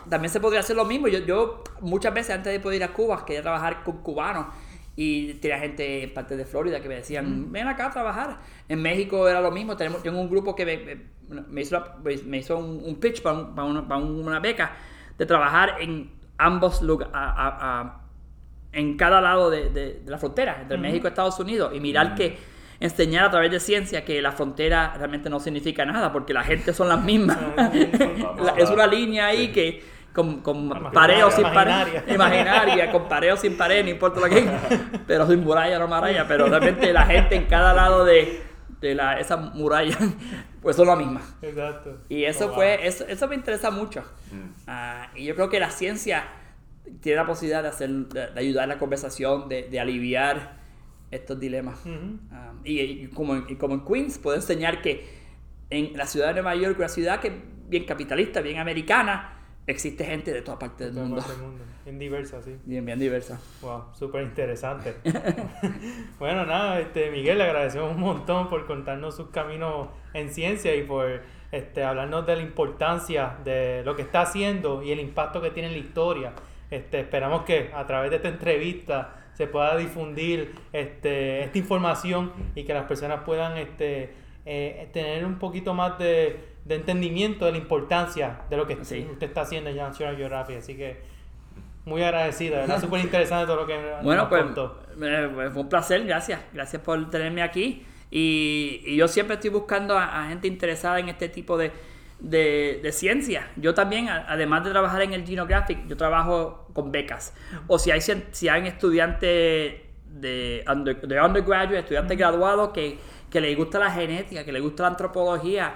también 0.09 0.31
se 0.31 0.41
podría 0.41 0.61
hacer 0.61 0.77
lo 0.77 0.85
mismo. 0.85 1.09
Yo, 1.09 1.21
yo 1.21 1.63
muchas 1.81 2.13
veces 2.15 2.35
antes 2.35 2.53
de 2.53 2.61
poder 2.61 2.77
ir 2.79 2.85
a 2.85 2.93
Cuba 2.93 3.25
quería 3.25 3.43
trabajar 3.43 3.83
con 3.85 3.99
cubanos 4.03 4.47
y 4.97 5.35
tenía 5.35 5.59
gente 5.59 6.03
en 6.05 6.13
parte 6.15 6.37
de 6.37 6.45
Florida 6.45 6.81
que 6.81 6.89
me 6.89 6.97
decían, 6.97 7.51
ven 7.53 7.67
acá 7.69 7.87
a 7.87 7.91
trabajar. 7.91 8.39
En 8.69 8.83
México 8.83 9.29
era 9.29 9.41
lo 9.41 9.51
mismo. 9.51 9.77
Tenemos, 9.77 10.03
tengo 10.03 10.21
un 10.21 10.29
grupo 10.29 10.55
que 10.55 10.67
me, 10.67 11.43
me- 11.49 11.61
hizo, 11.63 11.83
me 12.27 12.39
hizo 12.39 12.59
un, 12.59 12.83
un 12.85 12.97
pitch 12.97 13.23
para, 13.23 13.39
un- 13.39 13.55
para 13.55 13.67
una, 13.69 13.89
para 13.89 14.01
una 14.03 14.39
beca 14.41 14.73
de 15.17 15.25
trabajar 15.27 15.77
en 15.81 16.11
ambos 16.37 16.83
lugares, 16.83 17.13
en 18.73 18.97
cada 18.97 19.21
lado 19.21 19.51
de, 19.51 19.71
de- 19.71 20.01
de 20.01 20.11
la 20.11 20.19
frontera, 20.19 20.59
entre 20.63 20.77
México 20.79 21.07
y 21.07 21.09
Estados 21.09 21.39
Unidos, 21.39 21.73
y 21.75 21.81
mirar 21.81 22.15
que 22.15 22.37
enseñar 22.83 23.27
a 23.27 23.31
través 23.31 23.51
de 23.51 23.61
ciencia 23.61 24.05
que 24.05 24.21
la 24.21 24.33
frontera 24.33 24.95
realmente 24.97 25.31
no 25.31 25.39
significa 25.41 25.85
nada, 25.85 26.13
porque 26.13 26.35
la 26.35 26.43
gente 26.43 26.73
son 26.73 26.89
las 26.89 27.01
mismas. 27.03 27.39
Es 28.59 28.71
una 28.71 28.87
línea 28.87 29.27
ahí 29.29 29.47
Sí. 29.47 29.53
que 29.53 29.85
con, 30.13 30.41
con 30.43 30.69
pareo 30.93 31.31
sin 31.31 31.45
pared, 31.45 32.03
imaginaria. 32.09 32.91
con 32.93 33.09
pareo 33.09 33.37
sin 33.37 33.57
pared, 33.57 33.83
no 33.85 33.91
importa 33.91 34.21
lo 34.21 34.27
que 34.27 34.47
pero 35.07 35.27
sin 35.27 35.41
muralla 35.43 35.79
no 35.79 35.87
muralla, 35.89 36.27
pero 36.29 36.47
realmente 36.47 36.93
la 36.93 37.07
gente 37.07 37.35
en 37.37 37.47
cada 37.47 37.73
lado 37.73 38.05
de, 38.05 38.43
de 38.81 38.95
la, 38.95 39.19
esa 39.19 39.37
muralla, 39.39 39.97
pues 40.61 40.77
son 40.77 40.89
la 40.89 40.97
misma. 40.97 41.23
Exacto. 41.41 41.99
Y 42.11 42.25
eso 42.25 42.45
Oh, 42.45 42.49
wow. 42.49 42.57
fue, 42.57 42.87
eso, 42.87 43.07
eso 43.09 43.27
me 43.29 43.37
interesa 43.37 43.71
mucho. 43.71 44.01
Mm. 44.31 44.51
Ah, 44.67 45.09
y 45.15 45.25
yo 45.25 45.35
creo 45.35 45.49
que 45.49 45.59
la 45.61 45.71
ciencia 45.71 46.25
tiene 47.01 47.17
la 47.17 47.27
posibilidad 47.27 47.63
de 47.63 47.69
hacer, 47.71 47.89
de, 47.89 48.27
de 48.33 48.41
ayudar 48.41 48.65
a 48.65 48.67
la 48.67 48.79
conversación, 48.79 49.49
de, 49.49 49.63
de 49.71 49.81
aliviar 49.81 50.61
estos 51.13 51.39
dilemas. 51.39 51.79
Ujú. 51.87 52.19
Ah, 52.33 52.53
y, 52.65 52.81
y 52.81 53.07
como, 53.09 53.37
en- 53.37 53.45
y 53.49 53.55
como 53.55 53.75
en 53.75 53.85
Queens, 53.85 54.19
puedo 54.19 54.35
enseñar 54.37 54.83
que 54.83 55.07
en 55.71 55.97
la 55.97 56.07
ciudad 56.07 56.27
de 56.29 56.35
Nueva 56.35 56.57
York, 56.57 56.77
una 56.79 56.89
ciudad 56.89 57.21
que 57.21 57.31
bien 57.69 57.85
capitalista, 57.85 58.41
bien 58.41 58.59
americana, 58.59 59.39
existe 59.67 60.05
gente 60.05 60.33
de 60.33 60.43
todas 60.43 60.59
partes 60.59 60.89
del 60.89 60.95
Toda 60.97 61.07
mundo. 61.07 61.23
parte 61.23 61.33
del 61.39 61.43
mundo. 61.49 61.65
Bien 61.85 61.99
diversa, 61.99 62.43
sí. 62.43 62.57
Bien, 62.65 62.85
bien 62.85 62.99
diversa. 62.99 63.41
Wow, 63.61 63.85
súper 63.95 64.23
interesante. 64.25 64.95
bueno, 66.19 66.45
nada, 66.47 66.81
este, 66.81 67.11
Miguel, 67.11 67.39
le 67.39 67.45
agradecemos 67.45 67.95
un 67.95 68.01
montón 68.01 68.49
por 68.49 68.67
contarnos 68.67 69.17
sus 69.17 69.29
caminos 69.31 69.89
en 70.15 70.31
ciencia 70.31 70.75
y 70.75 70.83
por 70.83 71.23
este, 71.51 71.85
hablarnos 71.85 72.27
de 72.27 72.37
la 72.37 72.43
importancia 72.43 73.37
de 73.45 73.83
lo 73.85 73.97
que 73.97 74.03
está 74.03 74.23
haciendo 74.23 74.83
y 74.83 74.93
el 74.93 75.01
impacto 75.01 75.41
que 75.41 75.51
tiene 75.51 75.69
en 75.69 75.75
la 75.75 75.81
historia. 75.81 76.33
Este, 76.71 77.01
esperamos 77.01 77.43
que 77.43 77.71
a 77.75 77.87
través 77.87 78.11
de 78.11 78.17
esta 78.17 78.29
entrevista 78.29 79.17
se 79.35 79.47
pueda 79.47 79.77
difundir 79.77 80.55
este, 80.73 81.45
esta 81.45 81.59
información 81.59 82.33
y 82.55 82.65
que 82.65 82.75
las 82.75 82.85
personas 82.85 83.21
puedan 83.25 83.57
este, 83.57 84.13
eh, 84.45 84.89
tener 84.93 85.25
un 85.25 85.39
poquito 85.39 85.75
más 85.75 85.99
de, 85.99 86.41
de 86.65 86.75
entendimiento 86.75 87.47
de 87.47 87.53
la 87.53 87.59
importancia 87.59 88.41
de 88.51 88.57
lo 88.57 88.67
que 88.67 88.85
Sí. 88.85 89.07
usted 89.11 89.27
está 89.27 89.43
haciendo 89.43 89.71
en 89.71 89.77
National 89.77 90.17
Geographic. 90.17 90.59
Así 90.59 90.77
que 90.77 91.01
muy 91.85 92.03
agradecido, 92.03 92.57
¿verdad? 92.57 92.81
Súper 92.81 93.01
interesante 93.01 93.47
todo 93.47 93.57
lo 93.57 93.67
que 93.67 93.77
Bueno, 94.03 94.23
nos 94.23 94.29
pues 94.29 94.43
contó. 94.43 94.81
eh, 95.03 95.51
fue 95.53 95.63
un 95.63 95.69
placer, 95.69 96.05
gracias. 96.05 96.41
Gracias 96.53 96.83
por 96.83 97.11
tenerme 97.11 97.43
aquí. 97.43 97.85
Y, 98.11 98.95
yo 98.97 99.09
siempre 99.09 99.35
estoy 99.37 99.51
buscando 99.51 99.99
a, 99.99 100.27
gente 100.29 100.47
interesada 100.47 101.01
en 101.01 101.09
este 101.09 101.29
tipo 101.31 101.57
de, 101.57 101.73
de, 102.21 102.93
ciencia. 102.93 103.51
Yo 103.57 103.73
también, 103.75 104.09
además 104.09 104.65
de 104.65 104.71
trabajar 104.71 105.01
en 105.03 105.15
el 105.15 105.27
Genographic, 105.27 105.87
yo 105.89 105.97
trabajo 105.97 106.62
con 106.73 106.93
becas. 106.93 107.35
O 107.67 107.79
si 107.79 107.91
hay, 107.91 108.01
si 108.01 108.49
hay 108.49 108.67
estudiantes 108.67 109.81
de, 110.07 110.65
de 110.65 111.21
undergraduate, 111.23 111.79
estudiantes 111.79 112.19
graduados 112.19 112.71
que, 112.71 112.99
que 113.31 113.41
les 113.41 113.57
gusta 113.57 113.79
la 113.79 113.91
genética, 113.91 114.45
que 114.45 114.53
les 114.53 114.63
gusta 114.63 114.85
la 114.85 114.91
antropología, 114.91 115.75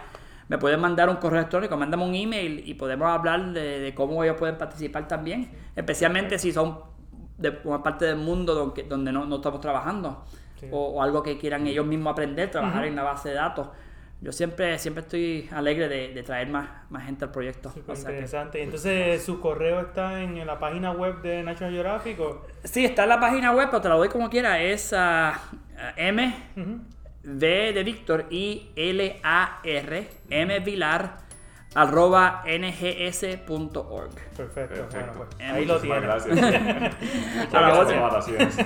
me 0.49 0.59
pueden 0.59 0.80
mandar 0.80 1.09
un 1.09 1.16
correo 1.16 1.40
electrónico, 1.40 1.76
mándame 1.76 2.05
un 2.05 2.14
email 2.14 2.62
y 2.64 2.74
podemos 2.74 3.09
hablar 3.09 3.53
de, 3.53 3.92
cómo 3.97 4.22
ellos 4.22 4.36
pueden 4.38 4.57
participar 4.59 5.09
también, 5.09 5.51
especialmente 5.74 6.38
si 6.38 6.53
son 6.53 6.78
de 7.36 7.59
una 7.64 7.82
parte 7.82 8.05
del 8.05 8.16
mundo 8.16 8.55
donde, 8.55 8.84
donde 8.84 9.12
no, 9.12 9.26
no 9.26 9.36
estamos 9.36 9.61
trabajando 9.61 10.24
o, 10.70 11.03
algo 11.03 11.22
que 11.22 11.38
quieran 11.38 11.66
ellos 11.66 11.86
mismos 11.86 12.12
aprender, 12.12 12.51
trabajar 12.51 12.84
en 12.86 12.97
la 12.97 13.03
base 13.03 13.30
de 13.30 13.34
datos. 13.34 13.68
Yo 14.27 14.33
siempre, 14.33 14.77
siempre 14.81 15.03
estoy 15.03 15.49
alegre 15.53 15.87
de, 15.89 16.22
traer 16.24 16.49
más, 16.49 16.68
más 16.91 17.05
gente 17.05 17.27
al 17.27 17.31
proyecto. 17.31 17.72
interesante. 17.77 18.61
Entonces, 18.61 19.22
¿su 19.22 19.41
correo 19.41 19.83
está 19.83 20.20
en, 20.20 20.45
la 20.45 20.59
página 20.59 20.91
web 20.91 21.22
de 21.22 21.45
National 21.45 21.72
Geographic? 21.72 22.18
Sí, 22.64 22.85
está 22.85 23.05
en 23.05 23.11
la 23.11 23.20
página 23.20 23.53
web, 23.53 23.68
pero 23.70 23.81
te 23.81 23.89
la 23.89 23.95
doy 23.95 24.09
como 24.09 24.29
quiera. 24.29 24.61
Es 24.61 24.93
uh, 24.93 25.31
M, 25.97 26.35
V 27.22 27.72
de 27.72 27.83
Víctor, 27.85 28.27
I, 28.29 28.72
L, 28.74 29.20
A, 29.22 29.61
R, 29.62 30.09
M, 30.29 30.59
Vilar, 30.59 31.18
arroba 31.77 32.43
ngs.org. 32.47 34.11
Perfecto. 34.37 34.89
Bueno, 34.91 35.12
pues, 35.18 35.29
ahí 35.39 35.64
lo 35.66 35.81
tienes. 35.81 36.03
Gracias. 36.03 36.37
gracias. 37.53 38.59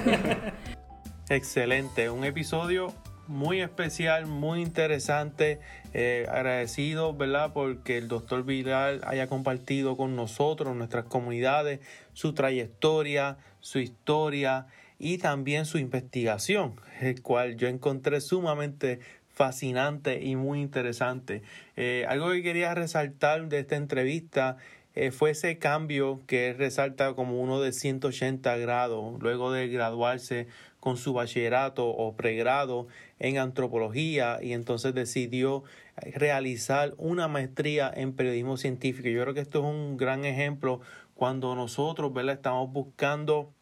Excelente, 1.28 2.08
un 2.08 2.24
episodio 2.24 2.94
muy 3.30 3.60
especial, 3.60 4.26
muy 4.26 4.60
interesante. 4.60 5.60
Eh, 5.94 6.26
agradecido, 6.28 7.14
¿verdad? 7.14 7.52
Porque 7.54 7.96
el 7.96 8.08
doctor 8.08 8.44
Vidal 8.44 9.00
haya 9.06 9.28
compartido 9.28 9.96
con 9.96 10.16
nosotros, 10.16 10.76
nuestras 10.76 11.04
comunidades, 11.04 11.80
su 12.12 12.34
trayectoria, 12.34 13.38
su 13.60 13.78
historia 13.78 14.66
y 14.98 15.18
también 15.18 15.64
su 15.64 15.78
investigación, 15.78 16.74
el 17.00 17.22
cual 17.22 17.56
yo 17.56 17.68
encontré 17.68 18.20
sumamente 18.20 18.98
fascinante 19.28 20.22
y 20.22 20.34
muy 20.34 20.60
interesante. 20.60 21.42
Eh, 21.76 22.04
algo 22.08 22.30
que 22.30 22.42
quería 22.42 22.74
resaltar 22.74 23.48
de 23.48 23.60
esta 23.60 23.76
entrevista 23.76 24.56
eh, 24.96 25.12
fue 25.12 25.30
ese 25.30 25.56
cambio 25.58 26.20
que 26.26 26.52
resalta 26.52 27.14
como 27.14 27.40
uno 27.40 27.60
de 27.60 27.72
180 27.72 28.56
grados 28.56 29.20
luego 29.20 29.52
de 29.52 29.68
graduarse 29.68 30.48
con 30.80 30.96
su 30.96 31.12
bachillerato 31.12 31.86
o 31.88 32.16
pregrado 32.16 32.88
en 33.18 33.38
antropología 33.38 34.38
y 34.42 34.54
entonces 34.54 34.94
decidió 34.94 35.62
realizar 35.96 36.94
una 36.96 37.28
maestría 37.28 37.92
en 37.94 38.14
periodismo 38.14 38.56
científico. 38.56 39.08
Yo 39.08 39.22
creo 39.22 39.34
que 39.34 39.40
esto 39.40 39.60
es 39.60 39.66
un 39.66 39.96
gran 39.96 40.24
ejemplo 40.24 40.80
cuando 41.14 41.54
nosotros 41.54 42.12
¿verdad? 42.12 42.36
estamos 42.36 42.72
buscando 42.72 43.52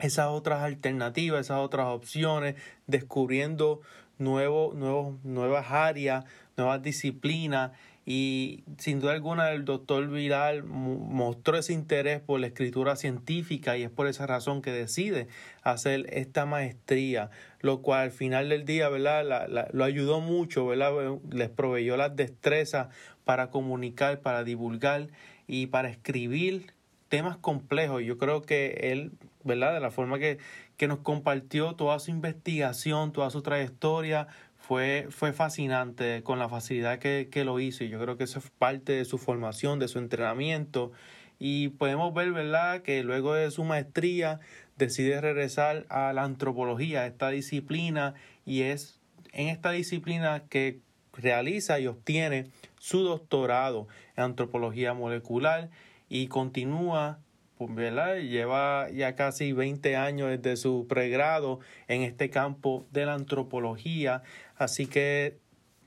esas 0.00 0.26
otras 0.26 0.62
alternativas, 0.62 1.46
esas 1.46 1.58
otras 1.58 1.86
opciones, 1.86 2.56
descubriendo 2.88 3.80
nuevas 4.18 5.70
áreas, 5.70 6.24
nuevas 6.56 6.82
disciplinas 6.82 7.72
y 8.06 8.64
sin 8.78 9.00
duda 9.00 9.12
alguna 9.12 9.50
el 9.52 9.64
doctor 9.64 10.08
Viral 10.08 10.62
mostró 10.64 11.56
ese 11.56 11.72
interés 11.72 12.20
por 12.20 12.38
la 12.38 12.48
escritura 12.48 12.96
científica 12.96 13.78
y 13.78 13.82
es 13.82 13.90
por 13.90 14.06
esa 14.08 14.26
razón 14.26 14.60
que 14.60 14.72
decide 14.72 15.28
hacer 15.62 16.06
esta 16.10 16.44
maestría, 16.44 17.30
lo 17.60 17.80
cual 17.80 18.02
al 18.02 18.10
final 18.10 18.50
del 18.50 18.66
día, 18.66 18.90
¿verdad? 18.90 19.48
lo 19.72 19.84
ayudó 19.84 20.20
mucho, 20.20 20.66
¿verdad? 20.66 20.92
Les 21.30 21.48
proveyó 21.48 21.96
las 21.96 22.14
destrezas 22.14 22.88
para 23.24 23.50
comunicar, 23.50 24.20
para 24.20 24.44
divulgar 24.44 25.08
y 25.46 25.68
para 25.68 25.88
escribir 25.88 26.74
temas 27.08 27.36
complejos. 27.38 28.02
Yo 28.02 28.18
creo 28.18 28.42
que 28.42 28.90
él, 28.92 29.12
¿verdad? 29.44 29.72
De 29.72 29.80
la 29.80 29.90
forma 29.90 30.18
que, 30.18 30.38
que 30.76 30.88
nos 30.88 30.98
compartió 30.98 31.74
toda 31.74 31.98
su 32.00 32.10
investigación, 32.10 33.12
toda 33.12 33.30
su 33.30 33.40
trayectoria, 33.40 34.26
fue, 34.66 35.08
fue 35.10 35.34
fascinante 35.34 36.22
con 36.22 36.38
la 36.38 36.48
facilidad 36.48 36.98
que, 36.98 37.28
que, 37.30 37.44
lo 37.44 37.60
hizo 37.60 37.84
y 37.84 37.90
yo 37.90 38.00
creo 38.00 38.16
que 38.16 38.24
eso 38.24 38.38
es 38.38 38.50
parte 38.50 38.92
de 38.92 39.04
su 39.04 39.18
formación, 39.18 39.78
de 39.78 39.88
su 39.88 39.98
entrenamiento 39.98 40.90
y 41.38 41.68
podemos 41.68 42.14
ver, 42.14 42.32
¿verdad?, 42.32 42.80
que 42.80 43.02
luego 43.02 43.34
de 43.34 43.50
su 43.50 43.62
maestría 43.64 44.40
decide 44.78 45.20
regresar 45.20 45.84
a 45.90 46.14
la 46.14 46.22
antropología, 46.22 47.02
a 47.02 47.06
esta 47.06 47.28
disciplina 47.28 48.14
y 48.46 48.62
es 48.62 49.00
en 49.32 49.48
esta 49.48 49.72
disciplina 49.72 50.44
que 50.48 50.80
realiza 51.12 51.78
y 51.78 51.86
obtiene 51.86 52.46
su 52.78 53.02
doctorado 53.02 53.86
en 54.16 54.24
antropología 54.24 54.94
molecular 54.94 55.68
y 56.08 56.28
continúa 56.28 57.18
¿verdad? 57.58 58.16
Lleva 58.16 58.88
ya 58.90 59.14
casi 59.14 59.52
20 59.52 59.96
años 59.96 60.28
desde 60.30 60.56
su 60.56 60.86
pregrado 60.88 61.60
en 61.88 62.02
este 62.02 62.30
campo 62.30 62.86
de 62.90 63.06
la 63.06 63.14
antropología, 63.14 64.22
así 64.56 64.86
que 64.86 65.38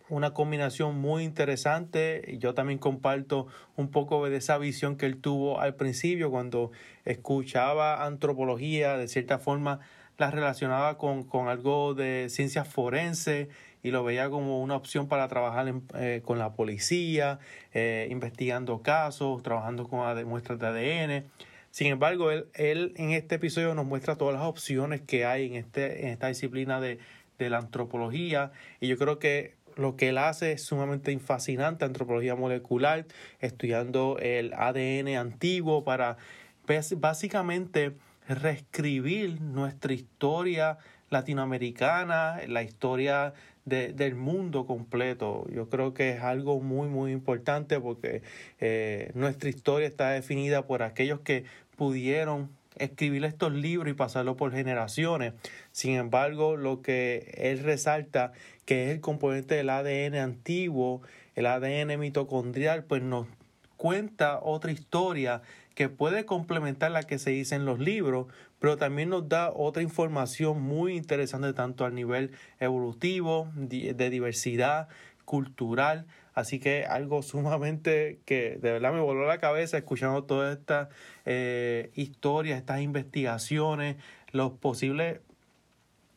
una 0.09 0.33
combinación 0.33 0.97
muy 0.97 1.23
interesante. 1.23 2.37
Yo 2.39 2.53
también 2.53 2.79
comparto 2.79 3.47
un 3.75 3.89
poco 3.89 4.27
de 4.29 4.37
esa 4.37 4.57
visión 4.57 4.95
que 4.95 5.05
él 5.05 5.19
tuvo 5.19 5.59
al 5.59 5.75
principio 5.75 6.31
cuando 6.31 6.71
escuchaba 7.05 8.05
antropología, 8.05 8.97
de 8.97 9.07
cierta 9.07 9.39
forma 9.39 9.79
la 10.17 10.31
relacionaba 10.31 10.97
con, 10.97 11.23
con 11.23 11.47
algo 11.47 11.93
de 11.93 12.27
ciencias 12.29 12.67
forense 12.67 13.49
y 13.83 13.91
lo 13.91 14.03
veía 14.03 14.29
como 14.29 14.61
una 14.61 14.75
opción 14.75 15.07
para 15.07 15.27
trabajar 15.27 15.71
eh, 15.95 16.21
con 16.25 16.39
la 16.39 16.53
policía, 16.53 17.39
eh, 17.73 18.07
investigando 18.09 18.81
casos, 18.81 19.43
trabajando 19.43 19.87
con 19.87 19.99
muestras 20.27 20.59
de 20.59 20.67
ADN. 20.67 21.25
Sin 21.77 21.85
embargo, 21.85 22.31
él, 22.31 22.47
él 22.55 22.93
en 22.95 23.11
este 23.11 23.35
episodio 23.35 23.75
nos 23.75 23.85
muestra 23.85 24.15
todas 24.15 24.33
las 24.33 24.41
opciones 24.41 25.01
que 25.01 25.25
hay 25.25 25.45
en, 25.45 25.53
este, 25.53 26.05
en 26.05 26.07
esta 26.07 26.27
disciplina 26.27 26.81
de, 26.81 26.97
de 27.37 27.51
la 27.51 27.59
antropología 27.59 28.51
y 28.79 28.87
yo 28.87 28.97
creo 28.97 29.19
que 29.19 29.53
lo 29.75 29.95
que 29.95 30.09
él 30.09 30.17
hace 30.17 30.53
es 30.53 30.63
sumamente 30.63 31.15
fascinante, 31.19 31.85
antropología 31.85 32.33
molecular, 32.33 33.05
estudiando 33.41 34.17
el 34.19 34.55
ADN 34.55 35.17
antiguo 35.17 35.83
para 35.83 36.17
básicamente 36.95 37.93
reescribir 38.27 39.39
nuestra 39.39 39.93
historia 39.93 40.79
latinoamericana, 41.11 42.39
la 42.47 42.63
historia 42.63 43.35
de, 43.65 43.93
del 43.93 44.15
mundo 44.15 44.65
completo. 44.65 45.45
Yo 45.53 45.69
creo 45.69 45.93
que 45.93 46.11
es 46.11 46.21
algo 46.21 46.59
muy, 46.59 46.87
muy 46.87 47.11
importante 47.11 47.79
porque 47.79 48.21
eh, 48.59 49.11
nuestra 49.13 49.49
historia 49.49 49.87
está 49.87 50.09
definida 50.09 50.65
por 50.65 50.83
aquellos 50.83 51.19
que 51.19 51.43
pudieron 51.77 52.49
escribir 52.75 53.23
estos 53.23 53.53
libros 53.53 53.89
y 53.89 53.95
pasarlo 53.95 54.35
por 54.35 54.51
generaciones. 54.51 55.33
Sin 55.71 55.95
embargo, 55.95 56.57
lo 56.57 56.81
que 56.81 57.33
él 57.37 57.59
resalta, 57.59 58.33
que 58.65 58.85
es 58.85 58.91
el 58.91 58.99
componente 58.99 59.55
del 59.55 59.69
ADN 59.69 60.15
antiguo, 60.15 61.01
el 61.35 61.45
ADN 61.45 61.99
mitocondrial, 61.99 62.83
pues 62.83 63.01
nos 63.01 63.27
cuenta 63.77 64.39
otra 64.41 64.71
historia 64.71 65.41
que 65.75 65.89
puede 65.89 66.25
complementar 66.25 66.89
la 66.89 67.03
que 67.03 67.19
se 67.19 67.29
dice 67.29 67.53
en 67.53 67.65
los 67.65 67.79
libros, 67.79 68.25
pero 68.59 68.77
también 68.77 69.09
nos 69.09 69.29
da 69.29 69.51
otra 69.51 69.83
información 69.83 70.59
muy 70.59 70.97
interesante 70.97 71.53
tanto 71.53 71.85
a 71.85 71.91
nivel 71.91 72.31
evolutivo, 72.59 73.51
de 73.53 74.09
diversidad 74.09 74.87
cultural, 75.27 76.07
así 76.33 76.57
que 76.57 76.85
algo 76.85 77.21
sumamente 77.31 78.21
que 78.25 78.57
de 78.61 78.71
verdad 78.71 78.93
me 78.93 79.01
voló 79.01 79.27
la 79.27 79.39
cabeza 79.39 79.77
escuchando 79.77 80.23
todas 80.23 80.57
estas 80.57 80.87
eh, 81.25 81.91
historias, 81.95 82.57
estas 82.57 82.79
investigaciones, 82.79 83.97
los 84.31 84.53
posibles 84.53 85.19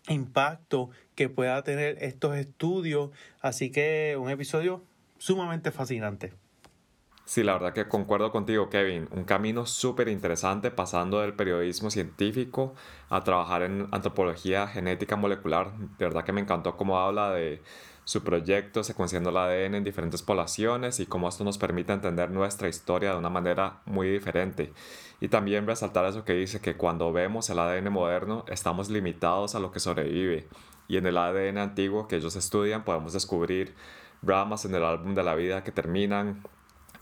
impactos 0.09 0.91
que 1.17 1.29
pueda 1.29 1.63
tener 1.65 1.99
estos 2.03 2.37
estudios, 2.37 3.11
así 3.41 3.71
que 3.73 4.17
un 4.17 4.31
episodio 4.31 4.85
sumamente 5.19 5.73
fascinante. 5.73 6.33
Sí, 7.31 7.45
la 7.45 7.53
verdad 7.53 7.73
que 7.73 7.87
concuerdo 7.87 8.33
contigo, 8.33 8.71
Kevin. 8.71 9.07
Un 9.13 9.23
camino 9.23 9.65
súper 9.65 10.09
interesante 10.09 10.73
pasando 10.73 11.21
del 11.21 11.33
periodismo 11.33 11.89
científico 11.89 12.75
a 13.09 13.23
trabajar 13.23 13.63
en 13.63 13.87
antropología 13.93 14.67
genética 14.67 15.15
molecular. 15.15 15.71
De 15.97 16.07
verdad 16.07 16.25
que 16.25 16.33
me 16.33 16.41
encantó 16.41 16.77
cómo 16.77 16.99
habla 16.99 17.31
de 17.31 17.63
su 18.03 18.25
proyecto 18.25 18.83
secuenciando 18.83 19.31
el 19.31 19.37
ADN 19.37 19.77
en 19.77 19.85
diferentes 19.85 20.23
poblaciones 20.23 20.99
y 20.99 21.07
cómo 21.07 21.29
esto 21.29 21.45
nos 21.45 21.57
permite 21.57 21.93
entender 21.93 22.33
nuestra 22.33 22.67
historia 22.67 23.13
de 23.13 23.19
una 23.19 23.31
manera 23.31 23.79
muy 23.85 24.11
diferente. 24.11 24.73
Y 25.21 25.29
también 25.29 25.69
resaltar 25.69 26.07
eso 26.07 26.25
que 26.25 26.33
dice 26.33 26.61
que 26.61 26.77
cuando 26.77 27.13
vemos 27.13 27.49
el 27.49 27.61
ADN 27.61 27.93
moderno 27.93 28.45
estamos 28.49 28.91
limitados 28.91 29.55
a 29.55 29.61
lo 29.61 29.71
que 29.71 29.79
sobrevive. 29.79 30.49
Y 30.89 30.97
en 30.97 31.07
el 31.07 31.17
ADN 31.17 31.59
antiguo 31.59 32.09
que 32.09 32.17
ellos 32.17 32.35
estudian 32.35 32.83
podemos 32.83 33.13
descubrir 33.13 33.77
ramas 34.21 34.65
en 34.65 34.75
el 34.75 34.83
álbum 34.83 35.15
de 35.15 35.23
la 35.23 35.37
vida 35.37 35.63
que 35.63 35.71
terminan, 35.71 36.43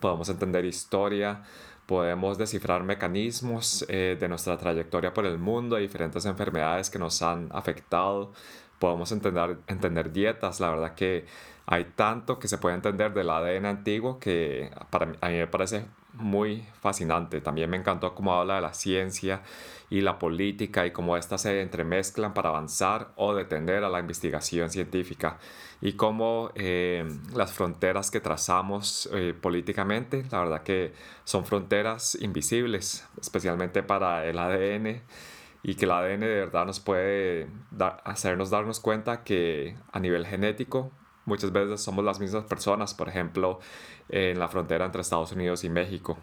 podemos 0.01 0.29
entender 0.29 0.65
historia, 0.65 1.43
podemos 1.87 2.39
descifrar 2.39 2.83
mecanismos 2.83 3.85
eh, 3.89 4.17
de 4.19 4.29
nuestra 4.29 4.59
trayectoria 4.59 5.15
por 5.15 5.27
el 5.27 5.39
mundo, 5.39 5.77
diferentes 5.77 6.25
enfermedades 6.27 6.91
que 6.91 6.99
nos 6.99 7.23
han 7.23 7.49
afectado, 7.53 8.33
podemos 8.79 9.11
entender, 9.13 9.59
entender 9.67 10.13
dietas. 10.13 10.61
La 10.61 10.71
verdad 10.71 10.95
que 10.95 11.25
hay 11.67 11.85
tanto 11.97 12.39
que 12.39 12.49
se 12.49 12.59
puede 12.59 12.77
entender 12.77 13.13
del 13.15 13.31
ADN 13.31 13.67
antiguo 13.67 14.19
que 14.19 14.71
para 14.91 15.13
a 15.21 15.29
mí 15.29 15.37
me 15.37 15.47
parece 15.47 15.87
muy 16.19 16.67
fascinante. 16.81 17.41
También 17.41 17.71
me 17.71 17.77
encantó 17.77 18.15
cómo 18.15 18.35
habla 18.35 18.57
de 18.57 18.61
la 18.61 18.75
ciencia 18.75 19.43
y 19.91 20.01
la 20.01 20.19
política 20.19 20.87
y 20.87 20.91
cómo 20.91 21.17
éstas 21.17 21.43
se 21.43 21.63
entremezclan 21.63 22.35
para 22.35 22.51
avanzar 22.51 23.13
o 23.17 23.35
detener 23.35 23.85
a 23.85 23.89
la 23.89 24.01
investigación 24.01 24.71
científica 24.71 25.39
y 25.81 25.93
cómo 25.93 26.51
eh, 26.55 27.09
las 27.35 27.53
fronteras 27.53 28.11
que 28.11 28.21
trazamos 28.21 29.09
eh, 29.13 29.35
políticamente, 29.41 30.25
la 30.31 30.41
verdad 30.41 30.63
que 30.63 30.93
son 31.25 31.45
fronteras 31.47 32.19
invisibles, 32.21 33.07
especialmente 33.21 33.83
para 33.83 34.27
el 34.27 34.39
ADN 34.39 35.03
y 35.63 35.75
que 35.75 35.85
el 35.85 35.93
ADN 35.93 36.21
de 36.21 36.27
verdad 36.27 36.67
nos 36.67 36.81
puede 36.81 37.49
hacernos 38.05 38.51
darnos 38.51 38.81
cuenta 38.81 39.25
que 39.25 39.77
a 39.93 40.01
nivel 40.01 40.27
genético 40.27 40.93
muchas 41.29 41.53
veces 41.53 41.81
somos 41.81 42.05
las 42.05 42.19
mismas 42.19 42.45
personas, 42.45 42.95
por 42.95 43.09
ejemplo, 43.09 43.61
en 44.09 44.39
la 44.39 44.49
frontera 44.49 44.85
entre 44.87 45.03
Estados 45.03 45.33
Unidos 45.33 45.63
y 45.63 45.69
México. 45.69 46.19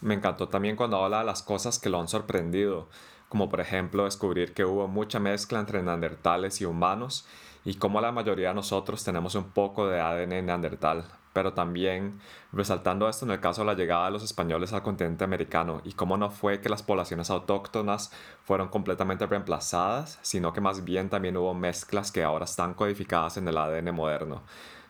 Me 0.00 0.14
encantó 0.14 0.48
también 0.48 0.76
cuando 0.76 1.02
habla 1.02 1.18
de 1.18 1.24
las 1.24 1.42
cosas 1.42 1.78
que 1.78 1.90
lo 1.90 2.00
han 2.00 2.08
sorprendido, 2.08 2.88
como 3.28 3.48
por 3.48 3.60
ejemplo 3.60 4.04
descubrir 4.04 4.54
que 4.54 4.64
hubo 4.64 4.86
mucha 4.88 5.18
mezcla 5.18 5.58
entre 5.58 5.82
neandertales 5.82 6.60
y 6.60 6.64
humanos 6.64 7.26
y 7.64 7.74
cómo 7.74 8.00
la 8.00 8.12
mayoría 8.12 8.48
de 8.48 8.54
nosotros 8.54 9.04
tenemos 9.04 9.34
un 9.34 9.50
poco 9.50 9.86
de 9.88 10.00
ADN 10.00 10.46
neandertal, 10.46 11.04
pero 11.32 11.52
también 11.52 12.20
resaltando 12.52 13.08
esto 13.08 13.24
en 13.24 13.32
el 13.32 13.40
caso 13.40 13.62
de 13.62 13.66
la 13.68 13.74
llegada 13.74 14.06
de 14.06 14.10
los 14.12 14.22
españoles 14.22 14.72
al 14.72 14.82
continente 14.82 15.24
americano 15.24 15.80
y 15.84 15.92
cómo 15.92 16.16
no 16.16 16.30
fue 16.30 16.60
que 16.60 16.68
las 16.68 16.82
poblaciones 16.82 17.30
autóctonas 17.30 18.12
fueron 18.44 18.68
completamente 18.68 19.26
reemplazadas, 19.26 20.18
sino 20.22 20.52
que 20.52 20.60
más 20.60 20.84
bien 20.84 21.08
también 21.08 21.36
hubo 21.36 21.54
mezclas 21.54 22.10
que 22.10 22.24
ahora 22.24 22.44
están 22.44 22.74
codificadas 22.74 23.36
en 23.36 23.46
el 23.46 23.56
ADN 23.56 23.94
moderno. 23.94 24.42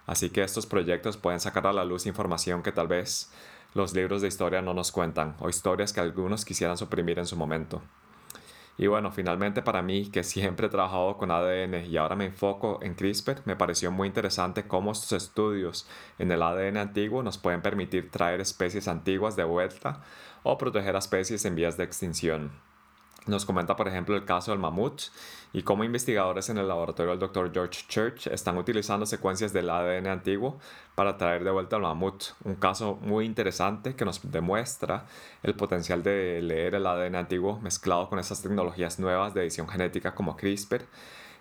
Así 0.06 0.30
que 0.30 0.42
estos 0.42 0.66
proyectos 0.66 1.16
pueden 1.16 1.40
sacar 1.40 1.66
a 1.66 1.72
la 1.72 1.84
luz 1.84 2.06
información 2.06 2.62
que 2.62 2.72
tal 2.72 2.88
vez 2.88 3.30
los 3.74 3.94
libros 3.94 4.22
de 4.22 4.28
historia 4.28 4.62
no 4.62 4.74
nos 4.74 4.90
cuentan 4.90 5.36
o 5.38 5.48
historias 5.48 5.92
que 5.92 6.00
algunos 6.00 6.44
quisieran 6.44 6.76
suprimir 6.76 7.18
en 7.18 7.26
su 7.26 7.36
momento. 7.36 7.82
Y 8.80 8.86
bueno, 8.86 9.12
finalmente 9.12 9.60
para 9.60 9.82
mí, 9.82 10.06
que 10.10 10.24
siempre 10.24 10.68
he 10.68 10.70
trabajado 10.70 11.18
con 11.18 11.30
ADN 11.30 11.84
y 11.84 11.98
ahora 11.98 12.16
me 12.16 12.24
enfoco 12.24 12.78
en 12.80 12.94
CRISPR, 12.94 13.42
me 13.44 13.54
pareció 13.54 13.90
muy 13.90 14.08
interesante 14.08 14.66
cómo 14.66 14.92
estos 14.92 15.12
estudios 15.22 15.86
en 16.18 16.32
el 16.32 16.42
ADN 16.42 16.78
antiguo 16.78 17.22
nos 17.22 17.36
pueden 17.36 17.60
permitir 17.60 18.10
traer 18.10 18.40
especies 18.40 18.88
antiguas 18.88 19.36
de 19.36 19.44
vuelta 19.44 20.00
o 20.44 20.56
proteger 20.56 20.96
especies 20.96 21.44
en 21.44 21.56
vías 21.56 21.76
de 21.76 21.84
extinción. 21.84 22.69
Nos 23.26 23.44
comenta, 23.44 23.76
por 23.76 23.86
ejemplo, 23.86 24.16
el 24.16 24.24
caso 24.24 24.50
del 24.50 24.60
mamut 24.60 25.02
y 25.52 25.62
cómo 25.62 25.84
investigadores 25.84 26.48
en 26.48 26.56
el 26.56 26.66
laboratorio 26.66 27.10
del 27.10 27.20
Dr. 27.20 27.52
George 27.52 27.84
Church 27.86 28.26
están 28.28 28.56
utilizando 28.56 29.04
secuencias 29.04 29.52
del 29.52 29.68
ADN 29.68 30.06
antiguo 30.06 30.58
para 30.94 31.18
traer 31.18 31.44
de 31.44 31.50
vuelta 31.50 31.76
al 31.76 31.82
mamut. 31.82 32.24
Un 32.44 32.54
caso 32.54 32.98
muy 33.02 33.26
interesante 33.26 33.94
que 33.94 34.06
nos 34.06 34.20
demuestra 34.30 35.04
el 35.42 35.54
potencial 35.54 36.02
de 36.02 36.40
leer 36.40 36.76
el 36.76 36.86
ADN 36.86 37.16
antiguo 37.16 37.60
mezclado 37.60 38.08
con 38.08 38.18
esas 38.18 38.40
tecnologías 38.40 38.98
nuevas 38.98 39.34
de 39.34 39.42
edición 39.42 39.68
genética 39.68 40.14
como 40.14 40.36
CRISPR. 40.36 40.86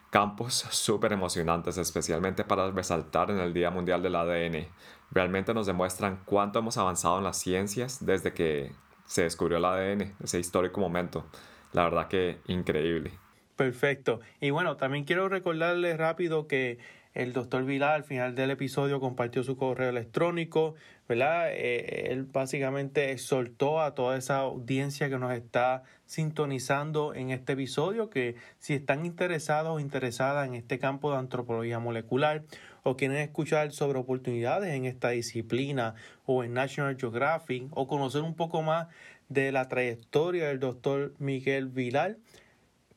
Campos 0.09 0.65
súper 0.71 1.13
emocionantes, 1.13 1.77
especialmente 1.77 2.43
para 2.43 2.71
resaltar 2.71 3.31
en 3.31 3.39
el 3.39 3.53
Día 3.53 3.69
Mundial 3.69 4.01
del 4.01 4.15
ADN. 4.15 4.67
Realmente 5.11 5.53
nos 5.53 5.67
demuestran 5.67 6.19
cuánto 6.25 6.59
hemos 6.59 6.77
avanzado 6.77 7.19
en 7.19 7.23
las 7.23 7.37
ciencias 7.37 8.05
desde 8.05 8.33
que 8.33 8.73
se 9.05 9.23
descubrió 9.23 9.57
el 9.57 9.65
ADN, 9.65 10.15
ese 10.21 10.39
histórico 10.39 10.81
momento. 10.81 11.25
La 11.73 11.83
verdad 11.83 12.07
que 12.07 12.37
increíble. 12.47 13.11
Perfecto. 13.55 14.21
Y 14.39 14.51
bueno, 14.51 14.77
también 14.77 15.03
quiero 15.03 15.27
recordarles 15.27 15.97
rápido 15.97 16.47
que 16.47 16.77
el 17.13 17.33
doctor 17.33 17.65
Vilar 17.65 17.95
al 17.95 18.03
final 18.03 18.35
del 18.35 18.51
episodio 18.51 18.99
compartió 18.99 19.43
su 19.43 19.57
correo 19.57 19.89
electrónico, 19.89 20.75
¿verdad? 21.07 21.49
Eh, 21.51 22.11
él 22.11 22.23
básicamente 22.23 23.11
exhortó 23.11 23.81
a 23.81 23.95
toda 23.95 24.15
esa 24.15 24.37
audiencia 24.37 25.09
que 25.09 25.17
nos 25.17 25.33
está 25.33 25.83
sintonizando 26.05 27.13
en 27.15 27.31
este 27.31 27.53
episodio 27.53 28.09
que 28.09 28.35
si 28.59 28.75
están 28.75 29.05
interesados 29.05 29.75
o 29.75 29.79
interesadas 29.79 30.47
en 30.47 30.53
este 30.53 30.79
campo 30.79 31.11
de 31.11 31.17
antropología 31.17 31.79
molecular 31.79 32.43
o 32.83 32.95
quieren 32.95 33.17
escuchar 33.17 33.71
sobre 33.71 33.99
oportunidades 33.99 34.73
en 34.73 34.85
esta 34.85 35.09
disciplina 35.09 35.95
o 36.25 36.43
en 36.43 36.53
National 36.53 36.95
Geographic 36.97 37.67
o 37.71 37.87
conocer 37.87 38.21
un 38.21 38.35
poco 38.35 38.61
más 38.61 38.87
de 39.29 39.51
la 39.51 39.67
trayectoria 39.69 40.47
del 40.47 40.59
doctor 40.59 41.13
Miguel 41.19 41.67
Vilar, 41.69 42.17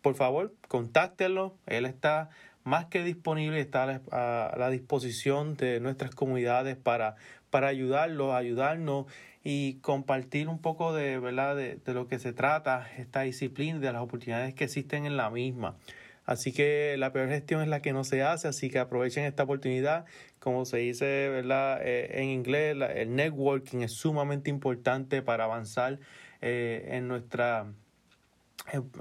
por 0.00 0.14
favor, 0.14 0.54
contáctenlo. 0.68 1.56
Él 1.66 1.86
está 1.86 2.30
más 2.64 2.86
que 2.86 3.02
disponible, 3.02 3.60
está 3.60 4.00
a 4.10 4.56
la 4.58 4.70
disposición 4.70 5.56
de 5.56 5.80
nuestras 5.80 6.14
comunidades 6.14 6.76
para, 6.76 7.16
para 7.50 7.68
ayudarlos, 7.68 8.34
ayudarnos 8.34 9.06
y 9.44 9.74
compartir 9.74 10.48
un 10.48 10.60
poco 10.60 10.92
de, 10.92 11.18
¿verdad? 11.18 11.56
De, 11.56 11.76
de 11.76 11.94
lo 11.94 12.06
que 12.06 12.18
se 12.18 12.32
trata 12.32 12.88
esta 12.98 13.22
disciplina 13.22 13.78
de 13.78 13.92
las 13.92 14.02
oportunidades 14.02 14.54
que 14.54 14.64
existen 14.64 15.06
en 15.06 15.16
la 15.16 15.30
misma. 15.30 15.76
Así 16.24 16.52
que 16.52 16.94
la 16.98 17.12
peor 17.12 17.28
gestión 17.28 17.62
es 17.62 17.68
la 17.68 17.82
que 17.82 17.92
no 17.92 18.04
se 18.04 18.22
hace, 18.22 18.46
así 18.46 18.70
que 18.70 18.78
aprovechen 18.78 19.24
esta 19.24 19.42
oportunidad. 19.42 20.04
Como 20.38 20.64
se 20.64 20.78
dice 20.78 21.28
¿verdad? 21.28 21.80
Eh, 21.82 22.22
en 22.22 22.28
inglés, 22.28 22.76
el 22.94 23.14
networking 23.16 23.80
es 23.80 23.92
sumamente 23.92 24.48
importante 24.48 25.22
para 25.22 25.44
avanzar 25.44 25.98
eh, 26.42 26.88
en, 26.90 27.08
nuestra, 27.08 27.66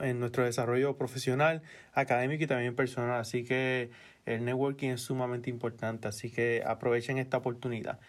en 0.01 0.19
nuestro 0.19 0.45
desarrollo 0.45 0.97
profesional, 0.97 1.61
académico 1.93 2.45
y 2.45 2.47
también 2.47 2.75
personal. 2.75 3.19
Así 3.19 3.43
que 3.43 3.89
el 4.25 4.45
networking 4.45 4.89
es 4.89 5.01
sumamente 5.01 5.49
importante, 5.49 6.07
así 6.07 6.31
que 6.31 6.63
aprovechen 6.65 7.17
esta 7.17 7.37
oportunidad. 7.37 7.99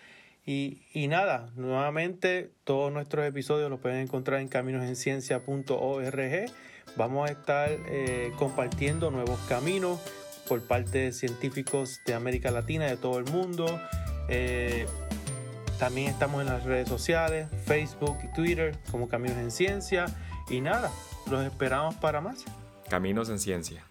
Y, 0.44 0.82
y 0.92 1.08
nada, 1.08 1.50
nuevamente 1.56 2.50
todos 2.64 2.92
nuestros 2.92 3.26
episodios 3.26 3.70
los 3.70 3.80
pueden 3.80 3.98
encontrar 3.98 4.40
en 4.40 4.48
caminosenciencia.org 4.48 6.52
Vamos 6.96 7.28
a 7.28 7.32
estar 7.32 7.70
eh, 7.88 8.32
compartiendo 8.38 9.10
nuevos 9.10 9.40
caminos 9.48 10.00
por 10.46 10.66
parte 10.66 10.98
de 10.98 11.12
científicos 11.12 12.00
de 12.04 12.14
América 12.14 12.50
Latina, 12.50 12.86
de 12.86 12.96
todo 12.96 13.18
el 13.18 13.24
mundo. 13.26 13.66
Eh, 14.28 14.86
también 15.82 16.10
estamos 16.10 16.42
en 16.42 16.46
las 16.46 16.62
redes 16.62 16.88
sociales, 16.88 17.48
Facebook 17.66 18.16
y 18.22 18.28
Twitter 18.28 18.78
como 18.92 19.08
Caminos 19.08 19.36
en 19.38 19.50
Ciencia. 19.50 20.06
Y 20.48 20.60
nada, 20.60 20.92
los 21.28 21.44
esperamos 21.44 21.96
para 21.96 22.20
más. 22.20 22.44
Caminos 22.88 23.28
en 23.30 23.40
Ciencia. 23.40 23.82